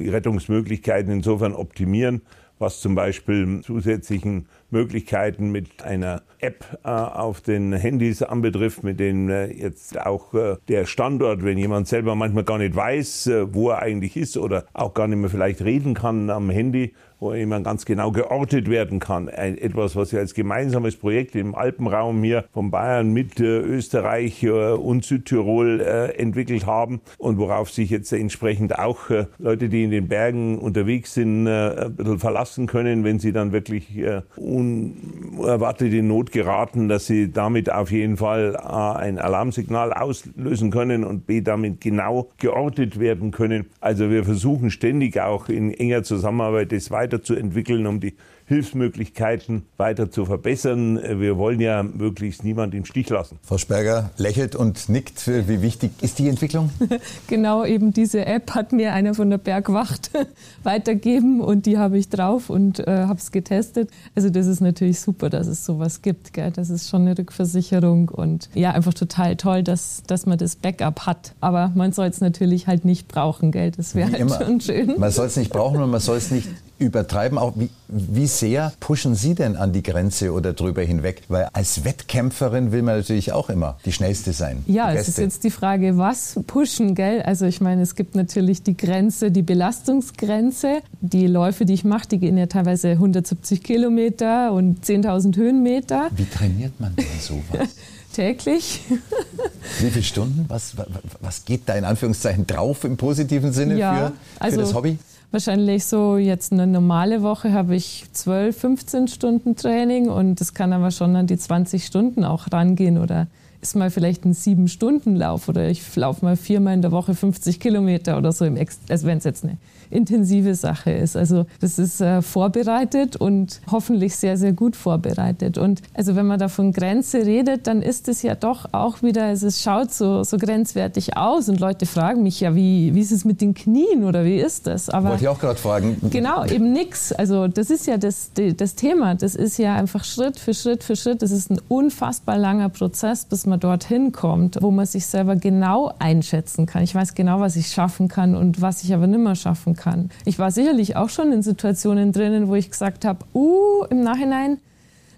Rettungsmöglichkeiten 0.00 1.12
insofern 1.12 1.54
optimieren, 1.54 2.22
was 2.58 2.80
zum 2.80 2.96
Beispiel 2.96 3.60
zusätzlichen 3.62 4.48
Möglichkeiten 4.70 5.52
mit 5.52 5.84
einer 5.84 6.22
App 6.40 6.64
äh, 6.84 6.88
auf 6.88 7.40
den 7.40 7.72
Handys 7.72 8.22
anbetrifft, 8.22 8.82
mit 8.82 8.98
denen 8.98 9.28
äh, 9.28 9.52
jetzt 9.52 10.00
auch 10.00 10.34
äh, 10.34 10.56
der 10.68 10.86
Standort, 10.86 11.44
wenn 11.44 11.58
jemand 11.58 11.86
selber 11.86 12.16
manchmal 12.16 12.44
gar 12.44 12.58
nicht 12.58 12.74
weiß, 12.74 13.28
äh, 13.28 13.54
wo 13.54 13.70
er 13.70 13.82
eigentlich 13.82 14.16
ist 14.16 14.36
oder 14.36 14.64
auch 14.72 14.94
gar 14.94 15.06
nicht 15.06 15.18
mehr 15.18 15.30
vielleicht 15.30 15.62
reden 15.62 15.94
kann 15.94 16.28
am 16.28 16.50
Handy, 16.50 16.92
wo 17.24 17.34
jemand 17.34 17.64
ganz 17.64 17.86
genau 17.86 18.12
geortet 18.12 18.68
werden 18.68 19.00
kann. 19.00 19.30
Ein, 19.30 19.56
etwas, 19.56 19.96
was 19.96 20.12
wir 20.12 20.20
als 20.20 20.34
gemeinsames 20.34 20.96
Projekt 20.96 21.34
im 21.34 21.54
Alpenraum 21.54 22.22
hier 22.22 22.44
von 22.52 22.70
Bayern 22.70 23.14
mit 23.14 23.40
äh, 23.40 23.60
Österreich 23.60 24.42
äh, 24.42 24.50
und 24.50 25.04
Südtirol 25.06 25.80
äh, 25.80 26.18
entwickelt 26.18 26.66
haben 26.66 27.00
und 27.16 27.38
worauf 27.38 27.70
sich 27.70 27.88
jetzt 27.88 28.12
entsprechend 28.12 28.78
auch 28.78 29.08
äh, 29.08 29.24
Leute, 29.38 29.70
die 29.70 29.84
in 29.84 29.90
den 29.90 30.06
Bergen 30.06 30.58
unterwegs 30.58 31.14
sind, 31.14 31.46
äh, 31.46 31.86
ein 31.86 31.96
bisschen 31.96 32.18
verlassen 32.18 32.66
können, 32.66 33.04
wenn 33.04 33.18
sie 33.18 33.32
dann 33.32 33.52
wirklich 33.52 33.96
äh, 33.96 34.20
unerwartet 34.36 35.94
in 35.94 36.08
Not 36.08 36.30
geraten, 36.30 36.88
dass 36.88 37.06
sie 37.06 37.32
damit 37.32 37.72
auf 37.72 37.90
jeden 37.90 38.18
Fall 38.18 38.54
A, 38.58 38.96
ein 38.96 39.18
Alarmsignal 39.18 39.94
auslösen 39.94 40.70
können 40.70 41.04
und 41.04 41.26
B, 41.26 41.40
damit 41.40 41.80
genau 41.80 42.28
geortet 42.36 43.00
werden 43.00 43.30
können. 43.30 43.64
Also 43.80 44.10
wir 44.10 44.24
versuchen 44.24 44.70
ständig 44.70 45.18
auch 45.18 45.48
in 45.48 45.72
enger 45.72 46.02
Zusammenarbeit 46.02 46.70
das 46.70 46.90
weiterzuentwickeln, 47.14 47.86
um 47.86 48.00
die 48.00 48.14
Hilfsmöglichkeiten 48.46 49.62
weiter 49.78 50.10
zu 50.10 50.26
verbessern. 50.26 51.00
Wir 51.18 51.38
wollen 51.38 51.60
ja 51.60 51.82
möglichst 51.82 52.44
niemand 52.44 52.74
im 52.74 52.84
Stich 52.84 53.08
lassen. 53.08 53.38
Frau 53.42 53.56
Sperger 53.56 54.10
lächelt 54.18 54.54
und 54.54 54.90
nickt. 54.90 55.26
Wie 55.26 55.62
wichtig 55.62 55.92
ist 56.02 56.18
die 56.18 56.28
Entwicklung? 56.28 56.70
genau, 57.26 57.64
eben 57.64 57.94
diese 57.94 58.26
App 58.26 58.54
hat 58.54 58.72
mir 58.72 58.92
einer 58.92 59.14
von 59.14 59.30
der 59.30 59.38
Bergwacht 59.38 60.10
weitergeben 60.62 61.40
und 61.40 61.64
die 61.64 61.78
habe 61.78 61.96
ich 61.96 62.10
drauf 62.10 62.50
und 62.50 62.80
äh, 62.80 63.06
habe 63.06 63.18
es 63.18 63.32
getestet. 63.32 63.88
Also 64.14 64.28
das 64.28 64.46
ist 64.46 64.60
natürlich 64.60 65.00
super, 65.00 65.30
dass 65.30 65.46
es 65.46 65.64
sowas 65.64 66.02
gibt. 66.02 66.34
Gell? 66.34 66.50
Das 66.50 66.68
ist 66.68 66.90
schon 66.90 67.02
eine 67.02 67.16
Rückversicherung 67.16 68.10
und 68.10 68.50
ja, 68.54 68.72
einfach 68.72 68.92
total 68.92 69.36
toll, 69.36 69.62
dass, 69.62 70.02
dass 70.06 70.26
man 70.26 70.36
das 70.36 70.56
Backup 70.56 71.06
hat. 71.06 71.34
Aber 71.40 71.72
man 71.74 71.92
soll 71.92 72.08
es 72.08 72.20
natürlich 72.20 72.66
halt 72.66 72.84
nicht 72.84 73.08
brauchen, 73.08 73.52
gell? 73.52 73.70
Das 73.70 73.94
wäre 73.94 74.12
halt 74.12 74.30
schon 74.30 74.60
schön. 74.60 74.94
Man 74.98 75.10
soll 75.10 75.28
es 75.28 75.36
nicht 75.38 75.50
brauchen 75.50 75.80
und 75.80 75.90
man 75.90 76.00
soll 76.00 76.18
es 76.18 76.30
nicht 76.30 76.48
übertreiben 76.78 77.38
auch. 77.38 77.52
Wie, 77.56 77.70
wie 77.88 78.26
sehr 78.26 78.72
pushen 78.80 79.14
Sie 79.14 79.34
denn 79.34 79.56
an 79.56 79.72
die 79.72 79.82
Grenze 79.82 80.32
oder 80.32 80.52
drüber 80.52 80.82
hinweg? 80.82 81.22
Weil 81.28 81.48
als 81.52 81.84
Wettkämpferin 81.84 82.72
will 82.72 82.82
man 82.82 82.96
natürlich 82.96 83.32
auch 83.32 83.50
immer 83.50 83.78
die 83.84 83.92
Schnellste 83.92 84.32
sein. 84.32 84.64
Ja, 84.66 84.92
es 84.92 85.08
ist 85.08 85.18
jetzt 85.18 85.44
die 85.44 85.50
Frage, 85.50 85.96
was 85.96 86.38
pushen, 86.46 86.94
gell? 86.94 87.22
Also 87.22 87.46
ich 87.46 87.60
meine, 87.60 87.82
es 87.82 87.94
gibt 87.94 88.14
natürlich 88.14 88.62
die 88.62 88.76
Grenze, 88.76 89.30
die 89.30 89.42
Belastungsgrenze. 89.42 90.80
Die 91.00 91.26
Läufe, 91.26 91.64
die 91.64 91.74
ich 91.74 91.84
mache, 91.84 92.08
die 92.08 92.18
gehen 92.18 92.36
ja 92.36 92.46
teilweise 92.46 92.90
170 92.90 93.62
Kilometer 93.62 94.52
und 94.52 94.84
10.000 94.84 95.36
Höhenmeter. 95.36 96.08
Wie 96.16 96.26
trainiert 96.26 96.78
man 96.80 96.94
denn 96.96 97.06
sowas? 97.20 97.68
täglich. 98.14 98.80
Wie 99.80 99.90
viele 99.90 100.04
Stunden? 100.04 100.46
Was, 100.48 100.74
was 101.20 101.44
geht 101.44 101.68
da 101.68 101.74
in 101.74 101.84
Anführungszeichen 101.84 102.46
drauf 102.46 102.84
im 102.84 102.96
positiven 102.96 103.52
Sinne 103.52 103.78
ja, 103.78 103.94
für, 103.94 104.06
für 104.08 104.14
also 104.40 104.60
das 104.60 104.74
Hobby? 104.74 104.98
Wahrscheinlich 105.30 105.84
so 105.84 106.16
jetzt 106.16 106.52
eine 106.52 106.66
normale 106.66 107.22
Woche 107.22 107.52
habe 107.52 107.74
ich 107.74 108.04
12, 108.12 108.56
15 108.56 109.08
Stunden 109.08 109.56
Training 109.56 110.08
und 110.08 110.40
das 110.40 110.54
kann 110.54 110.72
aber 110.72 110.92
schon 110.92 111.16
an 111.16 111.26
die 111.26 111.36
20 111.36 111.84
Stunden 111.84 112.24
auch 112.24 112.52
rangehen 112.52 112.98
oder 112.98 113.26
ist 113.64 113.74
mal 113.74 113.90
vielleicht 113.90 114.26
ein 114.26 114.34
7-Stunden-Lauf 114.34 115.48
oder 115.48 115.68
ich 115.68 115.96
laufe 115.96 116.22
mal 116.22 116.36
viermal 116.36 116.74
in 116.74 116.82
der 116.82 116.92
Woche 116.92 117.14
50 117.14 117.58
Kilometer 117.58 118.18
oder 118.18 118.30
so, 118.30 118.44
im 118.44 118.56
Ex 118.56 118.78
also 118.90 119.06
wenn 119.06 119.18
es 119.18 119.24
jetzt 119.24 119.42
eine 119.42 119.56
intensive 119.90 120.54
Sache 120.54 120.90
ist. 120.90 121.16
Also 121.16 121.46
das 121.60 121.78
ist 121.78 122.00
äh, 122.00 122.20
vorbereitet 122.20 123.16
und 123.16 123.60
hoffentlich 123.70 124.16
sehr, 124.16 124.36
sehr 124.36 124.52
gut 124.52 124.76
vorbereitet. 124.76 125.56
Und 125.56 125.82
also 125.94 126.16
wenn 126.16 126.26
man 126.26 126.38
da 126.38 126.48
von 126.48 126.72
Grenze 126.72 127.24
redet, 127.24 127.66
dann 127.66 127.80
ist 127.80 128.08
es 128.08 128.22
ja 128.22 128.34
doch 128.34 128.66
auch 128.72 129.02
wieder, 129.02 129.24
also 129.24 129.46
es 129.46 129.62
schaut 129.62 129.92
so, 129.92 130.24
so 130.24 130.36
grenzwertig 130.36 131.16
aus 131.16 131.48
und 131.48 131.60
Leute 131.60 131.86
fragen 131.86 132.22
mich 132.22 132.40
ja, 132.40 132.54
wie, 132.54 132.94
wie 132.94 133.00
ist 133.00 133.12
es 133.12 133.24
mit 133.24 133.40
den 133.40 133.54
Knien 133.54 134.04
oder 134.04 134.24
wie 134.24 134.36
ist 134.36 134.66
das? 134.66 134.90
Aber 134.90 135.10
Wollte 135.10 135.24
ich 135.24 135.28
auch 135.28 135.38
gerade 135.38 135.58
fragen. 135.58 135.96
Genau, 136.10 136.44
eben 136.44 136.72
nichts. 136.72 137.12
Also 137.12 137.48
das 137.48 137.70
ist 137.70 137.86
ja 137.86 137.96
das, 137.96 138.32
das 138.34 138.74
Thema. 138.74 139.14
Das 139.14 139.34
ist 139.34 139.58
ja 139.58 139.74
einfach 139.74 140.04
Schritt 140.04 140.38
für 140.38 140.52
Schritt 140.52 140.84
für 140.84 140.96
Schritt. 140.96 141.22
Das 141.22 141.30
ist 141.30 141.50
ein 141.50 141.60
unfassbar 141.68 142.36
langer 142.36 142.68
Prozess, 142.68 143.24
bis 143.24 143.46
man 143.46 143.53
dorthin 143.58 144.12
kommt, 144.12 144.58
wo 144.60 144.70
man 144.70 144.86
sich 144.86 145.06
selber 145.06 145.36
genau 145.36 145.92
einschätzen 145.98 146.66
kann. 146.66 146.82
Ich 146.82 146.94
weiß 146.94 147.14
genau, 147.14 147.40
was 147.40 147.56
ich 147.56 147.68
schaffen 147.68 148.08
kann 148.08 148.34
und 148.34 148.60
was 148.60 148.82
ich 148.82 148.92
aber 148.92 149.06
nicht 149.06 149.20
mehr 149.20 149.34
schaffen 149.34 149.74
kann 149.74 149.84
kann. 149.84 150.10
Ich 150.24 150.38
war 150.38 150.50
sicherlich 150.50 150.96
auch 150.96 151.10
schon 151.10 151.30
in 151.32 151.42
Situationen 151.42 152.12
drinnen, 152.12 152.48
wo 152.48 152.54
ich 152.54 152.70
gesagt 152.70 153.04
habe, 153.04 153.24
uh, 153.34 153.84
im 153.90 154.02
Nachhinein, 154.02 154.58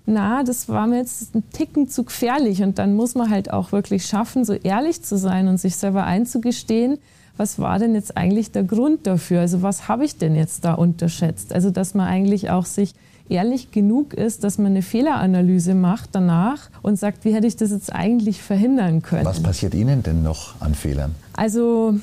na, 0.04 0.42
das 0.44 0.68
war 0.68 0.86
mir 0.86 0.98
jetzt 0.98 1.34
ein 1.34 1.48
Ticken 1.50 1.88
zu 1.88 2.04
gefährlich. 2.04 2.62
Und 2.62 2.78
dann 2.78 2.94
muss 2.94 3.14
man 3.14 3.30
halt 3.30 3.52
auch 3.52 3.72
wirklich 3.72 4.06
schaffen, 4.06 4.44
so 4.44 4.52
ehrlich 4.52 5.02
zu 5.02 5.16
sein 5.16 5.48
und 5.48 5.58
sich 5.58 5.76
selber 5.76 6.04
einzugestehen, 6.04 6.98
was 7.36 7.58
war 7.58 7.78
denn 7.78 7.94
jetzt 7.94 8.16
eigentlich 8.16 8.50
der 8.50 8.64
Grund 8.64 9.06
dafür? 9.06 9.40
Also 9.40 9.60
was 9.62 9.88
habe 9.88 10.04
ich 10.04 10.16
denn 10.16 10.34
jetzt 10.34 10.64
da 10.64 10.72
unterschätzt? 10.74 11.52
Also 11.52 11.70
dass 11.70 11.94
man 11.94 12.08
eigentlich 12.08 12.50
auch 12.50 12.64
sich 12.64 12.94
ehrlich 13.28 13.70
genug 13.70 14.14
ist, 14.14 14.44
dass 14.44 14.58
man 14.58 14.68
eine 14.68 14.82
Fehleranalyse 14.82 15.74
macht 15.74 16.10
danach 16.12 16.70
und 16.82 16.98
sagt, 16.98 17.24
wie 17.24 17.34
hätte 17.34 17.46
ich 17.46 17.56
das 17.56 17.70
jetzt 17.70 17.92
eigentlich 17.92 18.42
verhindern 18.42 19.02
können? 19.02 19.24
Was 19.24 19.42
passiert 19.42 19.74
Ihnen 19.74 20.02
denn 20.02 20.22
noch 20.22 20.60
an 20.60 20.74
Fehlern? 20.74 21.14
Also 21.34 21.94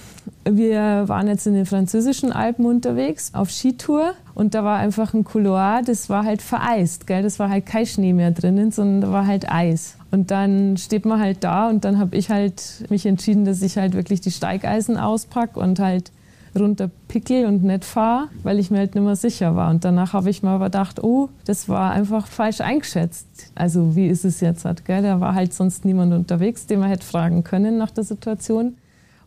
wir 0.45 1.07
waren 1.07 1.27
jetzt 1.27 1.47
in 1.47 1.53
den 1.53 1.65
französischen 1.65 2.31
Alpen 2.31 2.65
unterwegs 2.65 3.31
auf 3.33 3.49
Skitour 3.49 4.13
und 4.35 4.53
da 4.53 4.63
war 4.63 4.77
einfach 4.77 5.13
ein 5.13 5.23
Couloir, 5.23 5.81
das 5.83 6.09
war 6.09 6.23
halt 6.23 6.41
vereist, 6.41 7.07
gell? 7.07 7.23
das 7.23 7.39
war 7.39 7.49
halt 7.49 7.65
kein 7.65 7.85
Schnee 7.85 8.13
mehr 8.13 8.31
drinnen, 8.31 8.71
sondern 8.71 9.01
da 9.01 9.11
war 9.11 9.25
halt 9.25 9.51
Eis. 9.51 9.95
Und 10.11 10.29
dann 10.29 10.77
steht 10.77 11.05
man 11.05 11.19
halt 11.19 11.43
da 11.43 11.69
und 11.69 11.85
dann 11.85 11.97
habe 11.97 12.15
ich 12.15 12.29
halt 12.29 12.85
mich 12.89 13.05
entschieden, 13.05 13.45
dass 13.45 13.61
ich 13.61 13.77
halt 13.77 13.93
wirklich 13.93 14.21
die 14.21 14.31
Steigeisen 14.31 14.97
auspacke 14.97 15.59
und 15.59 15.79
halt 15.79 16.11
runter 16.59 16.89
pickel 17.07 17.45
und 17.45 17.63
nicht 17.63 17.85
fahre, 17.85 18.29
weil 18.43 18.59
ich 18.59 18.71
mir 18.71 18.79
halt 18.79 18.95
nicht 18.95 19.03
mehr 19.03 19.15
sicher 19.15 19.55
war. 19.55 19.69
Und 19.69 19.85
danach 19.85 20.13
habe 20.13 20.29
ich 20.29 20.43
mir 20.43 20.49
aber 20.49 20.65
gedacht, 20.65 21.03
oh, 21.03 21.29
das 21.45 21.69
war 21.69 21.91
einfach 21.91 22.27
falsch 22.27 22.61
eingeschätzt. 22.61 23.51
Also 23.55 23.95
wie 23.95 24.07
ist 24.07 24.25
es 24.25 24.39
jetzt? 24.41 24.65
Halt, 24.65 24.85
gell? 24.85 25.01
Da 25.01 25.19
war 25.19 25.35
halt 25.35 25.53
sonst 25.53 25.85
niemand 25.85 26.13
unterwegs, 26.13 26.65
den 26.65 26.79
man 26.79 26.89
hätte 26.89 27.05
fragen 27.05 27.43
können 27.43 27.77
nach 27.77 27.91
der 27.91 28.03
Situation. 28.03 28.75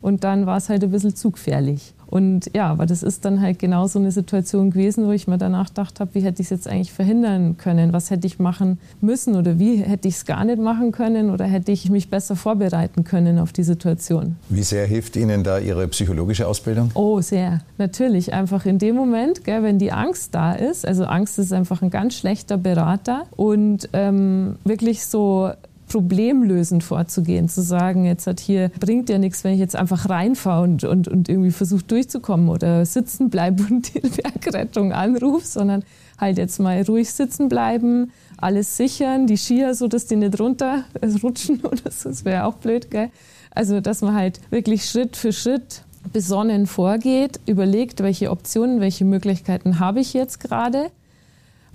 Und 0.01 0.25
dann 0.25 0.47
war 0.47 0.57
es 0.57 0.69
halt 0.69 0.85
ein 0.85 0.91
bisschen 0.91 1.15
zu 1.15 1.31
gefährlich. 1.31 1.95
Und 2.07 2.51
ja, 2.55 2.69
aber 2.71 2.87
das 2.87 3.03
ist 3.03 3.25
dann 3.25 3.41
halt 3.41 3.59
genau 3.59 3.89
so 3.89 3.99
eine 3.99 4.13
Situation 4.13 4.71
gewesen, 4.71 5.07
wo 5.07 5.11
ich 5.11 5.27
mir 5.27 5.39
danach 5.39 5.69
gedacht 5.69 5.99
habe, 5.99 6.15
wie 6.15 6.21
hätte 6.21 6.41
ich 6.41 6.47
es 6.47 6.51
jetzt 6.51 6.69
eigentlich 6.69 6.93
verhindern 6.93 7.57
können? 7.57 7.93
Was 7.93 8.11
hätte 8.11 8.27
ich 8.27 8.39
machen 8.39 8.79
müssen 9.01 9.35
oder 9.35 9.59
wie 9.59 9.79
hätte 9.79 10.07
ich 10.07 10.15
es 10.15 10.25
gar 10.25 10.45
nicht 10.45 10.59
machen 10.61 10.93
können 10.93 11.31
oder 11.31 11.45
hätte 11.45 11.73
ich 11.73 11.91
mich 11.91 12.09
besser 12.09 12.37
vorbereiten 12.37 13.05
können 13.05 13.39
auf 13.39 13.53
die 13.53 13.65
Situation? 13.65 14.37
Wie 14.49 14.63
sehr 14.63 14.87
hilft 14.87 15.17
Ihnen 15.17 15.43
da 15.43 15.59
Ihre 15.59 15.89
psychologische 15.89 16.47
Ausbildung? 16.47 16.91
Oh, 16.95 17.21
sehr. 17.21 17.61
Natürlich. 17.77 18.33
Einfach 18.33 18.67
in 18.67 18.79
dem 18.79 18.95
Moment, 18.95 19.45
gell, 19.45 19.63
wenn 19.63 19.79
die 19.79 19.93
Angst 19.93 20.35
da 20.35 20.53
ist, 20.53 20.87
also 20.87 21.05
Angst 21.05 21.39
ist 21.39 21.53
einfach 21.53 21.83
ein 21.83 21.91
ganz 21.91 22.15
schlechter 22.15 22.57
Berater 22.57 23.25
und 23.35 23.89
ähm, 23.93 24.57
wirklich 24.65 25.05
so 25.05 25.51
problemlösend 25.89 26.83
vorzugehen, 26.85 27.49
zu 27.49 27.63
sagen, 27.63 28.05
jetzt 28.05 28.27
hat 28.27 28.41
hier, 28.41 28.71
bringt 28.81 29.09
ja 29.09 29.19
nichts, 29.19 29.45
wenn 29.45 29.55
ich 29.55 29.61
jetzt 29.61 29.77
einfach 29.77 30.09
reinfahre 30.09 30.63
und, 30.63 30.85
und, 30.85 31.09
und 31.09 31.29
irgendwie 31.29 31.51
versuche 31.51 31.85
durchzukommen 31.85 32.49
oder 32.49 32.85
sitzen 32.85 33.31
bleibe 33.31 33.65
und 33.71 33.95
die 33.95 34.01
Bergrettung 34.01 34.93
anrufe, 34.93 35.47
sondern 35.47 35.85
halt 36.19 36.39
jetzt 36.39 36.59
mal 36.59 36.83
ruhig 36.83 37.11
sitzen 37.13 37.49
bleiben, 37.49 38.13
alles 38.39 38.77
sichern, 38.77 39.27
die 39.27 39.37
Skier 39.37 39.75
so, 39.75 39.89
dass 39.89 40.07
die 40.07 40.17
nicht 40.17 40.39
runterrutschen 40.39 41.61
oder 41.63 41.91
so, 41.91 42.09
das 42.09 42.25
wäre 42.25 42.45
auch 42.45 42.55
blöd, 42.55 42.91
gell? 42.91 43.11
Also, 43.51 43.81
dass 43.81 44.03
man 44.03 44.15
halt 44.15 44.41
wirklich 44.51 44.85
Schritt 44.85 45.17
für 45.17 45.33
Schritt 45.33 45.83
besonnen 46.13 46.67
vorgeht, 46.67 47.41
überlegt, 47.47 48.03
welche 48.03 48.31
Optionen, 48.31 48.81
welche 48.81 49.05
Möglichkeiten 49.05 49.79
habe 49.81 50.01
ich 50.01 50.13
jetzt 50.13 50.41
gerade 50.41 50.91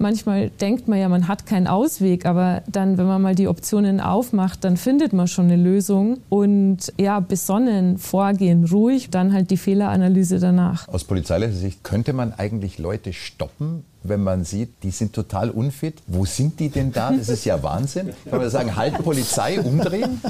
manchmal 0.02 0.50
denkt 0.50 0.88
man 0.88 1.00
ja, 1.00 1.08
man 1.08 1.28
hat 1.28 1.46
keinen 1.46 1.68
Ausweg, 1.68 2.26
aber 2.26 2.64
dann, 2.68 2.98
wenn 2.98 3.06
man 3.06 3.22
mal 3.22 3.36
die 3.36 3.48
Optionen 3.48 4.00
aufmacht, 4.00 4.64
dann 4.64 4.78
findet 4.78 5.14
man 5.14 5.28
schon 5.28 5.46
eine 5.46 5.56
Lösung 5.56 6.20
und 6.30 6.92
ja, 7.00 7.20
besonnen 7.20 7.98
vorgehen, 7.98 8.66
ruhig, 8.66 9.10
dann 9.10 9.34
halt 9.34 9.52
die 9.52 9.58
Fehleranalyse 9.58 10.40
danach. 10.40 10.88
Aus 10.88 11.04
polizeilicher 11.04 11.54
Sicht 11.54 11.84
könnte 11.84 12.14
man 12.14 12.34
eigentlich 12.34 12.80
Leute 12.80 13.14
stoppen, 13.14 13.84
wenn 14.04 14.24
man 14.24 14.44
sieht, 14.44 14.84
die 14.84 14.92
sind 14.92 15.14
total 15.14 15.50
unfit. 15.52 16.02
Wo 16.08 16.26
sind 16.26 16.60
die 16.60 16.70
denn 16.70 16.92
da? 16.92 17.12
Das 17.12 17.30
ist 17.30 17.46
ja 17.46 17.62
Wahnsinn. 17.62 18.14
Kann 18.30 18.40
man 18.40 18.50
sagen, 18.50 18.76
halt 18.76 18.98
Polizei, 19.04 19.60
umdrehen? 19.60 20.22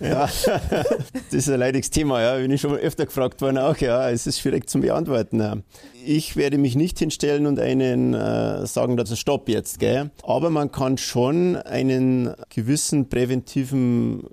Ja, 0.00 0.22
das 0.26 1.32
ist 1.32 1.48
ein 1.48 1.60
leidiges 1.60 1.90
Thema. 1.90 2.20
Ja. 2.20 2.36
Bin 2.36 2.50
ich 2.50 2.60
schon 2.60 2.74
öfter 2.74 3.06
gefragt 3.06 3.40
worden 3.42 3.58
auch. 3.58 3.76
Ja, 3.76 4.10
es 4.10 4.26
ist 4.26 4.40
schwierig 4.40 4.68
zu 4.68 4.80
beantworten. 4.80 5.62
Ich 6.04 6.36
werde 6.36 6.58
mich 6.58 6.74
nicht 6.74 6.98
hinstellen 6.98 7.46
und 7.46 7.60
einen 7.60 8.14
äh, 8.14 8.66
sagen, 8.66 8.96
dazu 8.96 9.14
Stopp 9.14 9.48
jetzt. 9.48 9.78
Gell? 9.78 10.10
Aber 10.22 10.50
man 10.50 10.72
kann 10.72 10.98
schon 10.98 11.56
einen 11.56 12.34
gewissen 12.48 13.08
präventiven 13.08 14.24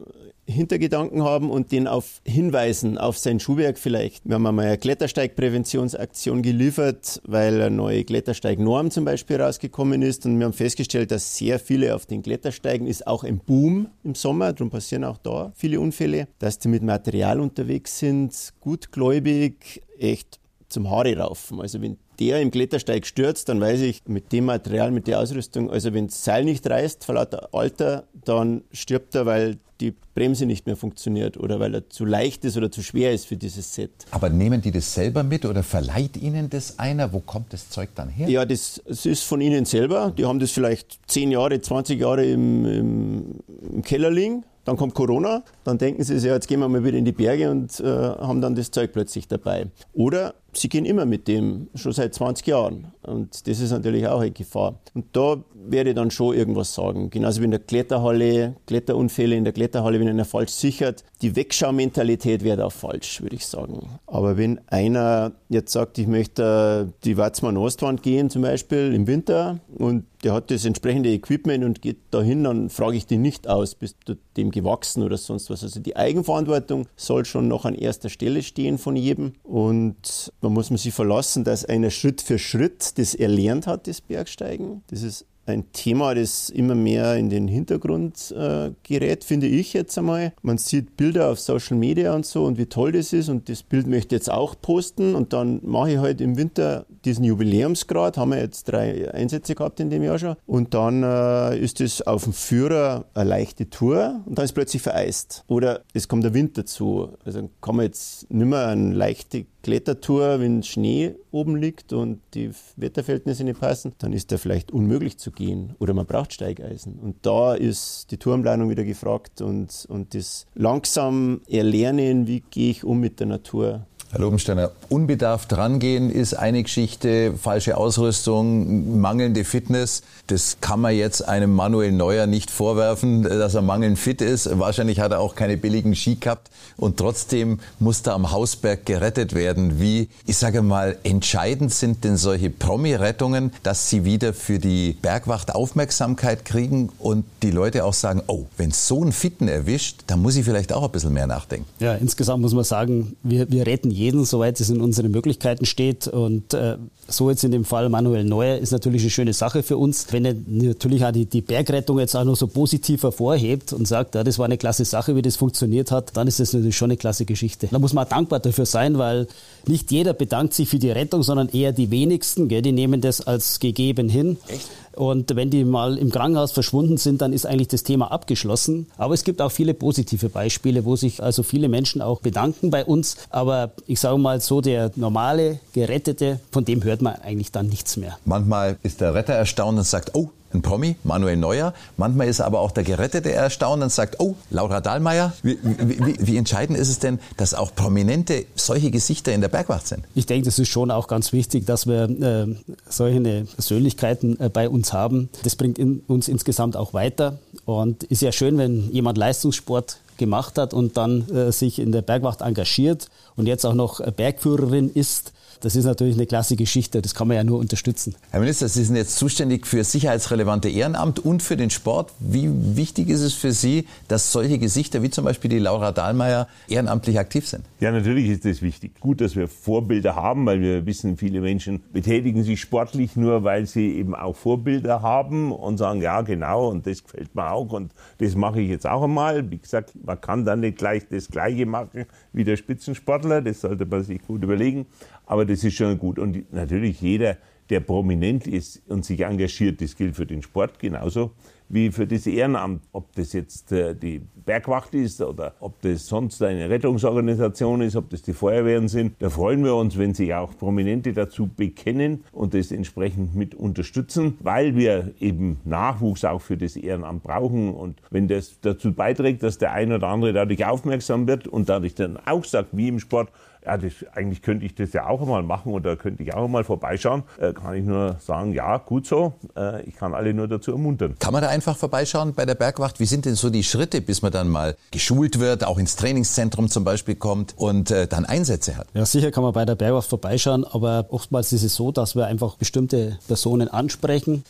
Hintergedanken 0.48 1.24
haben 1.24 1.52
und 1.52 1.72
den 1.72 1.88
auf 1.88 2.22
hinweisen, 2.26 2.98
auf 2.98 3.18
sein 3.18 3.40
Schuhwerk 3.40 3.78
vielleicht. 3.78 4.26
Wir 4.26 4.36
haben 4.36 4.48
einmal 4.48 4.66
eine 4.66 4.78
Klettersteigpräventionsaktion 4.78 6.42
geliefert, 6.42 7.22
weil 7.26 7.62
eine 7.62 7.76
neue 7.76 8.06
Klettersteignorm 8.06 8.90
zum 8.90 9.04
Beispiel 9.04 9.42
rausgekommen 9.42 10.02
ist 10.02 10.26
und 10.26 10.40
wir 10.40 10.46
haben 10.46 10.54
festgestellt, 10.54 11.12
dass 11.12 11.38
sehr 11.38 11.60
viele 11.60 11.94
auf 11.94 12.06
den 12.06 12.24
Klettersteigen 12.24 12.88
ist 12.88 13.06
auch 13.06 13.24
ein 13.24 13.40
Boom 13.40 13.90
im 14.04 14.16
Sommer, 14.16 14.54
darum 14.54 14.70
passieren 14.70 15.04
auch 15.04 15.18
da 15.18 15.52
viele 15.56 15.80
Unfälle, 15.82 16.28
dass 16.40 16.60
die 16.60 16.70
mit 16.70 16.82
Material 16.82 17.42
unterwegs 17.42 18.00
sind, 18.00 18.54
gutgläubig, 18.62 19.84
echt 20.00 20.40
zum 20.70 20.90
Haare 20.90 21.18
raufen. 21.18 21.60
Also 21.60 21.82
wenn 21.82 21.98
der 22.20 22.42
im 22.42 22.52
Klettersteig 22.52 23.06
stürzt, 23.06 23.50
dann 23.50 23.62
weiß 23.62 23.82
ich, 23.82 24.04
mit 24.08 24.32
dem 24.32 24.46
Material, 24.46 24.92
mit 24.92 25.08
der 25.08 25.20
Ausrüstung, 25.20 25.70
also 25.70 25.94
wenn 25.94 26.08
das 26.08 26.24
Seil 26.24 26.44
nicht 26.44 26.70
reißt, 26.70 27.06
vor 27.06 27.16
lauter 27.16 27.50
Alter, 27.54 28.04
dann 28.26 28.64
stirbt 28.72 29.16
er, 29.16 29.26
weil 29.26 29.58
die 29.80 29.94
Bremse 30.16 30.46
nicht 30.46 30.66
mehr 30.66 30.76
funktioniert 30.76 31.38
oder 31.38 31.60
weil 31.60 31.76
er 31.76 31.90
zu 31.90 32.04
leicht 32.04 32.44
ist 32.46 32.58
oder 32.58 32.72
zu 32.72 32.82
schwer 32.82 33.14
ist 33.14 33.28
für 33.28 33.38
dieses 33.38 33.76
Set. 33.76 33.92
Aber 34.10 34.30
nehmen 34.30 34.62
die 34.62 34.72
das 34.72 34.92
selber 34.94 35.24
mit 35.24 35.46
oder 35.46 35.62
verleiht 35.62 36.18
ihnen 36.18 36.50
das 36.50 36.80
einer? 36.80 37.14
Wo 37.14 37.20
kommt 37.20 37.54
das 37.54 37.70
Zeug 37.70 37.90
dann 37.94 38.10
her? 38.10 38.28
Ja, 38.28 38.46
das, 38.46 38.82
das 38.88 39.06
ist 39.06 39.24
von 39.24 39.40
ihnen 39.40 39.66
selber. 39.66 40.12
Die 40.18 40.26
haben 40.26 40.40
das 40.40 40.52
vielleicht 40.52 41.00
10 41.08 41.32
Jahre, 41.32 41.62
20 41.62 42.00
Jahre 42.00 42.26
im, 42.26 42.66
im, 42.66 43.26
im 43.72 43.82
Keller 43.84 44.10
liegen 44.10 44.44
dann 44.68 44.76
kommt 44.76 44.94
Corona, 44.96 45.44
dann 45.64 45.78
denken 45.78 46.04
sie 46.04 46.20
sich, 46.20 46.28
ja, 46.28 46.34
jetzt 46.34 46.46
gehen 46.50 46.60
wir 46.60 46.68
mal 46.68 46.84
wieder 46.84 46.98
in 46.98 47.06
die 47.06 47.14
Berge 47.14 47.50
und 47.50 47.80
äh, 47.80 47.86
haben 47.86 48.42
dann 48.42 48.54
das 48.54 48.70
Zeug 48.70 48.92
plötzlich 48.92 49.26
dabei. 49.26 49.68
Oder 49.94 50.34
sie 50.60 50.70
gehen 50.70 50.86
immer 50.86 51.06
mit 51.06 51.28
dem, 51.28 51.70
schon 51.76 51.92
seit 51.92 52.14
20 52.14 52.48
Jahren. 52.48 52.94
Und 53.04 53.48
das 53.48 53.60
ist 53.60 53.72
natürlich 53.72 54.08
auch 54.08 54.20
eine 54.20 54.32
Gefahr. 54.32 54.80
Und 54.94 55.06
da 55.14 55.38
werde 55.72 55.92
ich 55.92 55.96
dann 55.96 56.12
schon 56.12 56.36
irgendwas 56.36 56.74
sagen. 56.74 57.10
Genauso 57.10 57.42
wie 57.42 57.46
in 57.46 57.52
der 57.52 57.60
Kletterhalle, 57.60 58.56
Kletterunfälle 58.66 59.36
in 59.36 59.44
der 59.44 59.54
Kletterhalle, 59.54 60.00
wenn 60.00 60.08
einer 60.08 60.26
falsch 60.26 60.52
sichert. 60.52 61.04
Die 61.22 61.36
Wegschaumentalität 61.36 62.44
wäre 62.44 62.66
auch 62.66 62.72
falsch, 62.72 63.22
würde 63.22 63.36
ich 63.36 63.46
sagen. 63.46 64.00
Aber 64.06 64.38
wenn 64.38 64.60
einer 64.68 65.34
jetzt 65.50 65.74
sagt, 65.74 65.98
ich 65.98 66.08
möchte 66.08 66.94
die 67.04 67.18
Watzmann 67.18 67.58
Ostwand 67.58 68.04
gehen 68.04 68.30
zum 68.30 68.42
Beispiel 68.42 68.94
im 68.94 69.08
Winter 69.08 69.60
und 69.78 70.06
der 70.24 70.34
hat 70.34 70.50
das 70.50 70.66
entsprechende 70.66 71.10
Equipment 71.10 71.64
und 71.64 71.82
geht 71.82 71.98
dahin, 72.12 72.44
dann 72.44 72.70
frage 72.70 72.98
ich 72.98 73.06
den 73.06 73.22
nicht 73.22 73.48
aus, 73.48 73.76
bist 73.76 73.98
du 74.06 74.16
dem 74.36 74.52
gewachsen 74.52 75.04
oder 75.04 75.18
sonst 75.18 75.50
was. 75.50 75.64
Also 75.64 75.80
die 75.80 75.96
Eigenverantwortung 75.96 76.88
soll 76.96 77.26
schon 77.26 77.48
noch 77.48 77.66
an 77.66 77.76
erster 77.76 78.10
Stelle 78.10 78.42
stehen 78.42 78.78
von 78.78 78.96
jedem 78.96 79.34
und 79.44 80.34
man 80.48 80.54
muss 80.54 80.70
man 80.70 80.78
sich 80.78 80.94
verlassen, 80.94 81.44
dass 81.44 81.66
einer 81.66 81.90
Schritt 81.90 82.22
für 82.22 82.40
Schritt 82.40 82.98
das 82.98 83.16
erlernt 83.16 83.68
hat, 83.68 83.88
das 83.88 84.02
Bergsteigen. 84.02 84.84
Das 84.88 85.02
ist 85.02 85.26
ein 85.48 85.72
Thema, 85.72 86.14
das 86.14 86.50
immer 86.50 86.76
mehr 86.76 87.16
in 87.16 87.30
den 87.30 87.48
Hintergrund 87.48 88.34
äh, 88.38 88.72
gerät, 88.84 89.24
finde 89.24 89.48
ich 89.48 89.74
jetzt 89.74 89.98
einmal. 89.98 90.34
Man 90.42 90.58
sieht 90.58 90.98
Bilder 90.98 91.30
auf 91.32 91.40
Social 91.40 91.78
Media 91.78 92.14
und 92.14 92.26
so 92.26 92.46
und 92.46 92.58
wie 92.58 92.66
toll 92.66 92.92
das 92.92 93.14
ist 93.14 93.30
und 93.30 93.50
das 93.50 93.64
Bild 93.64 93.88
möchte 93.88 94.16
ich 94.16 94.20
jetzt 94.20 94.32
auch 94.32 94.56
posten 94.62 95.16
und 95.16 95.34
dann 95.34 95.62
mache 95.64 95.92
ich 95.92 95.98
halt 95.98 96.22
im 96.22 96.38
Winter 96.38 96.86
diesen 97.06 97.24
Jubiläumsgrad, 97.24 98.18
haben 98.18 98.32
wir 98.32 98.40
jetzt 98.40 98.66
drei 98.66 99.12
Einsätze 99.14 99.56
gehabt 99.56 99.80
in 99.80 99.90
dem 99.90 100.04
Jahr 100.04 100.20
schon 100.20 100.36
und 100.46 100.74
dann 100.74 101.04
äh, 101.04 101.58
ist 101.58 101.80
es 101.82 102.06
auf 102.06 102.26
dem 102.26 102.34
Führer 102.34 103.06
eine 103.14 103.30
leichte 103.30 103.70
Tour 103.70 104.22
und 104.26 104.38
dann 104.38 104.46
ist 104.46 104.54
plötzlich 104.54 104.82
vereist. 104.82 105.44
Oder 105.48 105.82
es 105.94 106.08
kommt 106.08 106.24
der 106.24 106.34
Wind 106.34 106.58
dazu. 106.58 107.10
Also 107.24 107.50
kann 107.62 107.78
man 107.78 107.86
jetzt 107.86 108.30
nicht 108.30 108.48
mehr 108.48 108.68
eine 108.68 108.94
leichte 108.94 109.46
Klettertour, 109.68 110.40
wenn 110.40 110.64
Schnee 110.64 111.16
oben 111.30 111.58
liegt 111.58 111.92
und 111.92 112.22
die 112.36 112.52
Wetterverhältnisse 112.78 113.44
nicht 113.44 113.60
passen, 113.60 113.92
dann 113.98 114.14
ist 114.14 114.32
der 114.32 114.40
vielleicht 114.40 114.72
unmöglich 114.72 115.18
zu 115.18 115.30
gehen 115.30 115.76
oder 115.78 115.94
man 115.94 116.06
braucht 116.06 116.32
Steigeisen. 116.32 116.98
Und 117.00 117.18
da 117.24 117.54
ist 117.54 118.10
die 118.12 118.16
Tourenplanung 118.16 118.70
wieder 118.70 118.86
gefragt 118.86 119.42
und, 119.42 119.86
und 119.90 120.16
das 120.16 120.46
langsam 120.56 121.42
Erlernen, 121.50 122.28
wie 122.28 122.46
gehe 122.50 122.72
ich 122.72 122.86
um 122.86 123.02
mit 123.02 123.20
der 123.20 123.28
Natur. 123.28 123.86
Herr 124.10 124.22
Lobensteiner, 124.22 124.72
unbedarft 124.88 125.58
rangehen 125.58 126.10
ist 126.10 126.34
eine 126.34 126.64
Geschichte, 126.64 127.34
falsche 127.34 127.76
Ausrüstung, 127.76 129.02
mangelnde 129.02 129.44
Fitness. 129.44 130.02
Das 130.28 130.58
kann 130.62 130.80
man 130.80 130.96
jetzt 130.96 131.28
einem 131.28 131.54
Manuel 131.54 131.92
Neuer 131.92 132.26
nicht 132.26 132.50
vorwerfen, 132.50 133.24
dass 133.24 133.56
er 133.56 133.62
mangelnd 133.62 134.00
fit 134.00 134.22
ist. 134.22 134.50
Wahrscheinlich 134.60 135.02
hat 135.02 135.12
er 135.12 135.20
auch 135.20 135.36
keine 135.36 135.58
billigen 135.58 135.94
Ski 135.94 136.16
gehabt 136.16 136.50
und 136.78 136.96
trotzdem 136.96 137.60
muss 137.80 138.02
er 138.02 138.14
am 138.14 138.32
Hausberg 138.32 138.86
gerettet 138.86 139.36
werden. 139.36 139.82
Wie, 139.82 140.08
ich 140.26 140.38
sage 140.38 140.62
mal, 140.62 140.98
entscheidend 141.04 141.74
sind 141.74 142.06
denn 142.06 142.16
solche 142.16 142.50
Promi-Rettungen, 142.50 143.52
dass 143.64 143.90
sie 143.90 144.06
wieder 144.06 144.34
für 144.34 144.58
die 144.58 144.94
Bergwacht 145.02 145.54
Aufmerksamkeit 145.54 146.46
kriegen 146.46 146.90
und 147.00 147.26
die 147.44 147.52
Leute 147.52 147.84
auch 147.84 147.94
sagen, 147.94 148.22
oh, 148.28 148.46
wenn 148.56 148.72
so 148.72 149.02
einen 149.02 149.12
Fitten 149.12 149.50
erwischt, 149.50 150.04
dann 150.08 150.22
muss 150.22 150.38
ich 150.38 150.46
vielleicht 150.46 150.72
auch 150.72 150.84
ein 150.84 150.92
bisschen 150.92 151.14
mehr 151.14 151.28
nachdenken. 151.28 151.68
Ja, 151.80 151.96
insgesamt 151.96 152.42
muss 152.42 152.54
man 152.54 152.64
sagen, 152.64 153.18
wir, 153.24 153.52
wir 153.52 153.68
retten 153.68 153.97
jeden, 153.98 154.24
soweit 154.26 154.60
es 154.60 154.70
in 154.70 154.80
unseren 154.80 155.12
Möglichkeiten 155.12 155.66
steht. 155.66 156.08
Und 156.08 156.54
äh, 156.54 156.78
so 157.08 157.30
jetzt 157.30 157.44
in 157.44 157.52
dem 157.52 157.66
Fall 157.66 157.90
Manuel 157.90 158.24
Neuer 158.24 158.58
ist 158.58 158.72
natürlich 158.72 159.02
eine 159.02 159.10
schöne 159.10 159.34
Sache 159.34 159.64
für 159.64 159.78
uns. 159.78 160.08
Wenn 160.12 160.26
er 160.26 160.36
natürlich 160.48 161.04
auch 161.04 161.12
die, 161.12 161.26
die 161.26 161.42
Bergrettung 161.42 162.00
jetzt 162.00 162.16
auch 162.16 162.24
noch 162.24 162.36
so 162.36 162.48
positiv 162.48 163.04
hervorhebt 163.04 163.74
und 163.74 163.88
sagt, 163.88 164.16
ja, 164.16 164.24
das 164.24 164.40
war 164.40 164.46
eine 164.46 164.58
klasse 164.58 164.86
Sache, 164.86 165.16
wie 165.16 165.22
das 165.22 165.36
funktioniert 165.36 165.92
hat, 165.92 166.16
dann 166.16 166.28
ist 166.28 166.40
das 166.40 166.54
natürlich 166.54 166.78
schon 166.78 166.92
eine 166.92 166.98
klasse 166.98 167.26
Geschichte. 167.26 167.68
Da 167.72 167.80
muss 167.80 167.94
man 167.94 168.06
auch 168.06 168.10
dankbar 168.10 168.40
dafür 168.40 168.66
sein, 168.66 168.98
weil 168.98 169.28
nicht 169.66 169.92
jeder 169.92 170.14
bedankt 170.14 170.54
sich 170.54 170.70
für 170.70 170.80
die 170.80 170.92
Rettung, 170.92 171.24
sondern 171.24 171.50
eher 171.50 171.72
die 171.72 171.92
wenigsten. 171.92 172.48
Gell? 172.48 172.62
Die 172.62 172.72
nehmen 172.72 173.02
das 173.02 173.22
als 173.22 173.60
gegeben 173.60 174.10
hin. 174.10 174.38
Echt? 174.48 174.70
Und 174.98 175.36
wenn 175.36 175.52
die 175.52 175.64
mal 175.64 175.98
im 175.98 176.10
Krankenhaus 176.10 176.52
verschwunden 176.52 176.98
sind, 176.98 177.22
dann 177.22 177.32
ist 177.32 177.46
eigentlich 177.46 177.68
das 177.68 177.84
Thema 177.84 178.12
abgeschlossen. 178.12 178.88
Aber 178.98 179.14
es 179.14 179.24
gibt 179.24 179.44
auch 179.44 179.52
viele 179.52 179.76
positive 179.76 180.30
Beispiele, 180.30 180.86
wo 180.86 180.96
sich 180.96 181.22
also 181.22 181.44
viele 181.44 181.70
Menschen 181.70 182.02
auch 182.02 182.22
bedanken 182.22 182.72
bei 182.72 182.84
uns. 182.84 183.16
Aber 183.30 183.72
ich 183.86 184.00
sage 184.00 184.18
mal 184.18 184.42
so, 184.42 184.60
der 184.60 184.92
normale 184.96 185.60
Gerettete, 185.74 186.40
von 186.52 186.66
dem 186.66 186.84
hört 186.84 187.04
man 187.04 187.14
eigentlich 187.14 187.52
dann 187.52 187.68
nichts 187.68 187.96
mehr. 187.96 188.18
Manchmal 188.26 188.78
ist 188.82 189.00
der 189.00 189.14
Retter 189.14 189.34
erstaunt 189.34 189.78
und 189.78 189.84
sagt, 189.86 190.16
oh, 190.16 190.32
ein 190.58 190.62
Promi, 190.62 190.96
Manuel 191.04 191.38
Neuer. 191.38 191.74
Manchmal 191.96 192.28
ist 192.28 192.42
aber 192.42 192.60
auch 192.60 192.72
der 192.72 192.84
Gerettete 192.84 193.32
erstaunt 193.32 193.84
und 193.84 193.92
sagt, 193.92 194.20
oh, 194.20 194.36
Laura 194.50 194.82
Dahlmeier. 194.82 195.34
Wie, 195.44 195.58
wie, 195.64 196.16
wie, 196.20 196.38
entscheidend 196.38 196.78
ist 196.78 196.90
es 196.90 197.00
denn, 197.00 197.20
dass 197.38 197.54
auch 197.54 197.74
Prominente 197.74 198.46
solche 198.56 198.92
Gesichter 198.92 199.34
in 199.34 199.42
der 199.42 199.48
Bergwacht 199.48 199.88
sind? 199.88 200.04
Ich 200.16 200.26
denke, 200.26 200.46
das 200.46 200.60
ist 200.60 200.70
schon 200.70 200.92
auch 200.92 201.08
ganz 201.08 201.34
wichtig, 201.34 201.66
dass 201.66 201.88
wir 201.88 202.04
äh, 202.04 202.56
solche 202.90 203.46
Persönlichkeiten 203.56 204.40
äh, 204.40 204.50
bei 204.50 204.70
uns 204.70 204.94
haben. 204.94 205.30
Das 205.44 205.56
bringt 205.56 205.80
in, 205.80 206.02
uns 206.08 206.28
insgesamt 206.28 206.76
auch 206.76 206.94
weiter. 206.94 207.40
Und 207.66 208.04
ist 208.04 208.22
ja 208.22 208.32
schön, 208.32 208.58
wenn 208.58 208.92
jemand 208.92 209.18
Leistungssport 209.18 210.00
gemacht 210.18 210.58
hat 210.58 210.74
und 210.74 210.98
dann 210.98 211.30
äh, 211.30 211.52
sich 211.52 211.80
in 211.80 211.92
der 211.92 212.02
Bergwacht 212.02 212.42
engagiert 212.42 213.08
und 213.36 213.46
jetzt 213.46 213.66
auch 213.66 213.76
noch 213.76 214.00
Bergführerin 214.12 214.90
ist 214.90 215.32
das 215.62 215.76
ist 215.76 215.86
natürlich 215.86 216.16
eine 216.16 216.26
klasse 216.26 216.56
Geschichte. 216.56 217.02
Das 217.02 217.16
kann 217.16 217.28
man 217.28 217.38
ja 217.38 217.44
nur 217.44 217.60
unterstützen. 217.60 218.16
Herr 218.32 218.40
Minister, 218.40 218.68
Sie 218.68 218.84
sind 218.84 218.96
jetzt 218.96 219.18
zuständig 219.18 219.66
für 219.68 219.84
sicherheitsrelevante 219.84 220.70
Ehrenamt 220.70 221.20
und 221.20 221.42
für 221.44 221.58
den 221.58 221.70
Sport. 221.70 222.12
Wie 222.20 222.50
wichtig 222.76 223.10
ist 223.10 223.22
es 223.22 223.34
für 223.34 223.52
Sie, 223.52 223.88
dass 224.08 224.32
solche 224.32 224.60
Gesichter 224.60 225.02
wie 225.04 225.10
zum 225.10 225.26
Beispiel 225.26 225.50
die 225.50 225.60
Laura 225.60 225.92
Dahlmeier 225.92 226.48
ehrenamtlich 226.68 227.20
aktiv 227.20 227.48
sind? 227.48 227.66
Ja, 227.80 227.92
natürlich 227.92 228.30
ist 228.30 228.46
das 228.46 228.62
wichtig. 228.62 229.00
Gut, 229.00 229.22
dass 229.22 229.36
wir 229.36 229.48
Vorbilder 229.48 230.16
haben, 230.16 230.46
weil 230.46 230.62
wir 230.62 230.86
wissen, 230.86 231.18
viele 231.18 231.42
Menschen 231.42 231.82
betätigen 231.94 232.44
sich 232.44 232.62
sportlich 232.62 233.16
nur, 233.16 233.44
weil 233.44 233.66
sie 233.66 233.98
eben 233.98 234.16
auch 234.16 234.36
Vorbilder 234.36 235.02
haben 235.02 235.52
und 235.52 235.78
sagen, 235.78 236.02
ja, 236.02 236.22
genau, 236.22 236.70
und 236.70 236.88
das 236.88 237.04
gefällt 237.04 237.36
mir 237.36 237.52
auch 237.52 237.72
und 237.72 237.92
das 238.20 238.36
mache 238.36 238.62
ich 238.62 238.70
jetzt 238.70 238.88
auch 238.88 239.04
einmal. 239.04 239.50
Wie 239.50 239.58
gesagt, 239.58 239.94
man 240.04 240.20
kann 240.20 240.46
dann 240.46 240.62
nicht 240.62 240.78
gleich 240.78 241.04
das 241.10 241.28
Gleiche 241.28 241.66
machen 241.66 242.06
wie 242.34 242.44
der 242.44 242.58
Spitzensportler. 242.58 243.42
Das 243.42 243.62
sollte 243.62 243.86
man 243.86 244.04
sich 244.04 244.22
gut 244.26 244.44
überlegen. 244.44 244.86
Aber 245.28 245.46
das 245.46 245.64
ist 245.64 245.76
schon 245.76 245.98
gut. 246.00 246.18
Und 246.18 246.52
natürlich 246.52 247.02
jeder, 247.02 247.38
der 247.70 247.82
prominent 247.82 248.48
ist 248.48 248.82
und 248.90 249.06
sich 249.06 249.22
engagiert, 249.22 249.82
das 249.82 249.96
gilt 249.96 250.16
für 250.16 250.26
den 250.26 250.42
Sport 250.42 250.80
genauso 250.80 251.32
wie 251.70 251.92
für 251.92 252.08
das 252.08 252.28
Ehrenamt. 252.28 252.84
Ob 252.92 253.14
das 253.16 253.34
jetzt 253.34 253.72
äh, 253.72 253.96
die 253.96 254.22
Bergwacht 254.46 254.94
ist 254.94 255.22
oder 255.22 255.56
ob 255.60 255.82
das 255.82 256.08
sonst 256.08 256.42
eine 256.42 256.70
Rettungsorganisation 256.70 257.82
ist, 257.82 257.96
ob 257.96 258.10
das 258.10 258.22
die 258.22 258.34
Feuerwehren 258.34 258.88
sind. 258.88 259.16
Da 259.20 259.30
freuen 259.30 259.64
wir 259.64 259.76
uns, 259.76 259.98
wenn 259.98 260.14
sich 260.14 260.34
auch 260.34 260.58
Prominente 260.58 261.14
dazu 261.14 261.48
bekennen 261.48 262.24
und 262.32 262.54
das 262.54 262.72
entsprechend 262.72 263.36
mit 263.36 263.56
unterstützen, 263.56 264.38
weil 264.40 264.76
wir 264.76 265.14
eben 265.20 265.60
Nachwuchs 265.66 266.24
auch 266.26 266.42
für 266.42 266.58
das 266.58 266.76
Ehrenamt 266.76 267.24
brauchen. 267.24 267.74
Und 267.74 268.02
wenn 268.10 268.28
das 268.28 268.60
dazu 268.62 268.94
beiträgt, 268.94 269.44
dass 269.44 269.58
der 269.58 269.74
ein 269.74 269.92
oder 269.92 270.08
andere 270.08 270.34
dadurch 270.34 270.66
aufmerksam 270.66 271.28
wird 271.28 271.48
und 271.48 271.70
dadurch 271.70 271.96
dann 271.96 272.18
auch 272.26 272.46
sagt, 272.46 272.70
wie 272.72 272.88
im 272.88 273.00
Sport, 273.00 273.30
ja, 273.68 273.78
das, 273.78 273.94
eigentlich 274.14 274.42
könnte 274.42 274.66
ich 274.66 274.76
das 274.76 274.94
ja 274.94 275.08
auch 275.08 275.26
mal 275.26 275.44
machen 275.44 275.74
oder 275.74 275.98
könnte 275.98 276.24
ich 276.24 276.34
auch 276.34 276.48
mal 276.48 276.64
vorbeischauen, 276.64 277.24
äh, 277.38 277.52
kann 277.52 277.76
ich 277.76 277.84
nur 277.84 278.16
sagen, 278.20 278.54
ja, 278.54 278.78
gut 278.78 279.06
so. 279.06 279.34
Äh, 279.58 279.84
ich 279.84 279.96
kann 279.96 280.14
alle 280.14 280.34
nur 280.34 280.48
dazu 280.48 280.72
ermuntern. 280.72 281.16
Kann 281.20 281.34
man 281.34 281.42
da 281.42 281.50
einfach 281.50 281.76
vorbeischauen 281.76 282.34
bei 282.34 282.46
der 282.46 282.56
Bergwacht? 282.56 283.02
Wie 283.02 283.06
sind 283.06 283.26
denn 283.26 283.36
so 283.36 283.50
die 283.50 283.64
Schritte, 283.64 284.00
bis 284.00 284.22
man 284.22 284.32
dann 284.32 284.48
mal 284.48 284.78
geschult 284.92 285.40
wird, 285.40 285.66
auch 285.66 285.78
ins 285.78 285.98
Trainingszentrum 285.98 286.70
zum 286.70 286.86
Beispiel 286.86 287.16
kommt 287.16 287.56
und 287.58 287.92
äh, 287.92 288.08
dann 288.08 288.26
Einsätze 288.26 288.78
hat? 288.78 288.88
Ja, 288.94 289.06
sicher 289.06 289.32
kann 289.32 289.44
man 289.44 289.52
bei 289.52 289.66
der 289.66 289.76
Bergwacht 289.76 290.08
vorbeischauen, 290.08 290.64
aber 290.64 291.08
oftmals 291.10 291.52
ist 291.52 291.64
es 291.64 291.76
so, 291.76 291.92
dass 291.92 292.16
wir 292.16 292.26
einfach 292.26 292.56
bestimmte 292.56 293.20
Personen 293.28 293.68
ansprechen 293.68 294.46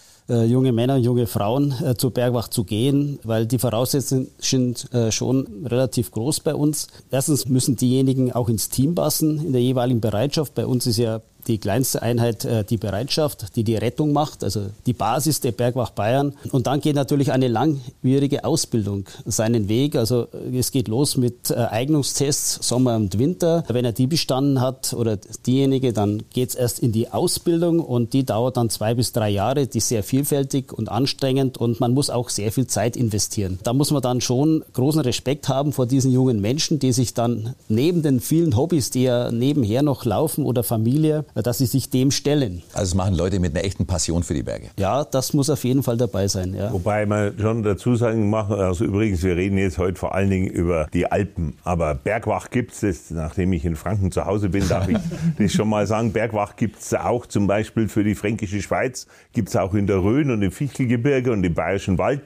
junge 0.46 0.72
Männer, 0.72 0.98
junge 0.98 1.28
Frauen 1.28 1.74
äh, 1.84 1.96
zur 1.96 2.12
Bergwacht 2.12 2.54
zu 2.54 2.64
gehen, 2.64 3.20
weil 3.24 3.46
die 3.46 3.60
Voraussetzungen 3.60 4.28
sind 4.40 4.94
äh, 4.94 5.12
schon 5.12 5.66
relativ 5.66 6.12
groß 6.12 6.42
bei 6.42 6.54
uns. 6.54 6.88
Erstens 7.12 7.48
müssen 7.48 7.76
diejenigen 7.76 8.32
auch 8.34 8.50
ins 8.50 8.70
Team 8.70 8.96
passen 8.96 9.40
in 9.46 9.54
der 9.54 9.62
jeweiligen 9.62 10.02
Bereitschaft. 10.02 10.54
Bei 10.56 10.66
uns 10.66 10.86
ist 10.86 10.98
ja 10.98 11.22
die 11.48 11.58
kleinste 11.58 12.02
Einheit 12.02 12.46
äh, 12.46 12.64
die 12.64 12.78
Bereitschaft, 12.78 13.56
die 13.56 13.64
die 13.64 13.76
Rettung 13.76 14.12
macht, 14.14 14.44
also 14.44 14.68
die 14.86 14.94
Basis 14.94 15.40
der 15.40 15.52
Bergwacht 15.52 15.96
Bayern. 15.96 16.34
Und 16.52 16.68
dann 16.68 16.82
geht 16.82 16.96
natürlich 16.96 17.32
eine 17.32 17.48
langwierige 17.48 18.44
Ausbildung 18.44 19.06
seinen 19.26 19.70
Weg. 19.70 19.96
Also 19.96 20.28
äh, 20.34 20.58
es 20.58 20.72
geht 20.72 20.88
los 20.88 21.18
mit 21.18 21.50
äh, 21.50 21.56
Eignungstests 21.56 22.68
Sommer 22.68 22.96
und 22.96 23.18
Winter. 23.18 23.64
Wenn 23.68 23.86
er 23.86 23.94
die 23.94 24.08
bestanden 24.08 24.62
hat 24.62 24.94
oder 24.94 25.18
diejenige, 25.46 25.94
dann 25.94 26.24
geht 26.34 26.50
es 26.50 26.56
erst 26.56 26.80
in 26.80 26.92
die 26.92 27.10
Ausbildung 27.12 27.80
und 27.80 28.14
die 28.14 28.26
dauert 28.26 28.58
dann 28.58 28.70
zwei 28.70 28.94
bis 28.94 29.14
drei 29.14 29.30
Jahre. 29.30 29.68
Die 29.68 29.78
ist 29.78 29.88
sehr 29.88 30.04
vielfältig 30.04 30.74
und 30.74 30.90
anstrengend 30.90 31.58
und 31.58 31.80
man 31.80 31.94
muss 31.94 32.10
auch 32.10 32.30
sehr 32.30 32.52
viel 32.52 32.68
Zeit 32.68 32.96
investieren. 32.96 33.60
Da 33.64 33.74
muss 33.74 33.92
man 33.92 34.02
dann 34.02 34.22
schon 34.22 34.64
großen 34.74 35.02
Respekt 35.02 35.50
haben 35.50 35.74
vor 35.74 35.86
diesen 35.86 36.12
jungen 36.12 36.42
Menschen, 36.42 36.80
die 36.80 36.92
sich 36.92 37.14
dann 37.14 37.56
neben 37.70 38.02
den 38.02 38.20
vielen 38.20 38.56
Hobbys, 38.56 38.90
die 38.90 39.04
ja 39.04 39.32
nebenher 39.32 39.82
noch 39.82 40.06
laufen 40.06 40.46
oder 40.46 40.64
Familie, 40.64 41.26
dass 41.44 41.60
sie 41.60 41.66
sich 41.66 41.90
dem 41.90 42.12
stellen. 42.12 42.64
Also 42.74 42.92
es 42.92 42.96
machen 42.96 43.16
Leute 43.16 43.40
mit 43.40 43.56
einer 43.56 43.64
echten 43.64 43.86
Passion 43.86 44.24
für 44.24 44.34
die 44.34 44.44
Berge. 44.44 44.68
Ja, 44.78 45.04
das 45.04 45.34
muss 45.34 45.50
auf 45.50 45.64
jeden 45.64 45.84
Fall 45.84 45.98
dabei 45.98 46.28
sein. 46.28 46.54
Ja. 46.54 46.72
Wobei 46.72 47.06
man 47.06 47.38
schon 47.40 47.64
dazu 47.64 47.96
sagen 47.96 48.30
machen, 48.30 48.56
also 48.56 48.86
übrigens, 48.86 49.24
wir 49.24 49.36
reden 49.36 49.58
jetzt 49.58 49.78
heute 49.78 49.98
vor 49.98 50.16
allen 50.16 50.30
Dingen 50.30 50.48
über 50.48 50.88
die 50.94 51.12
Alpen, 51.12 51.56
aber 51.64 51.96
Bergwach 51.96 52.50
gibt 52.50 52.72
es, 52.84 53.12
nachdem 53.12 53.54
ich 53.54 53.66
in 53.66 53.76
Franken 53.76 54.12
zu 54.12 54.26
Hause 54.26 54.50
bin, 54.50 54.68
darf 54.68 54.88
ich 54.88 54.98
das 55.38 55.52
schon 55.52 55.70
mal 55.70 55.88
sagen, 55.88 56.14
Bergwach 56.14 56.56
gibt 56.56 56.80
es 56.80 56.94
auch 56.94 57.26
zum 57.26 57.48
Beispiel 57.48 57.88
für 57.88 58.04
die 58.04 58.16
fränkische 58.16 58.62
Schweiz, 58.62 59.08
gibt 59.34 59.50
es 59.50 59.56
auch 59.56 59.74
in 59.74 59.88
der 59.88 59.98
Rhön 59.98 60.32
und 60.32 60.42
im 60.42 60.52
Fichtelgebirge 60.52 61.32
und 61.32 61.44
im 61.44 61.54
Bayerischen 61.54 61.98
Wald. 61.98 62.18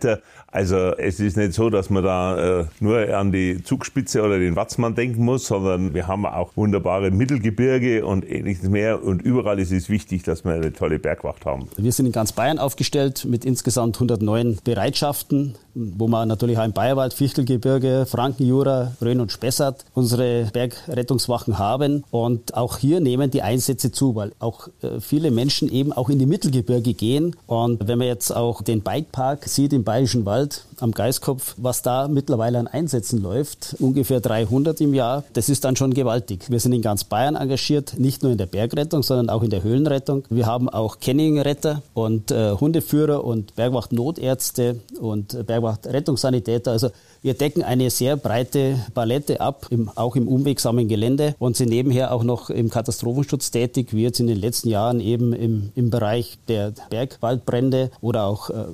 Also 0.48 0.96
es 0.98 1.20
ist 1.20 1.38
nicht 1.38 1.54
so, 1.54 1.70
dass 1.70 1.90
man 1.90 2.04
da 2.04 2.62
äh, 2.62 2.66
nur 2.80 3.16
an 3.16 3.32
die 3.32 3.64
Zugspitze 3.64 4.22
oder 4.22 4.40
den 4.40 4.56
Watzmann 4.56 4.96
denken 4.96 5.24
muss, 5.24 5.48
sondern 5.48 5.94
wir 5.94 6.08
haben 6.08 6.26
auch 6.26 6.56
wunderbare 6.56 7.12
Mittelgebirge 7.12 8.06
und 8.06 8.30
ähnliches 8.30 8.68
mehr 8.68 9.01
und 9.02 9.22
überall 9.22 9.60
ist 9.60 9.72
es 9.72 9.90
wichtig, 9.90 10.24
dass 10.24 10.44
wir 10.44 10.54
eine 10.54 10.74
tolle 10.74 11.00
Bergwacht 11.00 11.46
haben. 11.46 11.68
Wir 11.78 11.92
sind 11.92 12.06
in 12.06 12.12
ganz 12.12 12.32
Bayern 12.32 12.60
aufgestellt 12.60 13.26
mit 13.26 13.46
insgesamt 13.46 13.98
109 13.98 14.60
Bereitschaften 14.64 15.56
wo 15.74 16.08
man 16.08 16.28
natürlich 16.28 16.58
auch 16.58 16.66
im 16.66 16.74
Bayerwald, 16.74 17.14
Fichtelgebirge, 17.14 18.06
Frankenjura, 18.08 18.94
Rhön 19.02 19.20
und 19.20 19.32
Spessart 19.32 19.86
unsere 19.94 20.46
Bergrettungswachen 20.54 21.58
haben. 21.58 22.04
Und 22.12 22.56
auch 22.56 22.78
hier 22.78 23.00
nehmen 23.00 23.32
die 23.32 23.42
Einsätze 23.42 23.92
zu, 23.92 24.16
weil 24.16 24.32
auch 24.40 24.68
äh, 24.82 25.00
viele 25.00 25.32
Menschen 25.32 25.72
eben 25.72 25.94
auch 25.94 26.10
in 26.10 26.20
die 26.20 26.26
Mittelgebirge 26.26 26.94
gehen. 26.94 27.36
Und 27.48 27.88
wenn 27.88 27.98
man 27.98 28.08
jetzt 28.08 28.36
auch 28.36 28.62
den 28.62 28.82
Bikepark 28.82 29.46
sieht 29.48 29.74
im 29.74 29.84
Bayerischen 29.84 30.26
Wald 30.26 30.66
am 30.80 30.92
Geiskopf, 30.92 31.56
was 31.58 31.82
da 31.82 32.08
mittlerweile 32.08 32.60
an 32.60 32.68
Einsätzen 32.68 33.22
läuft, 33.22 33.76
ungefähr 33.80 34.20
300 34.20 34.82
im 34.82 34.94
Jahr, 34.94 35.24
das 35.34 35.50
ist 35.50 35.64
dann 35.64 35.76
schon 35.76 35.94
gewaltig. 35.94 36.50
Wir 36.50 36.60
sind 36.60 36.74
in 36.74 36.82
ganz 36.82 37.04
Bayern 37.04 37.36
engagiert, 37.36 37.96
nicht 37.98 38.24
nur 38.24 38.32
in 38.32 38.38
der 38.38 38.46
Bergrettung, 38.46 39.04
sondern 39.04 39.30
auch 39.30 39.44
in 39.44 39.50
der 39.50 39.64
Höhlenrettung. 39.64 40.24
Wir 40.30 40.46
haben 40.46 40.70
auch 40.70 41.00
Kenningretter 41.00 41.82
und 41.94 42.32
äh, 42.32 42.52
Hundeführer 42.52 43.24
und 43.24 43.56
Bergwacht-Notärzte 43.56 44.80
und 45.02 45.46
Bergwacht-Rettungssanitäter. 45.46 46.72
Also 46.72 46.90
wir 47.24 47.36
decken 47.36 47.62
eine 47.62 47.90
sehr 47.90 48.16
breite 48.18 48.80
Palette 48.94 49.42
ab, 49.42 49.68
im, 49.70 49.90
auch 49.96 50.16
im 50.16 50.28
unwegsamen 50.28 50.88
Gelände 50.88 51.36
und 51.38 51.56
sind 51.56 51.70
nebenher 51.70 52.14
auch 52.14 52.24
noch 52.24 52.50
im 52.50 52.70
Katastrophenschutz 52.70 53.52
tätig, 53.52 53.94
wie 53.94 54.04
jetzt 54.04 54.20
in 54.20 54.28
den 54.28 54.38
letzten 54.38 54.70
Jahren 54.70 55.00
eben 55.00 55.34
im, 55.34 55.72
im 55.76 55.90
Bereich 55.90 56.40
der 56.48 56.74
Bergwaldbrände 56.90 57.92
oder 58.02 58.26
auch 58.26 58.50
äh, 58.50 58.66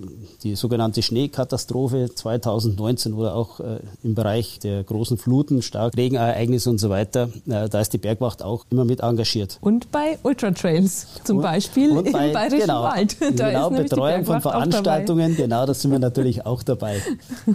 die 0.43 0.55
sogenannte 0.55 1.01
Schneekatastrophe 1.01 2.09
2019 2.13 3.13
oder 3.13 3.36
auch 3.36 3.59
äh, 3.59 3.80
im 4.03 4.15
Bereich 4.15 4.59
der 4.59 4.84
großen 4.84 5.17
Fluten, 5.17 5.61
Starkregenereignisse 5.61 6.69
und 6.69 6.78
so 6.78 6.89
weiter. 6.89 7.30
Äh, 7.47 7.69
da 7.69 7.82
ist 7.82 7.93
die 7.93 7.97
Bergwacht 7.97 8.43
auch 8.43 8.65
immer 8.69 8.86
mit 8.86 9.01
engagiert. 9.01 9.57
Und 9.61 9.91
bei 9.91 10.17
Ultratrails 10.23 11.07
zum 11.23 11.38
und, 11.38 11.43
Beispiel 11.43 11.91
und 11.91 12.11
bei, 12.11 12.28
im 12.28 12.34
Bayerischen 12.34 12.59
genau, 12.61 12.84
Wald. 12.84 13.17
Da 13.38 13.49
genau, 13.49 13.69
Betreuung 13.69 14.25
von 14.25 14.41
Veranstaltungen, 14.41 15.36
genau, 15.36 15.65
da 15.65 15.73
sind 15.73 15.91
wir 15.91 15.99
natürlich 15.99 16.16
auch 16.45 16.63
dabei. 16.63 17.01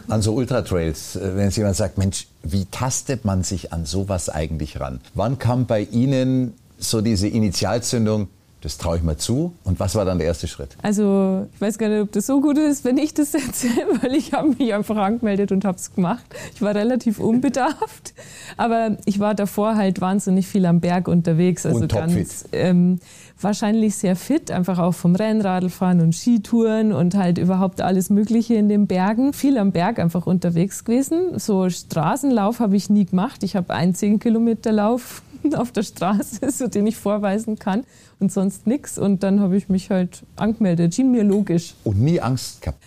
Also 0.09 0.33
Ultratrails 0.33 1.13
Trails, 1.13 1.17
äh, 1.17 1.37
wenn 1.37 1.45
jetzt 1.45 1.57
jemand 1.57 1.77
sagt, 1.77 1.99
Mensch, 1.99 2.27
wie 2.43 2.65
tastet 2.67 3.25
man 3.25 3.43
sich 3.43 3.73
an 3.73 3.85
sowas 3.85 4.29
eigentlich 4.29 4.81
ran? 4.81 5.01
Wann 5.15 5.39
kam 5.39 5.67
bei 5.67 5.83
Ihnen 5.83 6.55
so 6.79 7.01
diese 7.01 7.29
Initialzündung, 7.29 8.29
das 8.63 8.79
traue 8.79 8.97
ich 8.97 9.03
mir 9.03 9.17
zu. 9.17 9.53
Und 9.65 9.81
was 9.81 9.97
war 9.97 10.05
dann 10.05 10.19
der 10.19 10.29
erste 10.29 10.47
Schritt? 10.47 10.77
Also 10.83 11.47
ich 11.53 11.61
weiß 11.61 11.79
gar 11.79 11.89
nicht, 11.89 12.01
ob 12.01 12.13
das 12.13 12.27
so 12.27 12.41
gut 12.41 12.59
ist, 12.59 12.85
wenn 12.85 12.97
ich 12.97 13.13
das 13.13 13.35
erzähle, 13.35 13.87
weil 14.01 14.15
ich 14.15 14.33
habe 14.33 14.49
mich 14.57 14.73
einfach 14.73 14.97
angemeldet 14.97 15.53
und 15.53 15.65
habe 15.65 15.77
es 15.77 15.95
gemacht. 15.95 16.25
Ich 16.55 16.63
war 16.63 16.75
relativ 16.75 17.19
unbedarft, 17.19 18.15
aber 18.57 18.97
ich 19.05 19.19
war 19.19 19.35
davor 19.35 19.77
halt 19.77 20.01
wahnsinnig 20.01 20.47
viel 20.47 20.65
am 20.67 20.81
Berg 20.81 21.09
unterwegs. 21.09 21.67
Also 21.67 21.81
und 21.81 21.93
ganz 21.93 22.45
ähm, 22.53 23.01
wahrscheinlich 23.45 23.97
sehr 23.97 24.16
fit, 24.16 24.51
einfach 24.51 24.78
auch 24.78 24.93
vom 24.93 25.14
Rennradfahren 25.14 26.01
und 26.01 26.14
Skitouren 26.14 26.93
und 26.93 27.14
halt 27.14 27.38
überhaupt 27.38 27.80
alles 27.80 28.11
Mögliche 28.11 28.55
in 28.55 28.68
den 28.68 28.86
Bergen. 28.86 29.32
Viel 29.32 29.59
am 29.59 29.72
Berg 29.72 29.99
einfach 29.99 30.26
unterwegs 30.26 30.84
gewesen. 30.84 31.38
So 31.38 31.68
Straßenlauf 31.68 32.61
habe 32.61 32.76
ich 32.76 32.90
nie 32.90 33.07
gemacht. 33.07 33.43
Ich 33.43 33.57
habe 33.57 33.74
einen 33.74 33.95
10 33.95 34.18
Kilometer 34.18 34.72
Lauf 34.72 35.22
auf 35.55 35.72
der 35.72 35.82
Straße, 35.82 36.51
so 36.51 36.68
den 36.68 36.86
ich 36.86 36.97
vorweisen 36.97 37.59
kann 37.59 37.84
und 38.20 38.32
sonst 38.32 38.66
nichts. 38.66 38.99
Und 38.99 39.22
dann 39.22 39.40
habe 39.40 39.57
ich 39.57 39.68
mich 39.68 39.90
halt 39.90 40.22
angemeldet. 40.36 40.95
Schien 40.95 41.11
mir 41.11 41.24
logisch. 41.24 41.74
Und 41.84 42.01
nie 42.01 42.20
Angst 42.20 42.62
gehabt? 42.62 42.82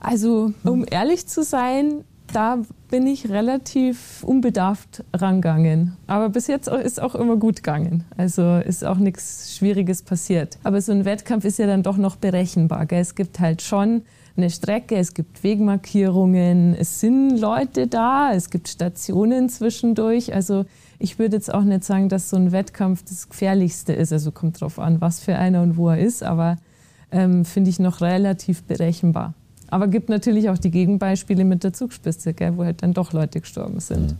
Also, 0.00 0.52
um 0.64 0.84
ehrlich 0.88 1.26
zu 1.26 1.42
sein, 1.42 2.04
da 2.32 2.58
bin 2.90 3.06
ich 3.06 3.28
relativ 3.28 4.24
unbedarft 4.24 5.04
rangegangen. 5.12 5.96
Aber 6.06 6.28
bis 6.28 6.46
jetzt 6.46 6.68
ist 6.68 7.00
auch 7.00 7.14
immer 7.14 7.36
gut 7.36 7.56
gegangen. 7.56 8.04
Also 8.16 8.56
ist 8.56 8.84
auch 8.84 8.98
nichts 8.98 9.56
Schwieriges 9.56 10.02
passiert. 10.02 10.58
Aber 10.62 10.80
so 10.80 10.92
ein 10.92 11.04
Wettkampf 11.04 11.44
ist 11.44 11.58
ja 11.58 11.66
dann 11.66 11.82
doch 11.82 11.96
noch 11.96 12.16
berechenbar. 12.16 12.86
Gell? 12.86 13.00
Es 13.00 13.14
gibt 13.14 13.40
halt 13.40 13.62
schon 13.62 14.02
eine 14.36 14.50
Strecke, 14.50 14.96
es 14.96 15.14
gibt 15.14 15.42
Wegmarkierungen, 15.42 16.74
es 16.74 17.00
sind 17.00 17.38
Leute 17.38 17.88
da, 17.88 18.32
es 18.32 18.50
gibt 18.50 18.68
Stationen 18.68 19.48
zwischendurch. 19.48 20.32
Also 20.32 20.64
ich 20.98 21.18
würde 21.18 21.36
jetzt 21.36 21.52
auch 21.52 21.64
nicht 21.64 21.84
sagen, 21.84 22.08
dass 22.08 22.30
so 22.30 22.36
ein 22.36 22.52
Wettkampf 22.52 23.02
das 23.02 23.28
Gefährlichste 23.28 23.92
ist. 23.92 24.12
Also 24.12 24.32
kommt 24.32 24.60
drauf 24.60 24.78
an, 24.78 25.00
was 25.00 25.20
für 25.20 25.36
einer 25.36 25.62
und 25.62 25.76
wo 25.76 25.88
er 25.88 25.98
ist, 25.98 26.22
aber 26.22 26.56
ähm, 27.10 27.44
finde 27.44 27.70
ich 27.70 27.78
noch 27.78 28.00
relativ 28.00 28.62
berechenbar. 28.62 29.34
Aber 29.68 29.88
gibt 29.88 30.08
natürlich 30.08 30.50
auch 30.50 30.58
die 30.58 30.70
Gegenbeispiele 30.70 31.44
mit 31.44 31.64
der 31.64 31.72
Zugspitze, 31.72 32.34
gell, 32.34 32.56
wo 32.56 32.64
halt 32.64 32.82
dann 32.82 32.94
doch 32.94 33.12
Leute 33.12 33.40
gestorben 33.40 33.80
sind. 33.80 34.12
Mhm. 34.12 34.18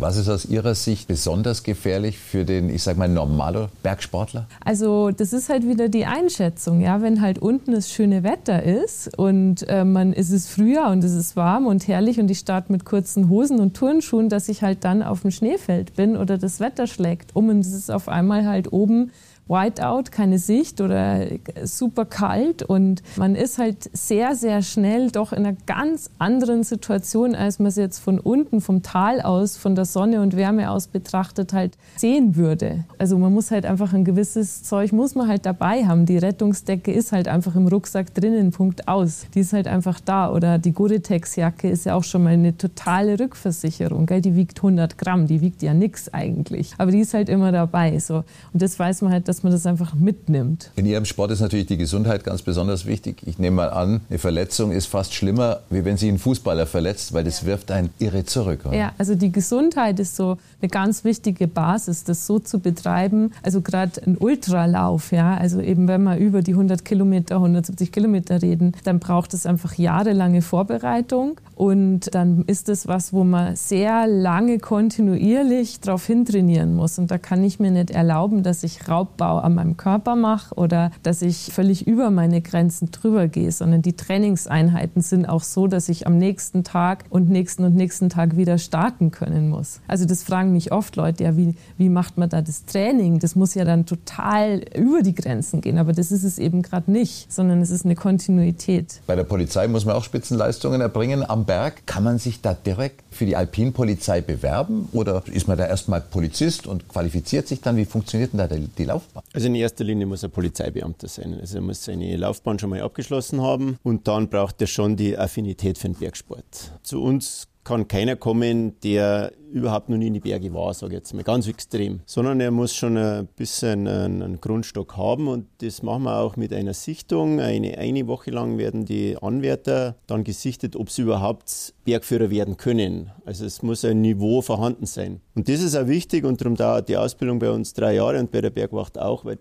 Was 0.00 0.16
ist 0.16 0.28
aus 0.28 0.44
Ihrer 0.44 0.76
Sicht 0.76 1.08
besonders 1.08 1.64
gefährlich 1.64 2.18
für 2.18 2.44
den, 2.44 2.70
ich 2.70 2.84
sag 2.84 2.96
mal, 2.96 3.08
normalen 3.08 3.66
Bergsportler? 3.82 4.46
Also 4.64 5.10
das 5.10 5.32
ist 5.32 5.48
halt 5.48 5.66
wieder 5.66 5.88
die 5.88 6.06
Einschätzung, 6.06 6.80
ja, 6.80 7.02
wenn 7.02 7.20
halt 7.20 7.40
unten 7.40 7.72
das 7.72 7.90
schöne 7.90 8.22
Wetter 8.22 8.62
ist 8.62 9.18
und 9.18 9.68
äh, 9.68 9.84
man 9.84 10.12
ist 10.12 10.30
es 10.30 10.48
Frühjahr 10.48 10.92
und 10.92 11.02
es 11.02 11.14
ist 11.14 11.34
warm 11.34 11.66
und 11.66 11.88
herrlich 11.88 12.20
und 12.20 12.30
ich 12.30 12.38
starte 12.38 12.70
mit 12.70 12.84
kurzen 12.84 13.28
Hosen 13.28 13.58
und 13.58 13.74
Turnschuhen, 13.74 14.28
dass 14.28 14.48
ich 14.48 14.62
halt 14.62 14.84
dann 14.84 15.02
auf 15.02 15.22
dem 15.22 15.32
Schneefeld 15.32 15.96
bin 15.96 16.16
oder 16.16 16.38
das 16.38 16.60
Wetter 16.60 16.86
schlägt 16.86 17.34
um 17.34 17.48
und 17.48 17.60
es 17.60 17.72
ist 17.72 17.90
auf 17.90 18.08
einmal 18.08 18.46
halt 18.46 18.72
oben 18.72 19.10
Whiteout, 19.48 20.10
keine 20.10 20.38
Sicht 20.38 20.80
oder 20.80 21.26
super 21.64 22.04
kalt 22.04 22.62
und 22.62 23.02
man 23.16 23.34
ist 23.34 23.58
halt 23.58 23.90
sehr, 23.96 24.34
sehr 24.34 24.62
schnell 24.62 25.10
doch 25.10 25.32
in 25.32 25.46
einer 25.46 25.56
ganz 25.66 26.10
anderen 26.18 26.62
Situation, 26.62 27.34
als 27.34 27.58
man 27.58 27.68
es 27.68 27.76
jetzt 27.76 27.98
von 27.98 28.18
unten, 28.18 28.60
vom 28.60 28.82
Tal 28.82 29.20
aus, 29.20 29.56
von 29.56 29.74
der 29.74 29.84
Sonne 29.84 30.20
und 30.20 30.36
Wärme 30.36 30.70
aus 30.70 30.86
betrachtet 30.86 31.52
halt 31.52 31.76
sehen 31.96 32.36
würde. 32.36 32.84
Also 32.98 33.18
man 33.18 33.32
muss 33.32 33.50
halt 33.50 33.66
einfach 33.66 33.92
ein 33.92 34.04
gewisses 34.04 34.62
Zeug, 34.62 34.92
muss 34.92 35.14
man 35.14 35.28
halt 35.28 35.46
dabei 35.46 35.86
haben. 35.86 36.06
Die 36.06 36.18
Rettungsdecke 36.18 36.92
ist 36.92 37.12
halt 37.12 37.28
einfach 37.28 37.54
im 37.56 37.66
Rucksack 37.66 38.14
drinnen, 38.14 38.50
Punkt 38.50 38.88
aus. 38.88 39.26
Die 39.34 39.40
ist 39.40 39.52
halt 39.52 39.68
einfach 39.68 40.00
da. 40.00 40.32
Oder 40.32 40.58
die 40.58 40.72
Gore-Tex-Jacke 40.72 41.68
ist 41.68 41.86
ja 41.86 41.94
auch 41.94 42.04
schon 42.04 42.24
mal 42.24 42.32
eine 42.32 42.56
totale 42.56 43.18
Rückversicherung. 43.18 44.06
Gell? 44.06 44.20
Die 44.20 44.34
wiegt 44.34 44.58
100 44.58 44.98
Gramm, 44.98 45.26
die 45.26 45.40
wiegt 45.40 45.62
ja 45.62 45.74
nichts 45.74 46.12
eigentlich. 46.12 46.74
Aber 46.78 46.90
die 46.90 47.00
ist 47.00 47.14
halt 47.14 47.28
immer 47.28 47.52
dabei. 47.52 47.98
So. 47.98 48.24
Und 48.52 48.62
das 48.62 48.78
weiß 48.78 49.02
man 49.02 49.12
halt, 49.12 49.28
dass 49.28 49.37
dass 49.38 49.44
man 49.44 49.52
das 49.52 49.66
einfach 49.66 49.94
mitnimmt. 49.94 50.72
In 50.74 50.84
Ihrem 50.84 51.04
Sport 51.04 51.30
ist 51.30 51.38
natürlich 51.38 51.66
die 51.66 51.76
Gesundheit 51.76 52.24
ganz 52.24 52.42
besonders 52.42 52.86
wichtig. 52.86 53.22
Ich 53.24 53.38
nehme 53.38 53.54
mal 53.54 53.70
an, 53.70 54.00
eine 54.08 54.18
Verletzung 54.18 54.72
ist 54.72 54.86
fast 54.86 55.14
schlimmer, 55.14 55.60
wie 55.70 55.84
wenn 55.84 55.96
Sie 55.96 56.08
einen 56.08 56.18
Fußballer 56.18 56.66
verletzt, 56.66 57.12
weil 57.12 57.22
das 57.22 57.44
wirft 57.44 57.70
einen 57.70 57.90
irre 58.00 58.24
zurück. 58.24 58.62
Oder? 58.66 58.76
Ja, 58.76 58.92
also 58.98 59.14
die 59.14 59.30
Gesundheit 59.30 60.00
ist 60.00 60.16
so 60.16 60.38
eine 60.60 60.68
ganz 60.68 61.04
wichtige 61.04 61.46
Basis, 61.46 62.02
das 62.02 62.26
so 62.26 62.40
zu 62.40 62.58
betreiben. 62.58 63.32
Also 63.44 63.60
gerade 63.60 64.02
ein 64.04 64.16
Ultralauf, 64.18 65.12
ja, 65.12 65.36
also 65.36 65.60
eben 65.60 65.86
wenn 65.86 66.02
wir 66.02 66.16
über 66.16 66.42
die 66.42 66.54
100 66.54 66.84
Kilometer, 66.84 67.36
170 67.36 67.92
Kilometer 67.92 68.42
reden, 68.42 68.72
dann 68.82 68.98
braucht 68.98 69.34
es 69.34 69.46
einfach 69.46 69.74
jahrelange 69.74 70.42
Vorbereitung. 70.42 71.40
Und 71.54 72.12
dann 72.12 72.42
ist 72.46 72.68
es 72.68 72.88
was, 72.88 73.12
wo 73.12 73.22
man 73.22 73.54
sehr 73.54 74.08
lange 74.08 74.58
kontinuierlich 74.58 75.78
darauf 75.78 76.06
hintrainieren 76.06 76.74
muss. 76.74 76.98
Und 76.98 77.12
da 77.12 77.18
kann 77.18 77.44
ich 77.44 77.60
mir 77.60 77.70
nicht 77.70 77.92
erlauben, 77.92 78.42
dass 78.42 78.64
ich 78.64 78.88
Raubbau 78.88 79.27
an 79.36 79.54
meinem 79.54 79.76
Körper 79.76 80.16
mache 80.16 80.54
oder 80.54 80.90
dass 81.02 81.22
ich 81.22 81.50
völlig 81.52 81.86
über 81.86 82.10
meine 82.10 82.40
Grenzen 82.40 82.90
drüber 82.90 83.28
gehe, 83.28 83.52
sondern 83.52 83.82
die 83.82 83.94
Trainingseinheiten 83.94 85.02
sind 85.02 85.26
auch 85.26 85.42
so, 85.42 85.66
dass 85.66 85.88
ich 85.88 86.06
am 86.06 86.18
nächsten 86.18 86.64
Tag 86.64 87.04
und 87.10 87.28
nächsten 87.28 87.64
und 87.64 87.74
nächsten 87.74 88.08
Tag 88.08 88.36
wieder 88.36 88.58
starten 88.58 89.10
können 89.10 89.48
muss. 89.48 89.80
Also 89.86 90.04
das 90.04 90.22
fragen 90.22 90.52
mich 90.52 90.72
oft 90.72 90.96
Leute, 90.96 91.24
ja, 91.24 91.36
wie, 91.36 91.54
wie 91.76 91.88
macht 91.88 92.18
man 92.18 92.28
da 92.28 92.42
das 92.42 92.64
Training? 92.64 93.18
Das 93.18 93.36
muss 93.36 93.54
ja 93.54 93.64
dann 93.64 93.86
total 93.86 94.62
über 94.74 95.02
die 95.02 95.14
Grenzen 95.14 95.60
gehen, 95.60 95.78
aber 95.78 95.92
das 95.92 96.10
ist 96.10 96.24
es 96.24 96.38
eben 96.38 96.62
gerade 96.62 96.90
nicht, 96.90 97.32
sondern 97.32 97.60
es 97.60 97.70
ist 97.70 97.84
eine 97.84 97.94
Kontinuität. 97.94 99.00
Bei 99.06 99.16
der 99.16 99.24
Polizei 99.24 99.68
muss 99.68 99.84
man 99.84 99.94
auch 99.94 100.04
Spitzenleistungen 100.04 100.80
erbringen 100.80 101.28
am 101.28 101.44
Berg. 101.44 101.86
Kann 101.86 102.04
man 102.04 102.18
sich 102.18 102.40
da 102.40 102.54
direkt 102.54 103.02
für 103.10 103.26
die 103.26 103.36
Alpinpolizei 103.36 104.20
bewerben 104.20 104.88
oder 104.92 105.22
ist 105.26 105.48
man 105.48 105.58
da 105.58 105.66
erstmal 105.66 106.00
Polizist 106.00 106.66
und 106.66 106.88
qualifiziert 106.88 107.48
sich 107.48 107.60
dann? 107.60 107.76
Wie 107.76 107.84
funktioniert 107.84 108.32
denn 108.32 108.38
da 108.38 108.48
die 108.48 108.84
Laufbahn? 108.84 109.17
Also 109.32 109.46
in 109.46 109.54
erster 109.54 109.84
Linie 109.84 110.06
muss 110.06 110.22
er 110.22 110.28
Polizeibeamter 110.28 111.08
sein. 111.08 111.38
Also 111.40 111.58
er 111.58 111.62
muss 111.62 111.84
seine 111.84 112.16
Laufbahn 112.16 112.58
schon 112.58 112.70
mal 112.70 112.80
abgeschlossen 112.80 113.42
haben 113.42 113.78
und 113.82 114.08
dann 114.08 114.28
braucht 114.28 114.60
er 114.60 114.66
schon 114.66 114.96
die 114.96 115.16
Affinität 115.16 115.78
für 115.78 115.88
den 115.88 115.94
Bergsport. 115.94 116.78
Zu 116.82 117.02
uns 117.02 117.48
kann 117.64 117.86
keiner 117.86 118.16
kommen, 118.16 118.80
der 118.80 119.32
überhaupt 119.52 119.88
noch 119.88 119.96
nie 119.96 120.08
in 120.08 120.14
die 120.14 120.20
Berge 120.20 120.52
war, 120.52 120.72
sage 120.74 120.94
ich 120.94 120.98
jetzt 120.98 121.14
mal, 121.14 121.22
ganz 121.22 121.48
extrem. 121.48 122.00
Sondern 122.06 122.40
er 122.40 122.50
muss 122.50 122.74
schon 122.74 122.96
ein 122.96 123.26
bisschen 123.36 123.86
einen 123.86 124.40
Grundstock 124.40 124.96
haben 124.96 125.28
und 125.28 125.46
das 125.58 125.82
machen 125.82 126.04
wir 126.04 126.18
auch 126.18 126.36
mit 126.36 126.52
einer 126.52 126.74
Sichtung. 126.74 127.40
Eine, 127.40 127.78
eine 127.78 128.06
Woche 128.06 128.30
lang 128.30 128.58
werden 128.58 128.84
die 128.84 129.16
Anwärter 129.20 129.96
dann 130.06 130.24
gesichtet, 130.24 130.76
ob 130.76 130.90
sie 130.90 131.02
überhaupt 131.02 131.74
Bergführer 131.84 132.30
werden 132.30 132.56
können. 132.58 133.10
Also 133.24 133.46
es 133.46 133.62
muss 133.62 133.84
ein 133.84 134.02
Niveau 134.02 134.42
vorhanden 134.42 134.84
sein. 134.84 135.20
Und 135.34 135.48
das 135.48 135.62
ist 135.62 135.76
auch 135.76 135.86
wichtig 135.86 136.24
und 136.24 136.40
darum 136.40 136.56
dauert 136.56 136.88
die 136.88 136.96
Ausbildung 136.96 137.38
bei 137.38 137.50
uns 137.50 137.72
drei 137.72 137.94
Jahre 137.94 138.18
und 138.18 138.30
bei 138.30 138.40
der 138.40 138.50
Bergwacht 138.50 138.98
auch, 138.98 139.24
weil 139.24 139.38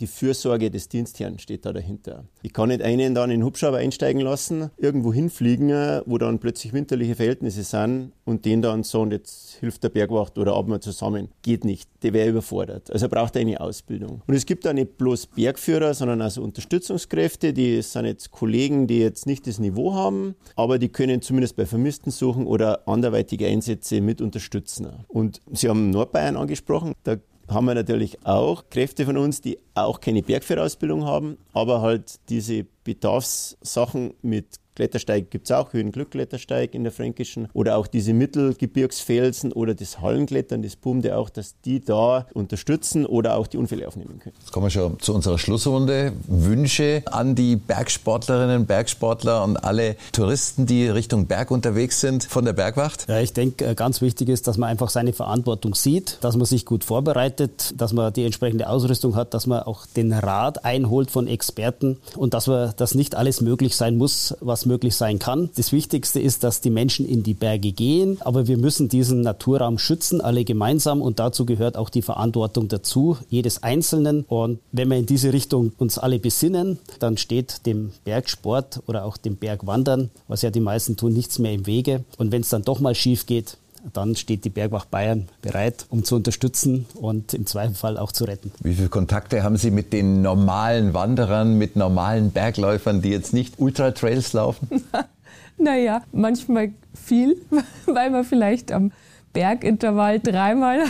die 0.00 0.06
Fürsorge 0.06 0.70
des 0.70 0.88
Dienstherrn 0.88 1.38
steht 1.38 1.64
da 1.64 1.72
dahinter. 1.72 2.24
Ich 2.42 2.52
kann 2.52 2.68
nicht 2.68 2.82
einen 2.82 3.14
dann 3.14 3.30
in 3.30 3.40
den 3.40 3.46
Hubschrauber 3.46 3.78
einsteigen 3.78 4.20
lassen, 4.20 4.70
irgendwo 4.76 5.12
hinfliegen, 5.12 5.70
wo 6.04 6.18
dann 6.18 6.38
plötzlich 6.38 6.72
winterliche 6.72 7.14
Verhältnisse 7.14 7.62
sind 7.62 8.12
und 8.24 8.44
den 8.44 8.60
dann 8.60 8.82
so, 8.82 9.00
und 9.00 9.12
jetzt 9.12 9.29
hilft 9.60 9.84
der 9.84 9.90
Bergwacht 9.90 10.38
oder 10.38 10.60
mal 10.62 10.80
zusammen. 10.80 11.28
Geht 11.42 11.64
nicht. 11.64 11.88
Der 12.02 12.12
wäre 12.12 12.28
überfordert. 12.28 12.90
Also 12.90 13.06
er 13.06 13.08
braucht 13.10 13.36
eine 13.36 13.60
Ausbildung. 13.60 14.22
Und 14.26 14.34
es 14.34 14.46
gibt 14.46 14.64
da 14.64 14.72
nicht 14.72 14.96
bloß 14.96 15.26
Bergführer, 15.26 15.94
sondern 15.94 16.22
also 16.22 16.42
Unterstützungskräfte, 16.42 17.52
die 17.52 17.82
sind 17.82 18.06
jetzt 18.06 18.30
Kollegen, 18.30 18.86
die 18.86 18.98
jetzt 18.98 19.26
nicht 19.26 19.46
das 19.46 19.58
Niveau 19.58 19.94
haben, 19.94 20.34
aber 20.56 20.78
die 20.78 20.88
können 20.88 21.22
zumindest 21.22 21.56
bei 21.56 21.66
Vermissten 21.66 22.10
suchen 22.10 22.46
oder 22.46 22.88
anderweitige 22.88 23.46
Einsätze 23.46 24.00
mit 24.00 24.20
unterstützen. 24.20 24.88
Und 25.08 25.40
Sie 25.52 25.68
haben 25.68 25.90
Nordbayern 25.90 26.36
angesprochen. 26.36 26.94
Da 27.04 27.16
haben 27.48 27.66
wir 27.66 27.74
natürlich 27.74 28.24
auch 28.24 28.64
Kräfte 28.70 29.04
von 29.04 29.16
uns, 29.16 29.40
die 29.40 29.58
auch 29.74 30.00
keine 30.00 30.22
Bergführerausbildung 30.22 31.04
haben, 31.04 31.36
aber 31.52 31.82
halt 31.82 32.20
diese 32.28 32.64
Bedarfssachen 32.84 34.14
mit 34.22 34.59
Klettersteig 34.74 35.30
gibt 35.30 35.50
es 35.50 35.52
auch, 35.52 35.72
Höhenglückklettersteig 35.72 36.74
in 36.74 36.84
der 36.84 36.92
Fränkischen 36.92 37.48
oder 37.52 37.76
auch 37.76 37.86
diese 37.86 38.12
Mittelgebirgsfelsen 38.12 39.52
oder 39.52 39.74
das 39.74 40.00
Hallenklettern, 40.00 40.62
das 40.62 40.76
Pumde 40.76 41.16
auch, 41.16 41.30
dass 41.30 41.54
die 41.64 41.80
da 41.80 42.26
unterstützen 42.34 43.06
oder 43.06 43.36
auch 43.36 43.46
die 43.46 43.58
Unfälle 43.58 43.86
aufnehmen 43.86 44.18
können. 44.20 44.34
Jetzt 44.40 44.52
kommen 44.52 44.66
wir 44.66 44.70
schon 44.70 44.98
zu 45.00 45.14
unserer 45.14 45.38
Schlussrunde. 45.38 46.12
Wünsche 46.26 47.02
an 47.06 47.34
die 47.34 47.56
Bergsportlerinnen, 47.56 48.66
Bergsportler 48.66 49.44
und 49.44 49.56
alle 49.56 49.96
Touristen, 50.12 50.66
die 50.66 50.88
Richtung 50.88 51.26
Berg 51.26 51.50
unterwegs 51.50 52.00
sind 52.00 52.24
von 52.24 52.44
der 52.44 52.52
Bergwacht? 52.52 53.08
Ja, 53.08 53.20
ich 53.20 53.32
denke, 53.32 53.66
äh, 53.66 53.74
ganz 53.74 54.00
wichtig 54.00 54.28
ist, 54.28 54.46
dass 54.46 54.56
man 54.56 54.68
einfach 54.68 54.90
seine 54.90 55.12
Verantwortung 55.12 55.74
sieht, 55.74 56.18
dass 56.22 56.36
man 56.36 56.46
sich 56.46 56.64
gut 56.64 56.84
vorbereitet, 56.84 57.74
dass 57.76 57.92
man 57.92 58.12
die 58.12 58.24
entsprechende 58.24 58.68
Ausrüstung 58.68 59.16
hat, 59.16 59.34
dass 59.34 59.46
man 59.46 59.62
auch 59.62 59.86
den 59.86 60.12
Rat 60.12 60.64
einholt 60.64 61.10
von 61.10 61.26
Experten 61.26 61.98
und 62.16 62.34
dass 62.34 62.46
man, 62.46 62.72
dass 62.76 62.94
nicht 62.94 63.14
alles 63.14 63.40
möglich 63.40 63.76
sein 63.76 63.96
muss, 63.96 64.34
was 64.40 64.59
möglich 64.66 64.94
sein 64.96 65.18
kann. 65.18 65.50
Das 65.56 65.72
Wichtigste 65.72 66.20
ist, 66.20 66.44
dass 66.44 66.60
die 66.60 66.70
Menschen 66.70 67.06
in 67.06 67.22
die 67.22 67.34
Berge 67.34 67.72
gehen, 67.72 68.18
aber 68.20 68.46
wir 68.46 68.58
müssen 68.58 68.88
diesen 68.88 69.20
Naturraum 69.20 69.78
schützen, 69.78 70.20
alle 70.20 70.44
gemeinsam 70.44 71.02
und 71.02 71.18
dazu 71.18 71.46
gehört 71.46 71.76
auch 71.76 71.90
die 71.90 72.02
Verantwortung 72.02 72.68
dazu, 72.68 73.16
jedes 73.28 73.62
Einzelnen. 73.62 74.24
Und 74.28 74.60
wenn 74.72 74.88
wir 74.88 74.98
in 74.98 75.06
diese 75.06 75.32
Richtung 75.32 75.72
uns 75.78 75.98
alle 75.98 76.18
besinnen, 76.18 76.78
dann 76.98 77.16
steht 77.16 77.66
dem 77.66 77.92
Bergsport 78.04 78.82
oder 78.86 79.04
auch 79.04 79.16
dem 79.16 79.36
Bergwandern, 79.36 80.10
was 80.28 80.42
ja 80.42 80.50
die 80.50 80.60
meisten 80.60 80.96
tun, 80.96 81.12
nichts 81.12 81.38
mehr 81.38 81.52
im 81.52 81.66
Wege. 81.66 82.04
Und 82.18 82.32
wenn 82.32 82.42
es 82.42 82.48
dann 82.48 82.62
doch 82.62 82.80
mal 82.80 82.94
schief 82.94 83.26
geht, 83.26 83.56
dann 83.92 84.16
steht 84.16 84.44
die 84.44 84.50
Bergwacht 84.50 84.90
Bayern 84.90 85.28
bereit, 85.42 85.86
um 85.88 86.04
zu 86.04 86.16
unterstützen 86.16 86.86
und 86.94 87.34
im 87.34 87.46
Zweifelsfall 87.46 87.96
auch 87.98 88.12
zu 88.12 88.24
retten. 88.24 88.52
Wie 88.62 88.74
viele 88.74 88.88
Kontakte 88.88 89.42
haben 89.42 89.56
Sie 89.56 89.70
mit 89.70 89.92
den 89.92 90.22
normalen 90.22 90.94
Wanderern, 90.94 91.58
mit 91.58 91.76
normalen 91.76 92.30
Bergläufern, 92.30 93.02
die 93.02 93.10
jetzt 93.10 93.32
nicht 93.32 93.58
Ultra-Trails 93.58 94.32
laufen? 94.32 94.68
naja, 95.58 96.02
manchmal 96.12 96.72
viel, 96.94 97.36
weil 97.86 98.10
man 98.10 98.24
vielleicht 98.24 98.72
am 98.72 98.92
Bergintervall 99.32 100.18
dreimal 100.18 100.80
an 100.80 100.88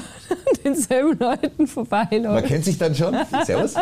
denselben 0.65 1.19
Leuten 1.19 1.67
vorbeiläuft. 1.67 2.35
Man 2.35 2.45
kennt 2.45 2.65
sich 2.65 2.79
dann 2.79 2.95
schon. 2.95 3.15
Servus. 3.45 3.75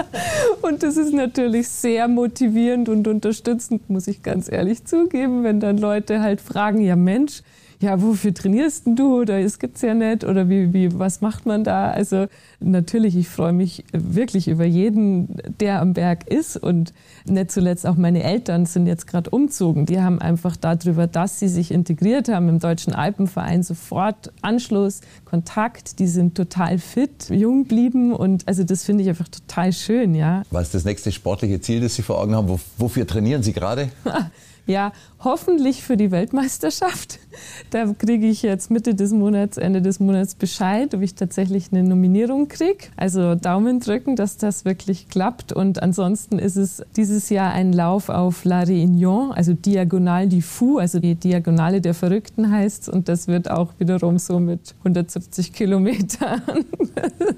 Und 0.62 0.82
das 0.82 0.96
ist 0.96 1.12
natürlich 1.12 1.68
sehr 1.68 2.08
motivierend 2.08 2.88
und 2.88 3.06
unterstützend, 3.06 3.88
muss 3.88 4.08
ich 4.08 4.22
ganz 4.22 4.50
ehrlich 4.50 4.84
zugeben, 4.84 5.44
wenn 5.44 5.60
dann 5.60 5.78
Leute 5.78 6.20
halt 6.20 6.40
fragen, 6.40 6.80
ja 6.80 6.96
Mensch, 6.96 7.42
ja, 7.80 8.02
wofür 8.02 8.34
trainierst 8.34 8.86
denn 8.86 8.96
du? 8.96 9.20
Oder 9.20 9.38
es 9.38 9.60
gibt's 9.60 9.82
ja 9.82 9.94
nicht. 9.94 10.24
Oder 10.24 10.48
wie, 10.48 10.72
wie, 10.72 10.98
was 10.98 11.20
macht 11.20 11.46
man 11.46 11.62
da? 11.62 11.90
Also 11.90 12.26
natürlich, 12.58 13.16
ich 13.16 13.28
freue 13.28 13.52
mich 13.52 13.84
wirklich 13.92 14.48
über 14.48 14.64
jeden, 14.64 15.36
der 15.60 15.80
am 15.80 15.92
Berg 15.92 16.28
ist. 16.28 16.56
Und 16.56 16.92
nicht 17.24 17.52
zuletzt 17.52 17.86
auch 17.86 17.94
meine 17.94 18.24
Eltern 18.24 18.66
sind 18.66 18.88
jetzt 18.88 19.06
gerade 19.06 19.30
umzogen. 19.30 19.86
Die 19.86 20.00
haben 20.00 20.20
einfach 20.20 20.56
darüber, 20.56 21.06
dass 21.06 21.38
sie 21.38 21.48
sich 21.48 21.70
integriert 21.70 22.28
haben 22.28 22.48
im 22.48 22.58
Deutschen 22.58 22.94
Alpenverein, 22.94 23.62
sofort 23.62 24.32
Anschluss, 24.42 25.00
Kontakt. 25.24 26.00
Die 26.00 26.08
sind 26.08 26.34
total 26.34 26.78
fit, 26.78 27.30
jung 27.30 27.66
blieben. 27.66 28.12
Und 28.12 28.48
also 28.48 28.64
das 28.64 28.82
finde 28.82 29.04
ich 29.04 29.08
einfach 29.08 29.28
total 29.28 29.72
schön, 29.72 30.16
ja. 30.16 30.42
Was 30.50 30.64
ist 30.64 30.74
das 30.74 30.84
nächste 30.84 31.12
sportliche 31.12 31.60
Ziel, 31.60 31.80
das 31.80 31.94
Sie 31.94 32.02
vor 32.02 32.18
Augen 32.18 32.34
haben? 32.34 32.58
Wofür 32.76 33.06
trainieren 33.06 33.44
Sie 33.44 33.52
gerade? 33.52 33.90
Ja, 34.68 34.92
hoffentlich 35.20 35.82
für 35.82 35.96
die 35.96 36.10
Weltmeisterschaft. 36.10 37.18
Da 37.70 37.92
kriege 37.92 38.26
ich 38.26 38.42
jetzt 38.42 38.70
Mitte 38.70 38.94
des 38.94 39.12
Monats, 39.12 39.58
Ende 39.58 39.80
des 39.80 40.00
Monats 40.00 40.34
Bescheid, 40.34 40.92
ob 40.94 41.02
ich 41.02 41.14
tatsächlich 41.14 41.68
eine 41.70 41.84
Nominierung 41.84 42.48
kriege. 42.48 42.86
Also 42.96 43.34
Daumen 43.36 43.78
drücken, 43.78 44.16
dass 44.16 44.38
das 44.38 44.64
wirklich 44.64 45.08
klappt. 45.08 45.52
Und 45.52 45.80
ansonsten 45.82 46.38
ist 46.38 46.56
es 46.56 46.82
dieses 46.96 47.28
Jahr 47.28 47.52
ein 47.52 47.72
Lauf 47.72 48.08
auf 48.08 48.44
La 48.44 48.62
Réunion, 48.62 49.30
also 49.30 49.52
Diagonal 49.52 50.28
du 50.28 50.40
Fou, 50.40 50.78
also 50.78 50.98
die 50.98 51.14
Diagonale 51.14 51.80
der 51.80 51.94
Verrückten 51.94 52.50
heißt 52.50 52.88
Und 52.88 53.08
das 53.08 53.28
wird 53.28 53.50
auch 53.50 53.72
wiederum 53.78 54.18
so 54.18 54.40
mit 54.40 54.74
170 54.78 55.52
Kilometern. 55.52 56.42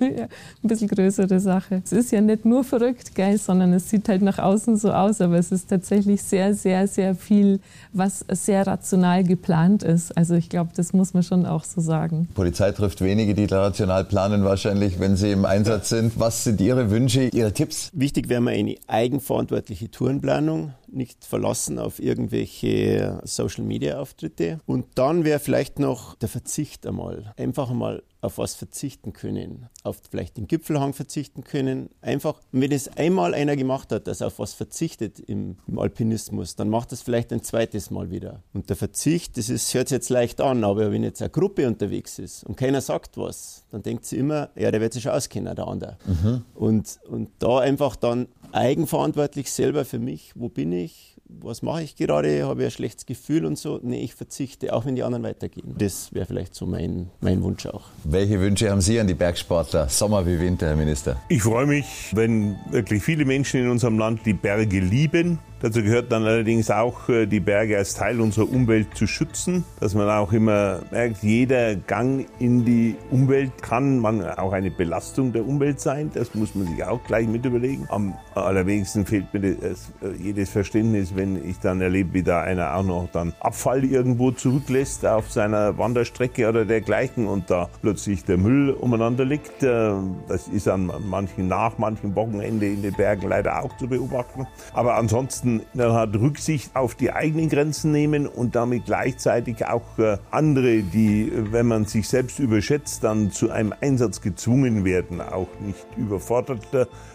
Ein 0.01 0.29
bisschen 0.63 0.89
größere 0.89 1.41
Sache. 1.41 1.83
Es 1.85 1.93
ist 1.93 2.13
ja 2.13 2.21
nicht 2.21 2.45
nur 2.45 2.65
verrückt, 2.65 3.15
geil, 3.15 3.39
sondern 3.39 3.73
es 3.73 3.91
sieht 3.91 4.09
halt 4.09 4.23
nach 4.23 4.39
außen 4.39 4.77
so 4.77 4.93
aus, 4.93 5.21
aber 5.21 5.39
es 5.39 5.53
ist 5.53 5.69
tatsächlich 5.69 6.23
sehr, 6.23 6.55
sehr, 6.55 6.87
sehr 6.87 7.15
viel, 7.15 7.61
was 7.93 8.25
sehr 8.31 8.67
rational 8.67 9.25
geplant 9.25 9.83
ist. 9.83 10.17
Also 10.17 10.35
ich 10.35 10.49
glaube, 10.49 10.71
das 10.75 10.93
muss 10.93 11.15
man 11.15 11.23
schon 11.23 11.47
auch 11.47 11.65
so 11.65 11.81
sagen. 11.81 12.29
Die 12.31 12.35
Polizei 12.35 12.73
trifft 12.73 13.01
wenige, 13.01 13.35
die 13.35 13.47
da 13.47 13.63
rational 13.63 14.05
planen, 14.05 14.45
wahrscheinlich, 14.45 15.01
wenn 15.01 15.17
sie 15.17 15.33
im 15.33 15.45
Einsatz 15.45 15.89
sind. 15.89 16.19
Was 16.19 16.45
sind 16.45 16.61
Ihre 16.61 16.91
Wünsche, 16.91 17.25
Ihre 17.25 17.53
Tipps? 17.53 17.91
Wichtig 17.93 18.29
wäre 18.29 18.41
mir 18.41 18.53
eine 18.53 18.77
eigenverantwortliche 18.87 19.91
Tourenplanung, 19.91 20.73
nicht 20.93 21.25
verlassen 21.25 21.79
auf 21.79 22.01
irgendwelche 22.01 23.21
Social-Media-Auftritte. 23.25 24.61
Und 24.67 24.87
dann 24.95 25.25
wäre 25.25 25.39
vielleicht 25.39 25.79
noch 25.79 26.15
der 26.17 26.29
Verzicht 26.29 26.87
einmal. 26.87 27.33
Einfach 27.37 27.71
einmal 27.71 28.03
auf 28.21 28.39
was 28.39 28.55
verzichten 28.55 29.13
können, 29.13 29.69
auf 29.83 30.01
vielleicht 30.11 30.37
den 30.37 30.47
Gipfelhang 30.47 30.93
verzichten 30.93 31.43
können. 31.43 31.91
Einfach, 32.03 32.41
wenn 32.53 32.71
es 32.73 32.89
einmal 32.97 33.35
einer 33.35 33.57
gemacht 33.57 33.93
hat, 33.93 34.07
dass 34.07 34.21
er 34.21 34.29
auf 34.29 34.39
was 34.39 34.53
verzichtet 34.53 35.21
im, 35.21 35.57
im, 35.67 35.79
Alpinismus, 35.79 36.55
dann 36.57 36.69
macht 36.69 36.93
das 36.93 37.03
vielleicht 37.03 37.33
ein 37.33 37.43
zweites 37.43 37.91
Mal 37.91 38.11
wieder. 38.11 38.43
Und 38.53 38.69
der 38.69 38.77
Verzicht, 38.77 39.39
das 39.39 39.49
ist, 39.49 39.73
hört 39.75 39.89
sich 39.89 39.97
jetzt 39.97 40.11
leicht 40.11 40.41
an, 40.41 40.65
aber 40.65 40.93
wenn 40.93 41.03
jetzt 41.03 41.23
eine 41.23 41.31
Gruppe 41.31 41.67
unterwegs 41.67 42.19
ist 42.19 42.45
und 42.45 42.57
keiner 42.57 42.81
sagt 42.81 43.17
was, 43.17 43.65
dann 43.71 43.83
denkt 43.83 44.05
sie 44.05 44.19
immer, 44.19 44.51
ja, 44.57 44.71
der 44.71 44.81
wird 44.81 44.93
sich 44.93 45.09
auskennen, 45.09 45.55
der 45.55 45.67
andere. 45.67 45.97
Mhm. 46.07 46.43
Und, 46.55 46.99
und 47.09 47.31
da 47.39 47.59
einfach 47.61 47.97
dann 47.97 48.27
eigenverantwortlich 48.53 49.51
selber 49.51 49.85
für 49.85 49.99
mich, 49.99 50.33
wo 50.35 50.49
bin 50.49 50.73
ich, 50.73 51.17
was 51.25 51.63
mache 51.63 51.83
ich 51.83 51.95
gerade, 51.95 52.45
habe 52.45 52.63
ich 52.63 52.67
ein 52.67 52.71
schlechtes 52.73 53.07
Gefühl 53.07 53.45
und 53.45 53.57
so. 53.57 53.79
Nee, 53.83 54.03
ich 54.03 54.15
verzichte, 54.15 54.73
auch 54.73 54.85
wenn 54.85 54.97
die 54.97 55.05
anderen 55.05 55.23
weitergehen. 55.23 55.75
Das 55.79 56.13
wäre 56.13 56.27
vielleicht 56.27 56.55
so 56.55 56.67
mein, 56.67 57.11
mein 57.21 57.43
Wunsch 57.43 57.67
auch. 57.67 57.85
Welche 58.03 58.41
Wünsche 58.41 58.71
haben 58.71 58.81
Sie 58.81 58.99
an 58.99 59.07
die 59.07 59.15
Bergsportler, 59.15 59.89
Sommer 59.89 60.27
wie 60.27 60.41
Winter, 60.41 60.67
Herr 60.67 60.77
Minister? 60.77 61.21
Ich 61.29 61.43
freue 61.43 61.67
mich, 61.67 62.11
wenn 62.13 62.57
wirklich 62.71 63.03
viele 63.03 63.25
Menschen 63.25 63.61
in 63.61 63.69
unserem 63.69 63.99
Land 63.99 64.27
die 64.27 64.35
Berge 64.35 64.81
lieben 64.81 65.39
Dazu 65.63 65.83
gehört 65.83 66.11
dann 66.11 66.25
allerdings 66.25 66.71
auch, 66.71 67.11
äh, 67.11 67.27
die 67.27 67.41
Berge 67.41 67.77
als 67.77 67.93
Teil 67.93 68.19
unserer 68.21 68.51
Umwelt 68.51 68.97
zu 68.97 69.07
schützen, 69.07 69.65
dass 69.79 69.95
man 69.95 70.09
auch 70.09 70.33
immer 70.33 70.81
merkt, 70.91 71.23
jeder 71.23 71.77
Gang 71.77 72.27
in 72.39 72.65
die 72.65 72.97
Umwelt 73.11 73.61
kann 73.61 73.99
man 73.99 74.25
auch 74.25 74.53
eine 74.53 74.71
Belastung 74.71 75.35
der 75.35 75.47
Umwelt 75.47 75.79
sein. 75.79 76.11
Das 76.15 76.35
muss 76.35 76.55
man 76.55 76.67
sich 76.67 76.83
auch 76.83 77.05
gleich 77.05 77.29
mit 77.29 77.45
überlegen. 77.45 77.87
Am 77.91 78.15
allerwenigsten 78.35 79.05
fehlt 79.05 79.35
mir 79.35 79.55
das, 79.55 79.93
äh, 80.03 80.17
jedes 80.19 80.49
Verständnis, 80.49 81.15
wenn 81.15 81.37
ich 81.47 81.59
dann 81.59 81.83
erlebe, 81.83 82.15
wie 82.15 82.23
da 82.23 82.41
einer 82.41 82.75
auch 82.75 82.83
noch 82.83 83.09
dann 83.13 83.35
Abfall 83.41 83.85
irgendwo 83.85 84.31
zurücklässt 84.31 85.05
auf 85.05 85.31
seiner 85.31 85.77
Wanderstrecke 85.77 86.49
oder 86.49 86.65
dergleichen 86.65 87.27
und 87.27 87.51
da 87.51 87.69
plötzlich 87.83 88.25
der 88.25 88.39
Müll 88.39 88.71
umeinander 88.71 89.27
liegt. 89.27 89.63
Äh, 89.63 89.93
das 90.27 90.49
ist 90.49 90.69
an 90.69 90.91
manchen, 91.07 91.49
nach 91.49 91.77
manchen 91.77 92.17
Wochenende 92.17 92.67
in 92.67 92.81
den 92.81 92.95
Bergen 92.95 93.29
leider 93.29 93.63
auch 93.63 93.77
zu 93.77 93.87
beobachten. 93.87 94.47
Aber 94.73 94.95
ansonsten 94.95 95.50
müssen 95.51 95.93
hat 95.93 96.15
Rücksicht 96.15 96.75
auf 96.75 96.95
die 96.95 97.13
eigenen 97.13 97.49
Grenzen 97.49 97.93
nehmen 97.93 98.27
und 98.27 98.55
damit 98.55 98.87
gleichzeitig 98.87 99.67
auch 99.67 99.99
äh, 99.99 100.19
andere, 100.31 100.83
die, 100.83 101.33
wenn 101.51 101.67
man 101.67 101.85
sich 101.85 102.09
selbst 102.09 102.39
überschätzt, 102.39 103.05
dann 103.05 103.31
zu 103.31 103.51
einem 103.51 103.75
Einsatz 103.81 104.21
gezwungen 104.21 104.85
werden, 104.85 105.21
auch 105.21 105.49
nicht 105.61 105.87
überfordert 105.97 106.67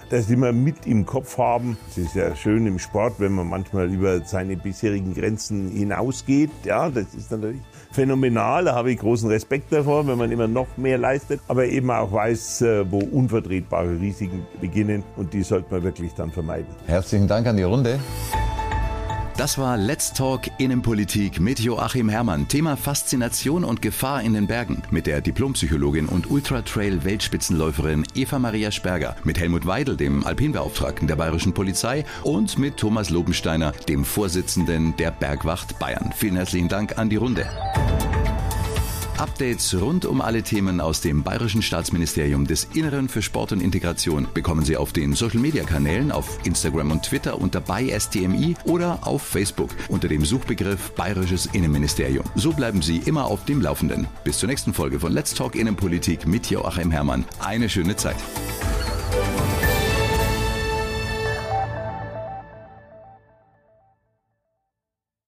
das 0.10 0.30
immer 0.30 0.52
mit 0.52 0.86
im 0.86 1.06
Kopf 1.06 1.38
haben. 1.38 1.78
Es 1.90 1.98
ist 1.98 2.16
ja 2.16 2.36
schön 2.36 2.68
im 2.68 2.80
Sport, 2.80 3.16
wenn 3.20 3.34
man 3.34 3.48
manchmal 3.48 3.92
über 3.92 4.24
seine 4.24 4.56
bisherigen 4.56 5.14
Grenzen 5.14 5.70
hinausgeht. 5.70 6.52
Ja, 6.64 6.90
das 6.90 7.14
ist 7.16 7.32
natürlich 7.32 7.62
phänomenal. 7.96 8.66
Da 8.66 8.76
habe 8.76 8.92
ich 8.92 9.00
großen 9.00 9.30
Respekt 9.30 9.72
davor, 9.72 10.06
wenn 10.08 10.18
man 10.18 10.32
immer 10.32 10.48
noch 10.48 10.68
mehr 10.78 10.98
leistet, 10.98 11.40
aber 11.48 11.66
eben 11.66 11.90
auch 11.90 12.12
weiß, 12.12 12.62
äh, 12.62 12.92
wo 12.92 13.00
unvertretbare 13.00 14.00
Risiken 14.00 14.46
beginnen 14.62 15.04
und 15.16 15.34
die 15.34 15.42
sollte 15.42 15.74
man 15.74 15.84
wirklich 15.84 16.14
dann 16.14 16.32
vermeiden. 16.32 16.68
Herzlichen 16.86 17.28
Dank 17.28 17.48
an 17.48 17.58
die 17.58 17.64
Runde. 17.64 18.00
Das 19.38 19.58
war 19.58 19.76
Let's 19.76 20.14
Talk 20.14 20.44
Innenpolitik 20.60 21.42
mit 21.42 21.60
Joachim 21.60 22.08
Herrmann. 22.08 22.48
Thema 22.48 22.78
Faszination 22.78 23.66
und 23.66 23.82
Gefahr 23.82 24.22
in 24.22 24.34
den 24.34 24.48
Bergen 24.48 24.82
mit 24.92 25.08
der 25.08 25.20
Diplompsychologin 25.20 26.06
und 26.06 26.32
Ultra-Trail-Weltspitzenläuferin 26.32 28.06
Eva 28.16 28.40
Maria 28.40 28.72
Sperger, 28.72 29.18
mit 29.26 29.38
Helmut 29.38 29.66
Weidel, 29.66 29.98
dem 29.98 30.26
Alpinbeauftragten 30.26 31.10
der 31.10 31.18
Bayerischen 31.18 31.54
Polizei 31.54 32.06
und 32.24 32.58
mit 32.58 32.78
Thomas 32.78 33.10
Lobensteiner, 33.10 33.74
dem 33.90 34.06
Vorsitzenden 34.06 34.96
der 34.96 35.12
Bergwacht 35.12 35.80
Bayern. 35.80 36.14
Vielen 36.16 36.38
herzlichen 36.38 36.70
Dank 36.70 36.98
an 36.98 37.10
die 37.10 37.18
Runde. 37.18 37.46
Updates 39.18 39.74
rund 39.80 40.06
um 40.06 40.20
alle 40.20 40.44
Themen 40.44 40.82
aus 40.82 41.00
dem 41.00 41.24
Bayerischen 41.24 41.62
Staatsministerium 41.62 42.46
des 42.46 42.66
Inneren 42.74 43.08
für 43.08 43.22
Sport 43.22 43.54
und 43.54 43.62
Integration 43.62 44.28
bekommen 44.34 44.66
Sie 44.66 44.76
auf 44.76 44.92
den 44.92 45.14
Social 45.14 45.40
Media 45.40 45.64
Kanälen 45.64 46.12
auf 46.12 46.40
Instagram 46.46 46.92
und 46.92 47.04
Twitter 47.04 47.40
unter 47.40 47.62
BaySTMI 47.62 48.56
oder 48.66 49.08
auf 49.08 49.22
Facebook 49.22 49.70
unter 49.88 50.10
dem 50.10 50.26
Suchbegriff 50.26 50.92
Bayerisches 50.96 51.46
Innenministerium. 51.48 52.26
So 52.36 52.52
bleiben 52.52 52.82
Sie 52.82 52.98
immer 52.98 53.26
auf 53.26 53.46
dem 53.46 53.62
Laufenden. 53.62 54.08
Bis 54.26 54.40
zur 54.40 54.50
nächsten 54.50 54.74
Folge 54.74 55.00
von 55.00 55.14
Let's 55.14 55.34
Talk 55.34 55.56
Innenpolitik 55.56 56.28
mit 56.28 56.50
Joachim 56.50 56.92
Herrmann. 56.92 57.24
Eine 57.40 57.70
schöne 57.70 57.96
Zeit. 57.96 58.18